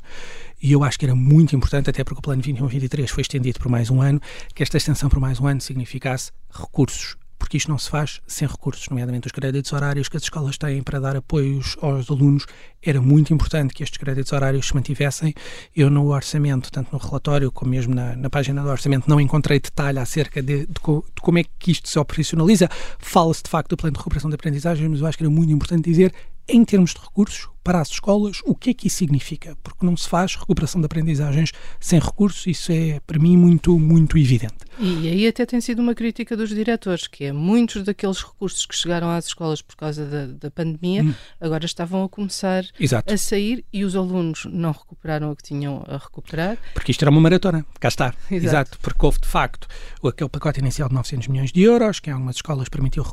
E 0.61 0.71
eu 0.71 0.83
acho 0.83 0.97
que 0.97 1.05
era 1.05 1.15
muito 1.15 1.55
importante, 1.55 1.89
até 1.89 2.03
porque 2.03 2.19
o 2.19 2.21
plano 2.21 2.41
21-23 2.41 3.07
foi 3.07 3.21
estendido 3.21 3.59
por 3.59 3.69
mais 3.69 3.89
um 3.89 4.01
ano, 4.01 4.21
que 4.53 4.61
esta 4.61 4.77
extensão 4.77 5.09
por 5.09 5.19
mais 5.19 5.39
um 5.39 5.47
ano 5.47 5.61
significasse 5.61 6.31
recursos 6.49 7.17
porque 7.41 7.57
isto 7.57 7.71
não 7.71 7.77
se 7.79 7.89
faz 7.89 8.21
sem 8.27 8.47
recursos, 8.47 8.87
nomeadamente 8.87 9.25
os 9.25 9.31
créditos 9.31 9.73
horários 9.73 10.07
que 10.07 10.15
as 10.15 10.21
escolas 10.21 10.59
têm 10.59 10.83
para 10.83 10.99
dar 10.99 11.15
apoios 11.15 11.75
aos 11.81 12.09
alunos. 12.11 12.45
Era 12.83 13.01
muito 13.01 13.33
importante 13.33 13.73
que 13.73 13.81
estes 13.81 13.97
créditos 13.97 14.31
horários 14.31 14.67
se 14.67 14.75
mantivessem. 14.75 15.33
Eu, 15.75 15.89
no 15.89 16.13
orçamento, 16.13 16.71
tanto 16.71 16.93
no 16.93 16.99
relatório 16.99 17.51
como 17.51 17.71
mesmo 17.71 17.95
na, 17.95 18.15
na 18.15 18.29
página 18.29 18.61
do 18.61 18.69
orçamento, 18.69 19.09
não 19.09 19.19
encontrei 19.19 19.59
detalhe 19.59 19.97
acerca 19.97 20.39
de, 20.39 20.67
de, 20.67 20.67
de 20.67 21.21
como 21.21 21.39
é 21.39 21.43
que 21.57 21.71
isto 21.71 21.89
se 21.89 21.97
operacionaliza. 21.97 22.69
Fala-se, 22.99 23.41
de 23.41 23.49
facto, 23.49 23.71
do 23.71 23.77
plano 23.77 23.93
de 23.93 23.97
recuperação 23.97 24.29
de 24.29 24.35
aprendizagem, 24.35 24.87
mas 24.87 25.01
eu 25.01 25.07
acho 25.07 25.17
que 25.17 25.23
era 25.23 25.31
muito 25.31 25.51
importante 25.51 25.89
dizer 25.89 26.13
em 26.47 26.63
termos 26.65 26.93
de 26.93 26.99
recursos 27.01 27.49
para 27.63 27.79
as 27.79 27.89
escolas, 27.89 28.41
o 28.45 28.55
que 28.55 28.71
é 28.71 28.73
que 28.73 28.87
isso 28.87 28.97
significa? 28.97 29.55
Porque 29.63 29.85
não 29.85 29.95
se 29.95 30.07
faz 30.07 30.35
recuperação 30.35 30.81
de 30.81 30.85
aprendizagens 30.85 31.51
sem 31.79 31.99
recursos, 31.99 32.45
isso 32.47 32.71
é 32.71 32.99
para 33.05 33.19
mim 33.19 33.37
muito, 33.37 33.77
muito 33.77 34.17
evidente. 34.17 34.55
E 34.79 35.07
aí 35.07 35.27
até 35.27 35.45
tem 35.45 35.61
sido 35.61 35.79
uma 35.79 35.93
crítica 35.93 36.35
dos 36.35 36.49
diretores, 36.49 37.07
que 37.07 37.25
é 37.25 37.31
muitos 37.31 37.83
daqueles 37.83 38.23
recursos 38.23 38.65
que 38.65 38.75
chegaram 38.75 39.09
às 39.09 39.25
escolas 39.27 39.61
por 39.61 39.75
causa 39.75 40.05
da, 40.05 40.25
da 40.25 40.49
pandemia, 40.49 41.03
hum. 41.03 41.13
agora 41.39 41.65
estavam 41.65 42.03
a 42.03 42.09
começar 42.09 42.65
Exato. 42.79 43.13
a 43.13 43.17
sair 43.17 43.63
e 43.71 43.83
os 43.83 43.95
alunos 43.95 44.45
não 44.49 44.71
recuperaram 44.71 45.31
o 45.31 45.35
que 45.35 45.43
tinham 45.43 45.83
a 45.87 45.97
recuperar. 45.97 46.57
Porque 46.73 46.91
isto 46.91 47.03
era 47.03 47.11
uma 47.11 47.21
maratona, 47.21 47.65
cá 47.79 47.89
está. 47.89 48.13
Exato, 48.31 48.45
Exato 48.45 48.79
porque 48.81 49.05
houve 49.05 49.19
de 49.19 49.27
facto 49.27 49.67
aquele 50.03 50.29
pacote 50.29 50.59
inicial 50.59 50.89
de 50.89 50.95
900 50.95 51.27
milhões 51.27 51.51
de 51.51 51.61
euros, 51.61 51.99
que 51.99 52.09
em 52.09 52.13
algumas 52.13 52.37
escolas 52.37 52.67
permitiu 52.69 53.05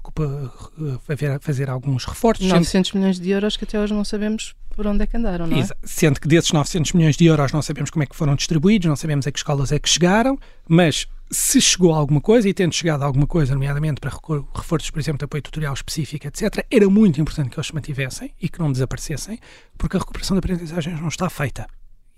fazer, 1.07 1.39
fazer 1.41 1.69
alguns 1.69 2.05
reforços. 2.05 2.47
900 2.47 2.93
milhões 2.93 3.21
de 3.21 3.31
euros 3.31 3.57
que 3.57 3.65
até 3.65 3.79
hoje 3.79 3.93
não 3.93 4.05
sabemos 4.05 4.38
por 4.79 4.87
onde 4.87 5.03
é 5.03 5.07
que 5.09 5.17
andaram, 5.17 5.47
não 5.47 5.59
é? 5.59 5.67
Sendo 5.83 6.21
que 6.21 6.29
desses 6.29 6.53
900 6.53 6.93
milhões 6.93 7.17
de 7.17 7.27
euros 7.27 7.51
não 7.51 7.61
sabemos 7.61 7.91
como 7.91 8.05
é 8.05 8.07
que 8.07 8.15
foram 8.15 8.37
distribuídos, 8.37 8.87
não 8.87 8.95
sabemos 8.95 9.27
a 9.27 9.33
que 9.33 9.39
escolas 9.39 9.73
é 9.73 9.79
que 9.81 9.89
chegaram, 9.89 10.39
mas 10.69 11.09
se 11.31 11.61
chegou 11.61 11.93
a 11.93 11.99
alguma 11.99 12.21
coisa, 12.21 12.49
e 12.49 12.55
tendo 12.55 12.73
chegado 12.73 13.03
a 13.03 13.07
alguma 13.07 13.27
coisa, 13.27 13.55
nomeadamente 13.55 14.01
para 14.01 14.11
reforços, 14.55 14.91
por 14.91 14.99
exemplo, 14.99 15.19
de 15.19 15.25
apoio 15.25 15.43
tutorial 15.43 15.75
específico, 15.75 16.27
etc., 16.27 16.65
era 16.71 16.89
muito 16.89 17.21
importante 17.21 17.51
que 17.51 17.57
eles 17.57 17.67
se 17.67 17.75
mantivessem 17.75 18.33
e 18.41 18.49
que 18.49 18.59
não 18.59 18.73
desaparecessem, 18.73 19.39
porque 19.77 19.97
a 19.97 20.01
recuperação 20.01 20.35
de 20.37 20.39
aprendizagens 20.39 21.01
não 21.01 21.09
está 21.09 21.29
feita. 21.29 21.67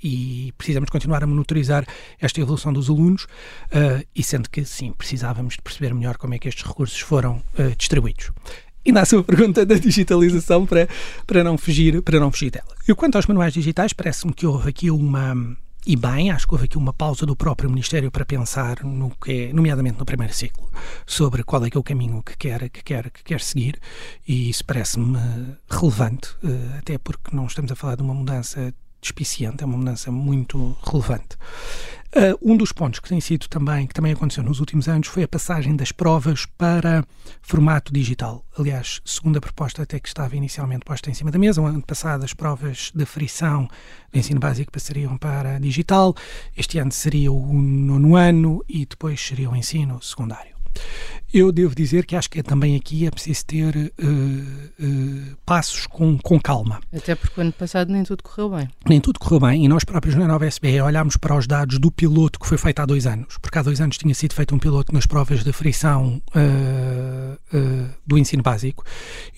E 0.03 0.53
precisamos 0.57 0.89
continuar 0.89 1.23
a 1.23 1.27
monitorizar 1.27 1.85
esta 2.21 2.41
evolução 2.41 2.73
dos 2.73 2.89
alunos, 2.89 3.25
uh, 3.25 4.07
e 4.15 4.23
sendo 4.23 4.49
que, 4.49 4.65
sim, 4.65 4.93
precisávamos 4.93 5.55
de 5.55 5.63
perceber 5.63 5.93
melhor 5.95 6.17
como 6.17 6.35
é 6.35 6.39
que 6.39 6.49
estes 6.49 6.65
recursos 6.65 7.01
foram 7.01 7.43
uh, 7.59 7.77
distribuídos. 7.77 8.31
Ainda 8.87 9.03
à 9.03 9.05
sua 9.05 9.23
pergunta 9.23 9.65
da 9.65 9.77
digitalização 9.77 10.67
para, 10.67 10.89
para, 11.27 11.45
não 11.45 11.57
fugir, 11.59 12.03
para 12.03 12.19
não 12.19 12.31
fugir 12.31 12.51
dela. 12.51 12.69
E 12.89 12.95
quanto 12.95 13.17
aos 13.17 13.27
manuais 13.27 13.53
digitais, 13.53 13.93
parece-me 13.93 14.33
que 14.33 14.47
houve 14.47 14.71
aqui 14.71 14.91
uma 14.91 15.57
e 15.87 15.97
bem, 15.97 16.31
acho 16.31 16.47
que 16.47 16.53
houve 16.53 16.67
aqui 16.67 16.77
uma 16.77 16.93
pausa 16.93 17.25
do 17.25 17.35
próprio 17.35 17.71
Ministério 17.71 18.11
para 18.11 18.25
pensar 18.25 18.85
no 18.85 19.11
que 19.11 19.49
é, 19.49 19.53
nomeadamente 19.53 19.99
no 19.99 20.05
primeiro 20.05 20.35
ciclo, 20.35 20.71
sobre 21.07 21.43
qual 21.43 21.65
é 21.65 21.71
que 21.71 21.77
é 21.77 21.81
o 21.81 21.83
caminho 21.83 22.23
que 22.23 22.37
quer, 22.37 22.69
que 22.69 22.83
quer, 22.83 23.11
que 23.11 23.25
quer 23.25 23.41
seguir, 23.41 23.81
e 24.29 24.51
isso 24.51 24.63
parece-me 24.65 25.19
relevante, 25.71 26.37
eh, 26.45 26.79
até 26.79 26.99
porque 26.99 27.35
não 27.35 27.47
estamos 27.47 27.73
a 27.73 27.75
falar 27.75 27.97
de 27.97 28.03
uma 28.03 28.13
mudança 28.13 28.75
despiciante, 29.01 29.63
é 29.63 29.67
uma 29.67 29.79
mudança 29.79 30.13
muito 30.13 30.77
relevante. 30.85 31.39
Uh, 32.13 32.37
um 32.43 32.57
dos 32.57 32.73
pontos 32.73 32.99
que 32.99 33.09
tem 33.09 33.21
sido 33.21 33.49
também, 33.49 33.87
que 33.87 33.95
também 33.95 34.13
aconteceu 34.13 34.43
nos 34.43 34.59
últimos 34.59 34.89
anos, 34.89 35.07
foi 35.07 35.23
a 35.23 35.29
passagem 35.29 35.77
das 35.77 35.93
provas 35.93 36.45
para 36.45 37.05
formato 37.41 37.93
digital. 37.93 38.45
Aliás, 38.59 39.01
segundo 39.05 39.37
a 39.37 39.41
proposta 39.41 39.83
até 39.83 40.01
que 40.01 40.09
estava 40.09 40.35
inicialmente 40.35 40.85
posta 40.85 41.09
em 41.09 41.15
cima 41.15 41.31
da 41.31 41.39
mesa, 41.39 41.63
o 41.63 41.67
ano 41.67 41.81
passado 41.81 42.25
as 42.25 42.35
provas 42.35 42.91
de 42.93 43.07
frição 43.07 43.69
do 44.13 44.19
ensino 44.19 44.41
básico 44.41 44.73
passariam 44.73 45.17
para 45.17 45.61
digital, 45.61 46.13
este 46.57 46.79
ano 46.79 46.91
seria 46.91 47.31
o 47.31 47.53
nono 47.53 48.17
ano 48.17 48.65
e 48.69 48.85
depois 48.85 49.25
seria 49.25 49.49
o 49.49 49.55
ensino 49.55 50.03
secundário. 50.03 50.60
Eu 51.33 51.53
devo 51.53 51.77
dizer 51.77 52.07
que 52.07 52.17
acho 52.17 52.29
que 52.29 52.41
é 52.41 52.43
também 52.43 52.75
aqui 52.75 53.07
é 53.07 53.11
preciso 53.11 53.47
ter 53.47 53.77
uh, 53.77 54.85
uh, 54.85 55.37
passos 55.47 55.87
com, 55.87 56.19
com 56.19 56.41
calma. 56.41 56.81
Até 56.93 57.15
porque 57.15 57.41
o 57.41 57.43
ano 57.43 57.53
passado 57.53 57.93
nem 57.93 58.03
tudo 58.03 58.25
correu 58.25 58.51
bem. 58.51 58.69
Nem 58.85 59.01
tudo 59.01 59.21
correu 59.21 59.39
bem 59.39 59.65
e 59.65 59.69
nós 59.69 59.85
próprios 59.85 60.17
na 60.17 60.27
Nova 60.27 60.45
SBE 60.47 60.81
olhámos 60.81 61.17
para 61.17 61.37
os 61.37 61.47
dados 61.47 61.79
do 61.79 61.89
piloto 61.89 62.41
que 62.41 62.49
foi 62.49 62.59
feito 62.59 62.81
há 62.81 62.87
dois 62.87 63.07
anos, 63.07 63.39
porque 63.41 63.59
há 63.59 63.63
dois 63.63 63.81
anos 63.81 63.97
tinha 63.97 64.13
sido 64.13 64.35
feito 64.35 64.53
um 64.57 64.59
piloto 64.59 64.93
nas 64.93 65.07
provas 65.07 65.45
de 65.45 65.53
frição 65.53 66.21
uh, 66.35 67.91
do 68.05 68.19
ensino 68.19 68.43
básico 68.43 68.85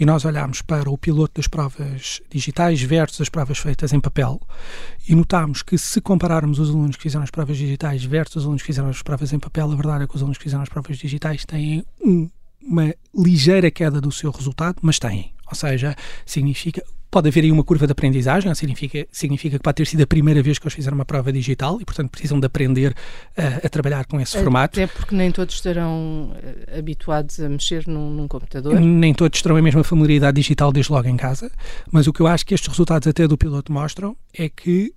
e 0.00 0.06
nós 0.06 0.24
olhámos 0.24 0.62
para 0.62 0.88
o 0.88 0.96
piloto 0.96 1.34
das 1.36 1.46
provas 1.46 2.22
digitais 2.30 2.80
versus 2.80 3.20
as 3.20 3.28
provas 3.28 3.58
feitas 3.58 3.92
em 3.92 4.00
papel 4.00 4.40
e 5.08 5.14
notámos 5.14 5.62
que 5.62 5.76
se 5.76 6.00
compararmos 6.00 6.58
os 6.58 6.70
alunos 6.70 6.96
que 6.96 7.02
fizeram 7.02 7.24
as 7.24 7.30
provas 7.30 7.56
digitais 7.56 8.04
versus 8.04 8.36
os 8.36 8.44
alunos 8.44 8.62
que 8.62 8.66
fizeram 8.66 8.88
as 8.88 9.02
provas 9.02 9.32
em 9.32 9.38
papel, 9.38 9.70
a 9.70 9.74
verdade 9.74 10.04
é 10.04 10.06
que 10.06 10.14
os 10.14 10.22
alunos 10.22 10.38
que 10.38 10.44
fizeram 10.44 10.62
as 10.62 10.68
provas 10.68 10.96
digitais 10.96 11.44
têm 11.44 11.84
um, 12.00 12.30
uma 12.60 12.94
ligeira 13.14 13.70
queda 13.70 14.00
do 14.00 14.12
seu 14.12 14.30
resultado, 14.30 14.76
mas 14.82 14.98
têm. 14.98 15.32
Ou 15.48 15.54
seja, 15.54 15.96
significa. 16.24 16.82
Pode 17.12 17.28
haver 17.28 17.44
aí 17.44 17.52
uma 17.52 17.62
curva 17.62 17.84
de 17.86 17.92
aprendizagem, 17.92 18.54
significa, 18.54 19.06
significa 19.12 19.58
que 19.58 19.62
pode 19.62 19.74
ter 19.74 19.86
sido 19.86 20.02
a 20.02 20.06
primeira 20.06 20.42
vez 20.42 20.58
que 20.58 20.64
eles 20.64 20.72
fizeram 20.72 20.94
uma 20.94 21.04
prova 21.04 21.30
digital 21.30 21.78
e, 21.78 21.84
portanto, 21.84 22.08
precisam 22.10 22.40
de 22.40 22.46
aprender 22.46 22.94
a, 23.36 23.66
a 23.66 23.68
trabalhar 23.68 24.06
com 24.06 24.18
esse 24.18 24.38
formato. 24.38 24.80
Até 24.80 24.86
porque 24.86 25.14
nem 25.14 25.30
todos 25.30 25.54
estarão 25.54 26.34
eh, 26.42 26.78
habituados 26.78 27.38
a 27.38 27.50
mexer 27.50 27.86
num, 27.86 28.08
num, 28.08 28.26
computador. 28.26 28.80
Nem 28.80 29.12
todos 29.12 29.42
terão 29.42 29.58
a 29.58 29.60
mesma 29.60 29.84
familiaridade 29.84 30.36
digital 30.36 30.72
desde 30.72 30.90
logo 30.90 31.06
em 31.06 31.18
casa, 31.18 31.52
mas 31.90 32.06
o 32.06 32.14
que 32.14 32.20
eu 32.20 32.26
acho 32.26 32.46
que 32.46 32.54
estes 32.54 32.70
resultados 32.70 33.06
até 33.06 33.28
do 33.28 33.36
piloto 33.36 33.70
mostram 33.70 34.16
é 34.32 34.48
que 34.48 34.94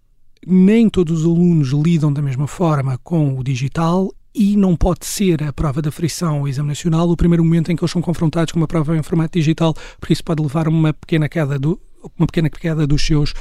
nem 0.47 0.88
todos 0.89 1.19
os 1.19 1.25
alunos 1.25 1.71
lidam 1.71 2.13
da 2.13 2.21
mesma 2.21 2.47
forma 2.47 2.97
com 2.99 3.38
o 3.38 3.43
digital 3.43 4.10
e 4.34 4.56
não 4.56 4.73
pode 4.73 5.06
ser 5.06 5.43
a 5.43 5.51
prova 5.51 5.82
da 5.82 5.91
frição 5.91 6.43
o 6.43 6.47
exame 6.47 6.67
nacional 6.67 7.10
o 7.10 7.17
primeiro 7.17 7.43
momento 7.43 7.71
em 7.71 7.75
que 7.75 7.84
eles 7.84 7.91
são 7.91 8.01
confrontados 8.01 8.51
com 8.51 8.60
uma 8.60 8.67
prova 8.67 8.95
em 8.95 9.04
formato 9.04 9.38
digital, 9.38 9.73
porque 9.99 10.13
isso 10.13 10.23
pode 10.23 10.41
levar 10.41 10.67
a 10.67 10.69
uma 10.69 10.93
pequena 10.93 11.28
queda 11.28 11.58
do, 11.58 11.80
uma 12.18 12.28
pequena 12.28 12.50
queda 12.50 12.88
dos 12.88 13.06
seus, 13.06 13.34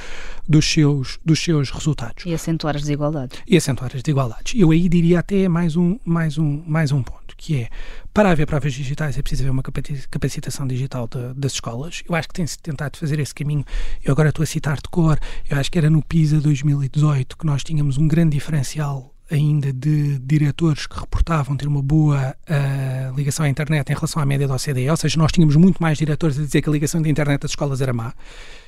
dos 0.47 0.65
seus, 0.65 1.19
dos 1.23 1.39
seus 1.39 1.69
resultados. 1.69 2.25
E 2.25 2.33
acentuar 2.33 2.75
as 2.75 2.81
desigualdades. 2.81 3.39
E 3.47 3.57
acentuar 3.57 3.91
as 3.93 4.01
desigualdades. 4.01 4.53
Eu 4.59 4.71
aí 4.71 4.87
diria 4.89 5.19
até 5.19 5.47
mais 5.47 5.75
um, 5.75 5.97
mais 6.05 6.37
um, 6.37 6.63
mais 6.65 6.91
um 6.91 7.01
ponto, 7.01 7.35
que 7.37 7.61
é, 7.61 7.69
para 8.13 8.31
haver 8.31 8.45
provas 8.45 8.73
digitais 8.73 9.17
é 9.17 9.21
preciso 9.21 9.43
haver 9.43 9.51
uma 9.51 9.63
capacitação 9.63 10.67
digital 10.67 11.07
de, 11.07 11.33
das 11.33 11.53
escolas. 11.53 12.03
Eu 12.07 12.15
acho 12.15 12.27
que 12.27 12.33
tem-se 12.33 12.57
tentado 12.59 12.97
fazer 12.97 13.19
esse 13.19 13.33
caminho. 13.33 13.65
Eu 14.03 14.11
agora 14.11 14.29
estou 14.29 14.43
a 14.43 14.45
citar 14.45 14.77
de 14.77 14.89
cor, 14.89 15.19
eu 15.49 15.57
acho 15.57 15.71
que 15.71 15.77
era 15.77 15.89
no 15.89 16.01
PISA 16.01 16.39
2018 16.39 17.37
que 17.37 17.45
nós 17.45 17.63
tínhamos 17.63 17.97
um 17.97 18.07
grande 18.07 18.35
diferencial 18.35 19.14
ainda 19.29 19.73
de 19.73 20.19
diretores 20.19 20.85
que 20.85 20.99
reportavam 20.99 21.57
ter 21.57 21.67
uma 21.67 21.81
boa 21.81 22.35
uh, 22.47 23.15
ligação 23.15 23.45
à 23.45 23.49
internet 23.49 23.89
em 23.89 23.93
relação 23.93 24.21
à 24.21 24.25
média 24.25 24.47
da 24.47 24.55
OCDE, 24.55 24.89
ou 24.89 24.97
seja, 24.97 25.17
nós 25.17 25.31
tínhamos 25.31 25.55
muito 25.55 25.81
mais 25.81 25.97
diretores 25.97 26.37
a 26.37 26.41
dizer 26.43 26.61
que 26.61 26.69
a 26.69 26.71
ligação 26.71 27.01
da 27.01 27.09
internet 27.09 27.41
das 27.41 27.51
escolas 27.51 27.81
era 27.81 27.91
má. 27.91 28.13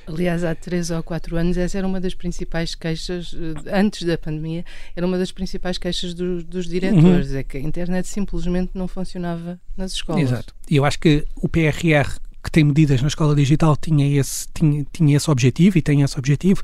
Aliás, 0.06 0.42
há 0.42 0.54
três 0.54 0.90
ou 0.90 1.02
quatro 1.02 1.36
anos, 1.36 1.56
essa 1.56 1.78
era 1.78 1.86
uma 1.86 2.00
das 2.00 2.14
principais 2.14 2.74
queixas, 2.74 3.34
eh, 3.34 3.78
antes 3.78 4.02
da 4.04 4.16
pandemia, 4.16 4.64
era 4.96 5.06
uma 5.06 5.18
das 5.18 5.30
principais 5.30 5.76
queixas 5.76 6.14
do, 6.14 6.42
dos 6.42 6.66
diretores, 6.66 7.30
uhum. 7.30 7.38
é 7.38 7.42
que 7.42 7.58
a 7.58 7.60
internet 7.60 8.08
simplesmente 8.08 8.70
não 8.74 8.88
funcionava 8.88 9.60
nas 9.76 9.92
escolas. 9.92 10.22
Exato. 10.22 10.54
E 10.68 10.76
eu 10.76 10.84
acho 10.84 10.98
que 10.98 11.26
o 11.36 11.48
PRR, 11.48 12.18
que 12.42 12.50
tem 12.50 12.64
medidas 12.64 13.02
na 13.02 13.08
escola 13.08 13.34
digital, 13.34 13.76
tinha 13.76 14.18
esse, 14.18 14.48
tinha, 14.52 14.84
tinha 14.90 15.16
esse 15.16 15.30
objetivo 15.30 15.76
e 15.76 15.82
tem 15.82 16.00
esse 16.00 16.18
objetivo. 16.18 16.62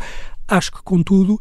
Acho 0.48 0.72
que, 0.72 0.83
contudo, 0.83 1.40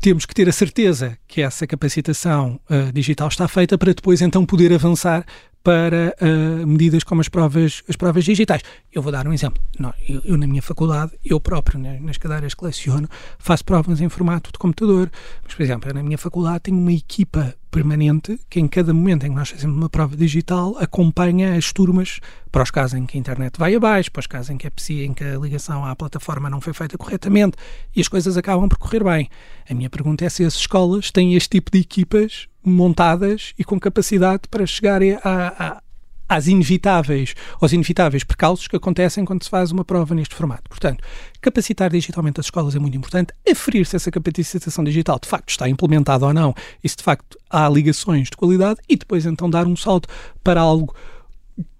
temos 0.00 0.24
que 0.24 0.34
ter 0.34 0.48
a 0.48 0.52
certeza 0.52 1.18
que 1.28 1.42
essa 1.42 1.66
capacitação 1.66 2.58
uh, 2.70 2.90
digital 2.92 3.28
está 3.28 3.46
feita 3.46 3.76
para 3.76 3.92
depois 3.92 4.22
então 4.22 4.46
poder 4.46 4.72
avançar 4.72 5.24
para 5.62 6.16
uh, 6.20 6.66
medidas 6.66 7.04
como 7.04 7.20
as 7.20 7.28
provas, 7.28 7.82
as 7.86 7.96
provas 7.96 8.24
digitais. 8.24 8.62
Eu 8.90 9.02
vou 9.02 9.12
dar 9.12 9.28
um 9.28 9.32
exemplo. 9.32 9.62
Não, 9.78 9.92
eu, 10.08 10.22
eu, 10.24 10.36
na 10.38 10.46
minha 10.46 10.62
faculdade, 10.62 11.12
eu 11.22 11.38
próprio, 11.38 11.78
né, 11.78 11.98
nas 12.00 12.16
cadeiras 12.16 12.54
que 12.54 12.64
leciono, 12.64 13.08
faço 13.38 13.64
provas 13.64 14.00
em 14.00 14.08
formato 14.08 14.50
de 14.50 14.58
computador. 14.58 15.10
Mas, 15.44 15.54
por 15.54 15.62
exemplo, 15.62 15.92
na 15.92 16.02
minha 16.02 16.16
faculdade 16.16 16.60
tenho 16.60 16.78
uma 16.78 16.92
equipa 16.92 17.54
permanente 17.70 18.38
que 18.48 18.60
em 18.60 18.68
cada 18.68 18.92
momento 18.92 19.24
em 19.24 19.30
que 19.30 19.36
nós 19.36 19.50
fazemos 19.50 19.76
uma 19.76 19.88
prova 19.88 20.16
digital 20.16 20.76
acompanha 20.78 21.56
as 21.56 21.72
turmas 21.72 22.20
para 22.50 22.62
os 22.62 22.70
casos 22.70 22.98
em 22.98 23.06
que 23.06 23.16
a 23.16 23.20
internet 23.20 23.58
vai 23.58 23.74
abaixo, 23.74 24.10
para 24.10 24.20
os 24.20 24.26
casos 24.26 24.50
em 24.50 24.58
que, 24.58 24.66
é 24.66 24.70
possível, 24.70 25.04
em 25.04 25.14
que 25.14 25.24
a 25.24 25.38
ligação 25.38 25.84
à 25.84 25.94
plataforma 25.94 26.50
não 26.50 26.60
foi 26.60 26.72
feita 26.72 26.98
corretamente 26.98 27.56
e 27.94 28.00
as 28.00 28.08
coisas 28.08 28.36
acabam 28.36 28.68
por 28.68 28.78
correr 28.78 29.04
bem. 29.04 29.28
A 29.68 29.74
minha 29.74 29.88
pergunta 29.88 30.24
é 30.24 30.28
se 30.28 30.44
as 30.44 30.54
escolas 30.54 31.10
têm 31.10 31.34
este 31.34 31.50
tipo 31.50 31.70
de 31.70 31.78
equipas 31.78 32.48
montadas 32.64 33.54
e 33.58 33.64
com 33.64 33.78
capacidade 33.78 34.42
para 34.50 34.66
chegarem 34.66 35.14
a, 35.22 35.54
a 35.58 35.82
às 36.30 36.46
inevitáveis, 36.46 37.34
aos 37.60 37.72
inevitáveis 37.72 38.22
percalços 38.22 38.68
que 38.68 38.76
acontecem 38.76 39.24
quando 39.24 39.42
se 39.42 39.50
faz 39.50 39.72
uma 39.72 39.84
prova 39.84 40.14
neste 40.14 40.32
formato. 40.32 40.62
Portanto, 40.68 41.02
capacitar 41.40 41.90
digitalmente 41.90 42.38
as 42.38 42.46
escolas 42.46 42.76
é 42.76 42.78
muito 42.78 42.96
importante, 42.96 43.34
aferir 43.50 43.84
se 43.84 43.96
essa 43.96 44.12
capacitação 44.12 44.84
digital 44.84 45.18
de 45.20 45.28
facto 45.28 45.48
está 45.48 45.68
implementada 45.68 46.24
ou 46.24 46.32
não, 46.32 46.54
e 46.84 46.88
se 46.88 46.96
de 46.96 47.02
facto 47.02 47.36
há 47.50 47.68
ligações 47.68 48.30
de 48.30 48.36
qualidade, 48.36 48.78
e 48.88 48.94
depois 48.96 49.26
então 49.26 49.50
dar 49.50 49.66
um 49.66 49.74
salto 49.74 50.08
para 50.44 50.60
algo 50.60 50.94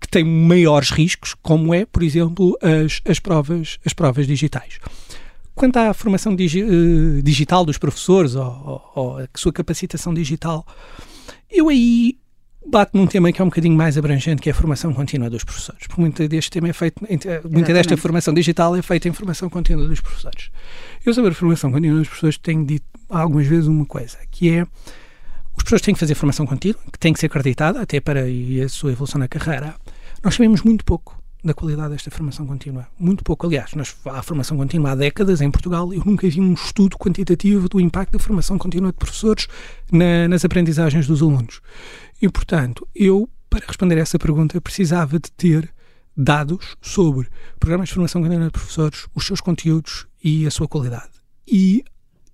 que 0.00 0.08
tem 0.08 0.24
maiores 0.24 0.90
riscos, 0.90 1.32
como 1.40 1.72
é, 1.72 1.86
por 1.86 2.02
exemplo, 2.02 2.58
as, 2.60 3.00
as, 3.08 3.20
provas, 3.20 3.78
as 3.86 3.92
provas 3.92 4.26
digitais. 4.26 4.80
Quanto 5.54 5.76
à 5.76 5.94
formação 5.94 6.34
digi 6.34 6.64
uh, 6.64 7.22
digital 7.22 7.64
dos 7.64 7.78
professores 7.78 8.34
ou, 8.34 8.44
ou, 8.44 8.92
ou, 8.96 9.18
a 9.18 9.28
sua 9.36 9.52
capacitação 9.52 10.12
digital, 10.12 10.66
eu 11.48 11.68
aí 11.68 12.18
bato 12.66 12.96
num 12.96 13.06
tema 13.06 13.32
que 13.32 13.40
é 13.40 13.44
um 13.44 13.48
bocadinho 13.48 13.74
mais 13.74 13.96
abrangente, 13.96 14.42
que 14.42 14.48
é 14.48 14.52
a 14.52 14.54
formação 14.54 14.92
contínua 14.92 15.30
dos 15.30 15.44
professores. 15.44 15.86
Porque 15.86 16.00
muita 16.00 16.28
deste 16.28 16.50
tema 16.50 16.68
é 16.68 16.72
feito, 16.72 17.02
muita 17.50 17.72
desta 17.72 17.96
formação 17.96 18.34
digital 18.34 18.76
é 18.76 18.82
feita 18.82 19.08
em 19.08 19.12
formação 19.12 19.48
contínua 19.48 19.86
dos 19.86 20.00
professores. 20.00 20.50
Eu 21.04 21.14
sobre 21.14 21.30
a 21.30 21.34
formação 21.34 21.72
contínua 21.72 21.98
dos 21.98 22.08
professores 22.08 22.38
tenho 22.38 22.64
dito 22.64 22.86
algumas 23.08 23.46
vezes 23.46 23.66
uma 23.66 23.86
coisa, 23.86 24.18
que 24.30 24.50
é 24.50 24.62
os 24.62 25.62
professores 25.62 25.82
têm 25.82 25.94
que 25.94 26.00
fazer 26.00 26.14
formação 26.14 26.46
contínua, 26.46 26.80
que 26.92 26.98
tem 26.98 27.12
que 27.12 27.20
ser 27.20 27.26
acreditada 27.26 27.80
até 27.80 28.00
para 28.00 28.22
a 28.24 28.68
sua 28.68 28.92
evolução 28.92 29.18
na 29.18 29.28
carreira. 29.28 29.74
Nós 30.22 30.34
sabemos 30.34 30.62
muito 30.62 30.84
pouco 30.84 31.19
da 31.42 31.54
qualidade 31.54 31.90
desta 31.90 32.10
formação 32.10 32.46
contínua. 32.46 32.86
Muito 32.98 33.24
pouco. 33.24 33.46
Aliás, 33.46 33.72
nós, 33.74 33.96
há 34.06 34.22
formação 34.22 34.56
contínua 34.56 34.92
há 34.92 34.94
décadas 34.94 35.40
em 35.40 35.50
Portugal. 35.50 35.92
Eu 35.92 36.02
nunca 36.04 36.28
vi 36.28 36.40
um 36.40 36.52
estudo 36.52 36.96
quantitativo 36.98 37.68
do 37.68 37.80
impacto 37.80 38.12
da 38.12 38.18
formação 38.18 38.58
contínua 38.58 38.92
de 38.92 38.98
professores 38.98 39.48
na, 39.90 40.28
nas 40.28 40.44
aprendizagens 40.44 41.06
dos 41.06 41.22
alunos. 41.22 41.60
E, 42.20 42.28
portanto, 42.28 42.86
eu, 42.94 43.28
para 43.48 43.66
responder 43.66 43.96
a 43.96 44.00
essa 44.00 44.18
pergunta, 44.18 44.60
precisava 44.60 45.18
de 45.18 45.30
ter 45.32 45.72
dados 46.16 46.76
sobre 46.80 47.28
programas 47.58 47.88
de 47.88 47.94
formação 47.94 48.22
contínua 48.22 48.46
de 48.46 48.52
professores, 48.52 49.06
os 49.14 49.26
seus 49.26 49.40
conteúdos 49.40 50.06
e 50.22 50.46
a 50.46 50.50
sua 50.50 50.68
qualidade. 50.68 51.10
E 51.46 51.82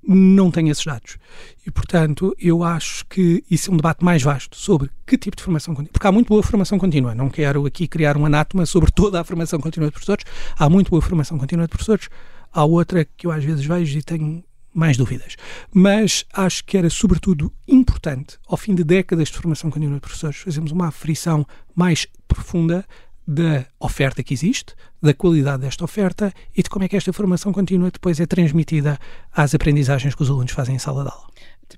não 0.07 0.51
tenho 0.51 0.71
esses 0.71 0.85
dados. 0.85 1.19
E, 1.67 1.71
portanto, 1.71 2.35
eu 2.39 2.63
acho 2.63 3.05
que 3.07 3.43
isso 3.51 3.71
é 3.71 3.75
um 3.75 3.77
debate 3.77 4.05
mais 4.05 4.23
vasto 4.23 4.57
sobre 4.57 4.91
que 5.07 5.19
tipo 5.19 5.37
de 5.37 5.43
formação 5.43 5.75
contínua. 5.75 5.93
Porque 5.93 6.07
há 6.07 6.13
muito 6.13 6.29
boa 6.29 6.43
formação 6.43 6.79
contínua. 6.79 7.15
Não 7.15 7.29
quero 7.29 7.67
aqui 7.67 7.89
criar 7.89 8.17
um 8.17 8.25
anátoma 8.25 8.65
sobre 8.67 8.91
toda 8.93 9.21
a 9.21 9.25
formação 9.25 9.59
contínua 9.59 9.89
de 9.89 9.93
professores. 9.93 10.25
Há 10.57 10.69
muito 10.71 10.91
boa 10.91 11.03
formação 11.03 11.39
contínua 11.39 11.67
de 11.67 11.71
professores. 11.71 12.09
Há 12.53 12.65
outra 12.65 13.05
que 13.05 13.27
eu 13.27 13.33
às 13.33 13.45
vezes 13.45 13.65
vejo 13.65 13.99
e 13.99 14.03
tenho 14.03 14.45
mais 14.73 14.97
dúvidas. 14.97 15.37
Mas 15.73 16.25
acho 16.33 16.65
que 16.65 16.77
era, 16.77 16.91
sobretudo, 16.91 17.53
importante, 17.67 18.39
ao 18.47 18.57
fim 18.57 18.75
de 18.75 18.85
décadas 18.85 19.29
de 19.29 19.35
formação 19.35 19.71
contínua 19.71 19.95
de 19.95 20.01
professores, 20.01 20.37
fazermos 20.37 20.71
uma 20.71 20.89
aferição 20.89 21.47
mais 21.75 22.07
profunda 22.29 22.85
da 23.27 23.67
oferta 23.81 24.23
que 24.23 24.33
existe, 24.33 24.75
da 25.03 25.13
qualidade 25.13 25.63
desta 25.63 25.85
oferta 25.85 26.33
e 26.57 26.63
de 26.63 26.71
como 26.71 26.85
é 26.85 26.89
que 26.89 26.97
esta 26.97 27.13
formação 27.13 27.53
contínua 27.53 27.91
depois 27.91 28.21
é 28.21 28.27
transmitida 28.27 28.99
às 29.33 29.55
aprendizagens 29.55 30.15
que 30.15 30.23
os 30.23 30.31
alunos 30.31 30.53
fazem 30.53 30.77
em 30.77 30.79
sala 30.79 31.03
de 31.03 31.11
aula. 31.11 31.27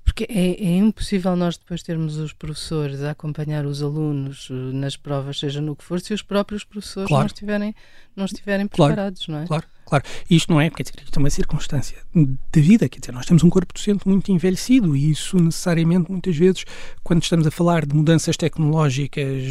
Porque 0.03 0.25
é, 0.29 0.63
é, 0.63 0.77
impossível 0.77 1.35
nós 1.35 1.57
depois 1.57 1.81
termos 1.81 2.17
os 2.17 2.31
professores 2.31 3.01
a 3.01 3.11
acompanhar 3.11 3.65
os 3.65 3.81
alunos 3.81 4.47
eh, 4.51 4.53
nas 4.53 4.95
provas, 4.95 5.39
seja 5.39 5.61
no 5.61 5.75
que 5.75 5.83
for, 5.83 5.99
se 5.99 6.13
os 6.13 6.21
próprios 6.21 6.63
professores 6.63 7.07
claro. 7.07 7.23
não 7.23 7.27
estiverem, 7.27 7.75
não 8.15 8.25
estiverem 8.25 8.67
preparados, 8.67 9.25
claro, 9.25 9.39
não 9.39 9.43
é? 9.43 9.47
Claro, 9.47 9.65
claro. 9.85 10.03
Isto 10.29 10.51
não 10.51 10.61
é, 10.61 10.69
quer 10.69 10.83
dizer, 10.83 10.95
isto 11.03 11.17
é 11.17 11.19
uma 11.19 11.29
circunstância 11.29 11.97
da 12.13 12.61
vida, 12.61 12.87
quer 12.87 12.99
dizer, 12.99 13.11
nós 13.11 13.25
temos 13.25 13.43
um 13.43 13.49
corpo 13.49 13.73
docente 13.73 14.07
muito 14.07 14.31
envelhecido 14.31 14.95
e 14.95 15.09
isso 15.09 15.37
necessariamente, 15.37 16.11
muitas 16.11 16.35
vezes, 16.35 16.65
quando 17.03 17.23
estamos 17.23 17.47
a 17.47 17.51
falar 17.51 17.85
de 17.85 17.95
mudanças 17.95 18.37
tecnológicas 18.37 19.43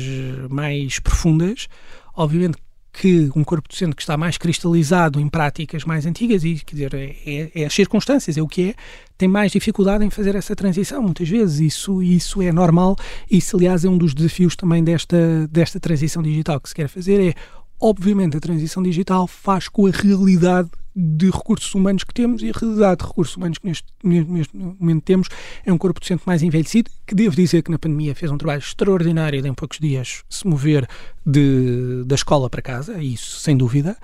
mais 0.48 1.00
profundas, 1.00 1.66
obviamente 2.14 2.58
que 2.92 3.30
um 3.36 3.44
corpo 3.44 3.68
docente 3.68 3.94
que 3.94 4.02
está 4.02 4.16
mais 4.16 4.36
cristalizado 4.36 5.20
em 5.20 5.28
práticas 5.28 5.84
mais 5.84 6.06
antigas 6.06 6.44
e, 6.44 6.56
quer 6.56 6.74
dizer, 6.74 6.94
é, 6.94 7.50
é, 7.54 7.64
as 7.66 7.74
circunstâncias, 7.74 8.36
é 8.36 8.42
o 8.42 8.48
que 8.48 8.70
é, 8.70 8.74
tem 9.16 9.28
mais 9.28 9.52
dificuldade 9.52 10.04
em 10.04 10.10
fazer 10.10 10.34
essa 10.34 10.54
transição, 10.56 11.02
muitas 11.02 11.28
vezes. 11.28 11.60
Isso, 11.60 12.02
isso 12.02 12.42
é 12.42 12.52
normal. 12.52 12.96
Isso, 13.30 13.56
aliás, 13.56 13.84
é 13.84 13.88
um 13.88 13.98
dos 13.98 14.14
desafios 14.14 14.56
também 14.56 14.82
desta, 14.82 15.46
desta 15.48 15.78
transição 15.78 16.22
digital 16.22 16.60
que 16.60 16.68
se 16.68 16.74
quer 16.74 16.88
fazer, 16.88 17.20
é, 17.20 17.34
obviamente, 17.80 18.36
a 18.36 18.40
transição 18.40 18.82
digital 18.82 19.26
faz 19.26 19.68
com 19.68 19.86
a 19.86 19.90
realidade 19.90 20.68
de 20.94 21.30
recursos 21.30 21.74
humanos 21.74 22.04
que 22.04 22.12
temos 22.12 22.42
e 22.42 22.50
a 22.50 22.52
realidade 22.52 23.02
de 23.02 23.06
recursos 23.06 23.36
humanos 23.36 23.58
que 23.58 23.66
neste, 23.66 23.86
neste 24.02 24.56
momento 24.56 25.02
temos 25.02 25.28
é 25.64 25.72
um 25.72 25.78
corpo 25.78 26.00
docente 26.00 26.22
mais 26.26 26.42
envelhecido, 26.42 26.90
que 27.06 27.14
devo 27.14 27.36
dizer 27.36 27.62
que 27.62 27.70
na 27.70 27.78
pandemia 27.78 28.14
fez 28.14 28.30
um 28.30 28.38
trabalho 28.38 28.60
extraordinário 28.60 29.40
de 29.40 29.48
em 29.48 29.54
poucos 29.54 29.78
dias 29.78 30.24
se 30.28 30.46
mover 30.46 30.88
de, 31.24 32.04
da 32.04 32.14
escola 32.14 32.48
para 32.50 32.62
casa, 32.62 33.02
isso 33.02 33.38
sem 33.40 33.56
dúvida, 33.56 33.96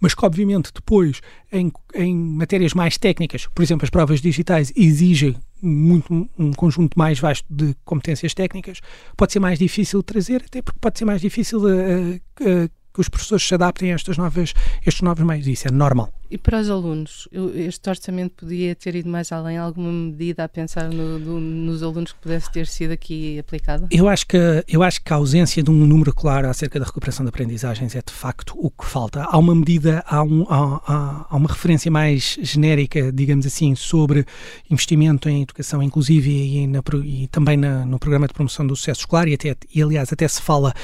mas 0.00 0.14
que 0.14 0.24
obviamente 0.24 0.70
depois 0.72 1.20
em, 1.52 1.72
em 1.94 2.16
matérias 2.16 2.72
mais 2.74 2.96
técnicas, 2.96 3.46
por 3.46 3.62
exemplo 3.62 3.84
as 3.84 3.90
provas 3.90 4.20
digitais 4.20 4.72
exigem 4.76 5.36
muito 5.60 6.28
um 6.38 6.52
conjunto 6.52 6.96
mais 6.96 7.18
vasto 7.18 7.44
de 7.50 7.74
competências 7.84 8.32
técnicas, 8.32 8.80
pode 9.16 9.32
ser 9.32 9.40
mais 9.40 9.58
difícil 9.58 10.02
trazer, 10.02 10.44
até 10.46 10.62
porque 10.62 10.78
pode 10.80 10.98
ser 10.98 11.04
mais 11.04 11.20
difícil 11.20 11.66
a, 11.66 11.70
a, 11.70 12.64
a 12.64 12.68
que 12.92 13.00
os 13.00 13.08
professores 13.08 13.46
se 13.46 13.54
adaptem 13.54 13.92
a 13.92 13.94
estas 13.94 14.16
novas, 14.16 14.54
estes 14.86 15.02
novos 15.02 15.24
meios. 15.24 15.46
Isso 15.46 15.68
é 15.68 15.70
normal. 15.70 16.12
E 16.30 16.36
para 16.36 16.60
os 16.60 16.68
alunos, 16.68 17.26
este 17.54 17.88
orçamento 17.88 18.44
podia 18.44 18.74
ter 18.74 18.94
ido 18.94 19.08
mais 19.08 19.32
além, 19.32 19.56
alguma 19.56 19.90
medida 19.90 20.44
a 20.44 20.48
pensar 20.48 20.90
no, 20.90 21.18
nos 21.18 21.82
alunos 21.82 22.12
que 22.12 22.18
pudesse 22.18 22.52
ter 22.52 22.66
sido 22.66 22.92
aqui 22.92 23.38
aplicado? 23.38 23.86
Eu 23.90 24.06
acho, 24.08 24.26
que, 24.26 24.36
eu 24.68 24.82
acho 24.82 25.02
que 25.02 25.10
a 25.10 25.16
ausência 25.16 25.62
de 25.62 25.70
um 25.70 25.86
número 25.86 26.14
claro 26.14 26.48
acerca 26.48 26.78
da 26.78 26.84
recuperação 26.84 27.24
de 27.24 27.30
aprendizagens 27.30 27.94
é 27.94 28.02
de 28.04 28.12
facto 28.12 28.54
o 28.58 28.70
que 28.70 28.84
falta. 28.84 29.22
Há 29.22 29.38
uma 29.38 29.54
medida, 29.54 30.04
há, 30.06 30.22
um, 30.22 30.44
há, 30.50 31.26
há 31.30 31.36
uma 31.36 31.48
referência 31.48 31.90
mais 31.90 32.36
genérica, 32.42 33.10
digamos 33.10 33.46
assim, 33.46 33.74
sobre 33.74 34.26
investimento 34.70 35.30
em 35.30 35.42
educação 35.42 35.82
inclusive 35.82 36.30
e, 36.30 36.66
na, 36.66 36.82
e 37.04 37.26
também 37.28 37.56
na, 37.56 37.86
no 37.86 37.98
programa 37.98 38.26
de 38.26 38.34
promoção 38.34 38.66
do 38.66 38.76
sucesso 38.76 39.00
escolar 39.00 39.28
e, 39.28 39.34
até, 39.34 39.56
e 39.74 39.82
aliás 39.82 40.12
até 40.12 40.28
se 40.28 40.42
fala 40.42 40.74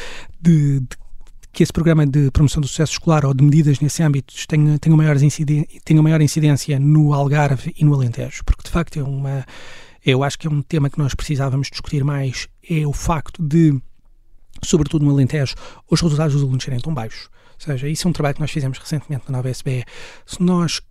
de, 0.41 0.81
de 0.81 1.04
que 1.55 1.63
esse 1.63 1.73
programa 1.73 2.05
de 2.07 2.31
promoção 2.33 2.61
do 2.61 2.67
sucesso 2.67 2.93
escolar 2.93 3.25
ou 3.25 3.33
de 3.33 3.43
medidas 3.43 3.81
nesse 3.81 4.03
âmbito 4.03 4.35
tenha, 4.47 4.79
tenha, 4.79 4.97
maior 4.97 5.17
tenha 5.85 6.03
maior 6.03 6.21
incidência 6.21 6.79
no 6.79 7.15
Algarve 7.15 7.73
e 7.79 7.85
no 7.85 7.95
Alentejo, 7.95 8.45
porque 8.45 8.65
de 8.65 8.71
facto 8.71 8.99
é 8.99 9.03
uma. 9.03 9.47
Eu 10.05 10.23
acho 10.23 10.39
que 10.39 10.47
é 10.47 10.51
um 10.51 10.61
tema 10.61 10.91
que 10.91 10.99
nós 10.99 11.15
precisávamos 11.15 11.71
discutir 11.71 12.05
mais, 12.05 12.49
é 12.69 12.87
o 12.87 12.93
facto 12.93 13.43
de, 13.43 13.81
sobretudo 14.63 15.05
no 15.05 15.13
Alentejo, 15.13 15.55
os 15.89 16.01
resultados 16.01 16.35
dos 16.35 16.43
alunos 16.43 16.63
serem 16.63 16.81
tão 16.81 16.93
baixos. 16.93 17.31
Ou 17.55 17.61
seja, 17.61 17.89
isso 17.89 18.07
é 18.07 18.11
um 18.11 18.13
trabalho 18.13 18.35
que 18.35 18.41
nós 18.41 18.51
fizemos 18.51 18.77
recentemente 18.77 19.25
na 19.29 19.39
nova 19.39 19.49
SBE. 19.49 19.85
Se 20.27 20.43
nós 20.43 20.83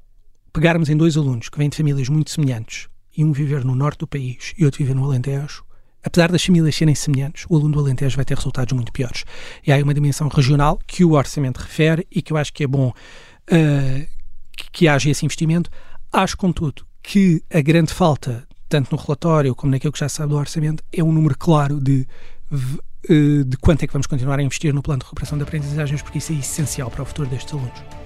pegarmos 0.52 0.90
em 0.90 0.98
dois 0.98 1.16
alunos 1.18 1.50
que 1.50 1.58
vêm 1.58 1.70
de 1.70 1.78
famílias 1.78 2.10
muito 2.10 2.32
semelhantes, 2.32 2.88
e 3.16 3.24
um 3.24 3.32
viver 3.32 3.64
no 3.64 3.76
norte 3.76 4.00
do 4.00 4.08
país 4.08 4.54
e 4.58 4.66
outro 4.66 4.80
viver 4.80 4.96
no 4.96 5.06
Alentejo, 5.06 5.64
apesar 6.04 6.32
das 6.32 6.44
famílias 6.44 6.76
serem 6.76 6.94
semelhantes, 6.94 7.46
o 7.50 7.56
aluno 7.56 7.74
do 7.74 7.80
Alentejo 7.80 8.16
vai 8.16 8.26
ter 8.26 8.36
resultados 8.36 8.74
muito 8.74 8.92
piores. 8.92 9.24
E 9.66 9.72
há 9.72 9.78
uma 9.78 9.94
dimensão 9.94 10.28
regional 10.28 10.78
que 10.86 11.04
o 11.04 11.14
orçamento 11.14 11.58
refere 11.58 12.06
e 12.12 12.22
que 12.22 12.34
eu 12.34 12.38
acho 12.38 12.52
que 12.54 12.64
é 12.64 12.68
bom 12.68 12.90
uh, 12.90 14.08
que, 14.56 14.72
que 14.72 14.88
haja 14.88 15.10
esse 15.10 15.26
investimento. 15.26 15.70
Acho, 16.12 16.38
contudo, 16.38 16.86
que 17.02 17.42
a 17.52 17.62
grande 17.62 17.94
falta, 17.94 18.46
tanto 18.68 18.96
no 18.96 19.02
relatório 19.02 19.56
como 19.56 19.72
naquilo 19.72 19.94
que 19.94 20.00
já 20.00 20.10
se 20.10 20.16
sabe 20.16 20.30
do 20.30 20.38
orçamento, 20.38 20.84
é 20.92 21.04
um 21.04 21.12
número 21.12 21.38
claro 21.38 21.80
de, 21.80 22.08
uh, 22.52 23.44
de 23.46 23.58
quanto 23.58 23.84
é 23.84 23.88
que 23.88 23.94
vamos 23.94 24.08
continuar 24.08 24.40
a 24.40 24.44
investir 24.44 24.74
no 24.74 24.84
plano 24.84 25.00
de 25.00 25.06
recuperação 25.06 25.38
de 25.38 25.44
aprendizagens, 25.44 26.02
porque 26.02 26.18
isso 26.18 26.34
é 26.34 26.36
essencial 26.36 26.92
para 26.92 27.04
o 27.04 27.06
futuro 27.06 27.30
destes 27.30 27.54
alunos. 27.54 28.03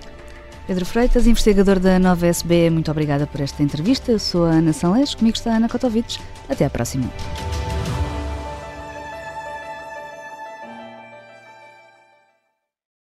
Pedro 0.68 0.86
Freitas, 0.86 1.26
investigador 1.26 1.80
da 1.80 1.98
Nova 1.98 2.28
SB, 2.28 2.70
muito 2.70 2.92
obrigada 2.92 3.26
por 3.26 3.40
esta 3.40 3.64
entrevista. 3.64 4.12
Eu 4.12 4.20
sou 4.20 4.44
a 4.44 4.50
Ana 4.50 4.74
Sanlês, 4.74 5.16
comigo 5.16 5.38
está 5.38 5.54
a 5.54 5.56
Ana 5.56 5.70
Kotovic. 5.70 6.20
Até 6.50 6.66
à 6.66 6.70
próxima. 6.70 7.10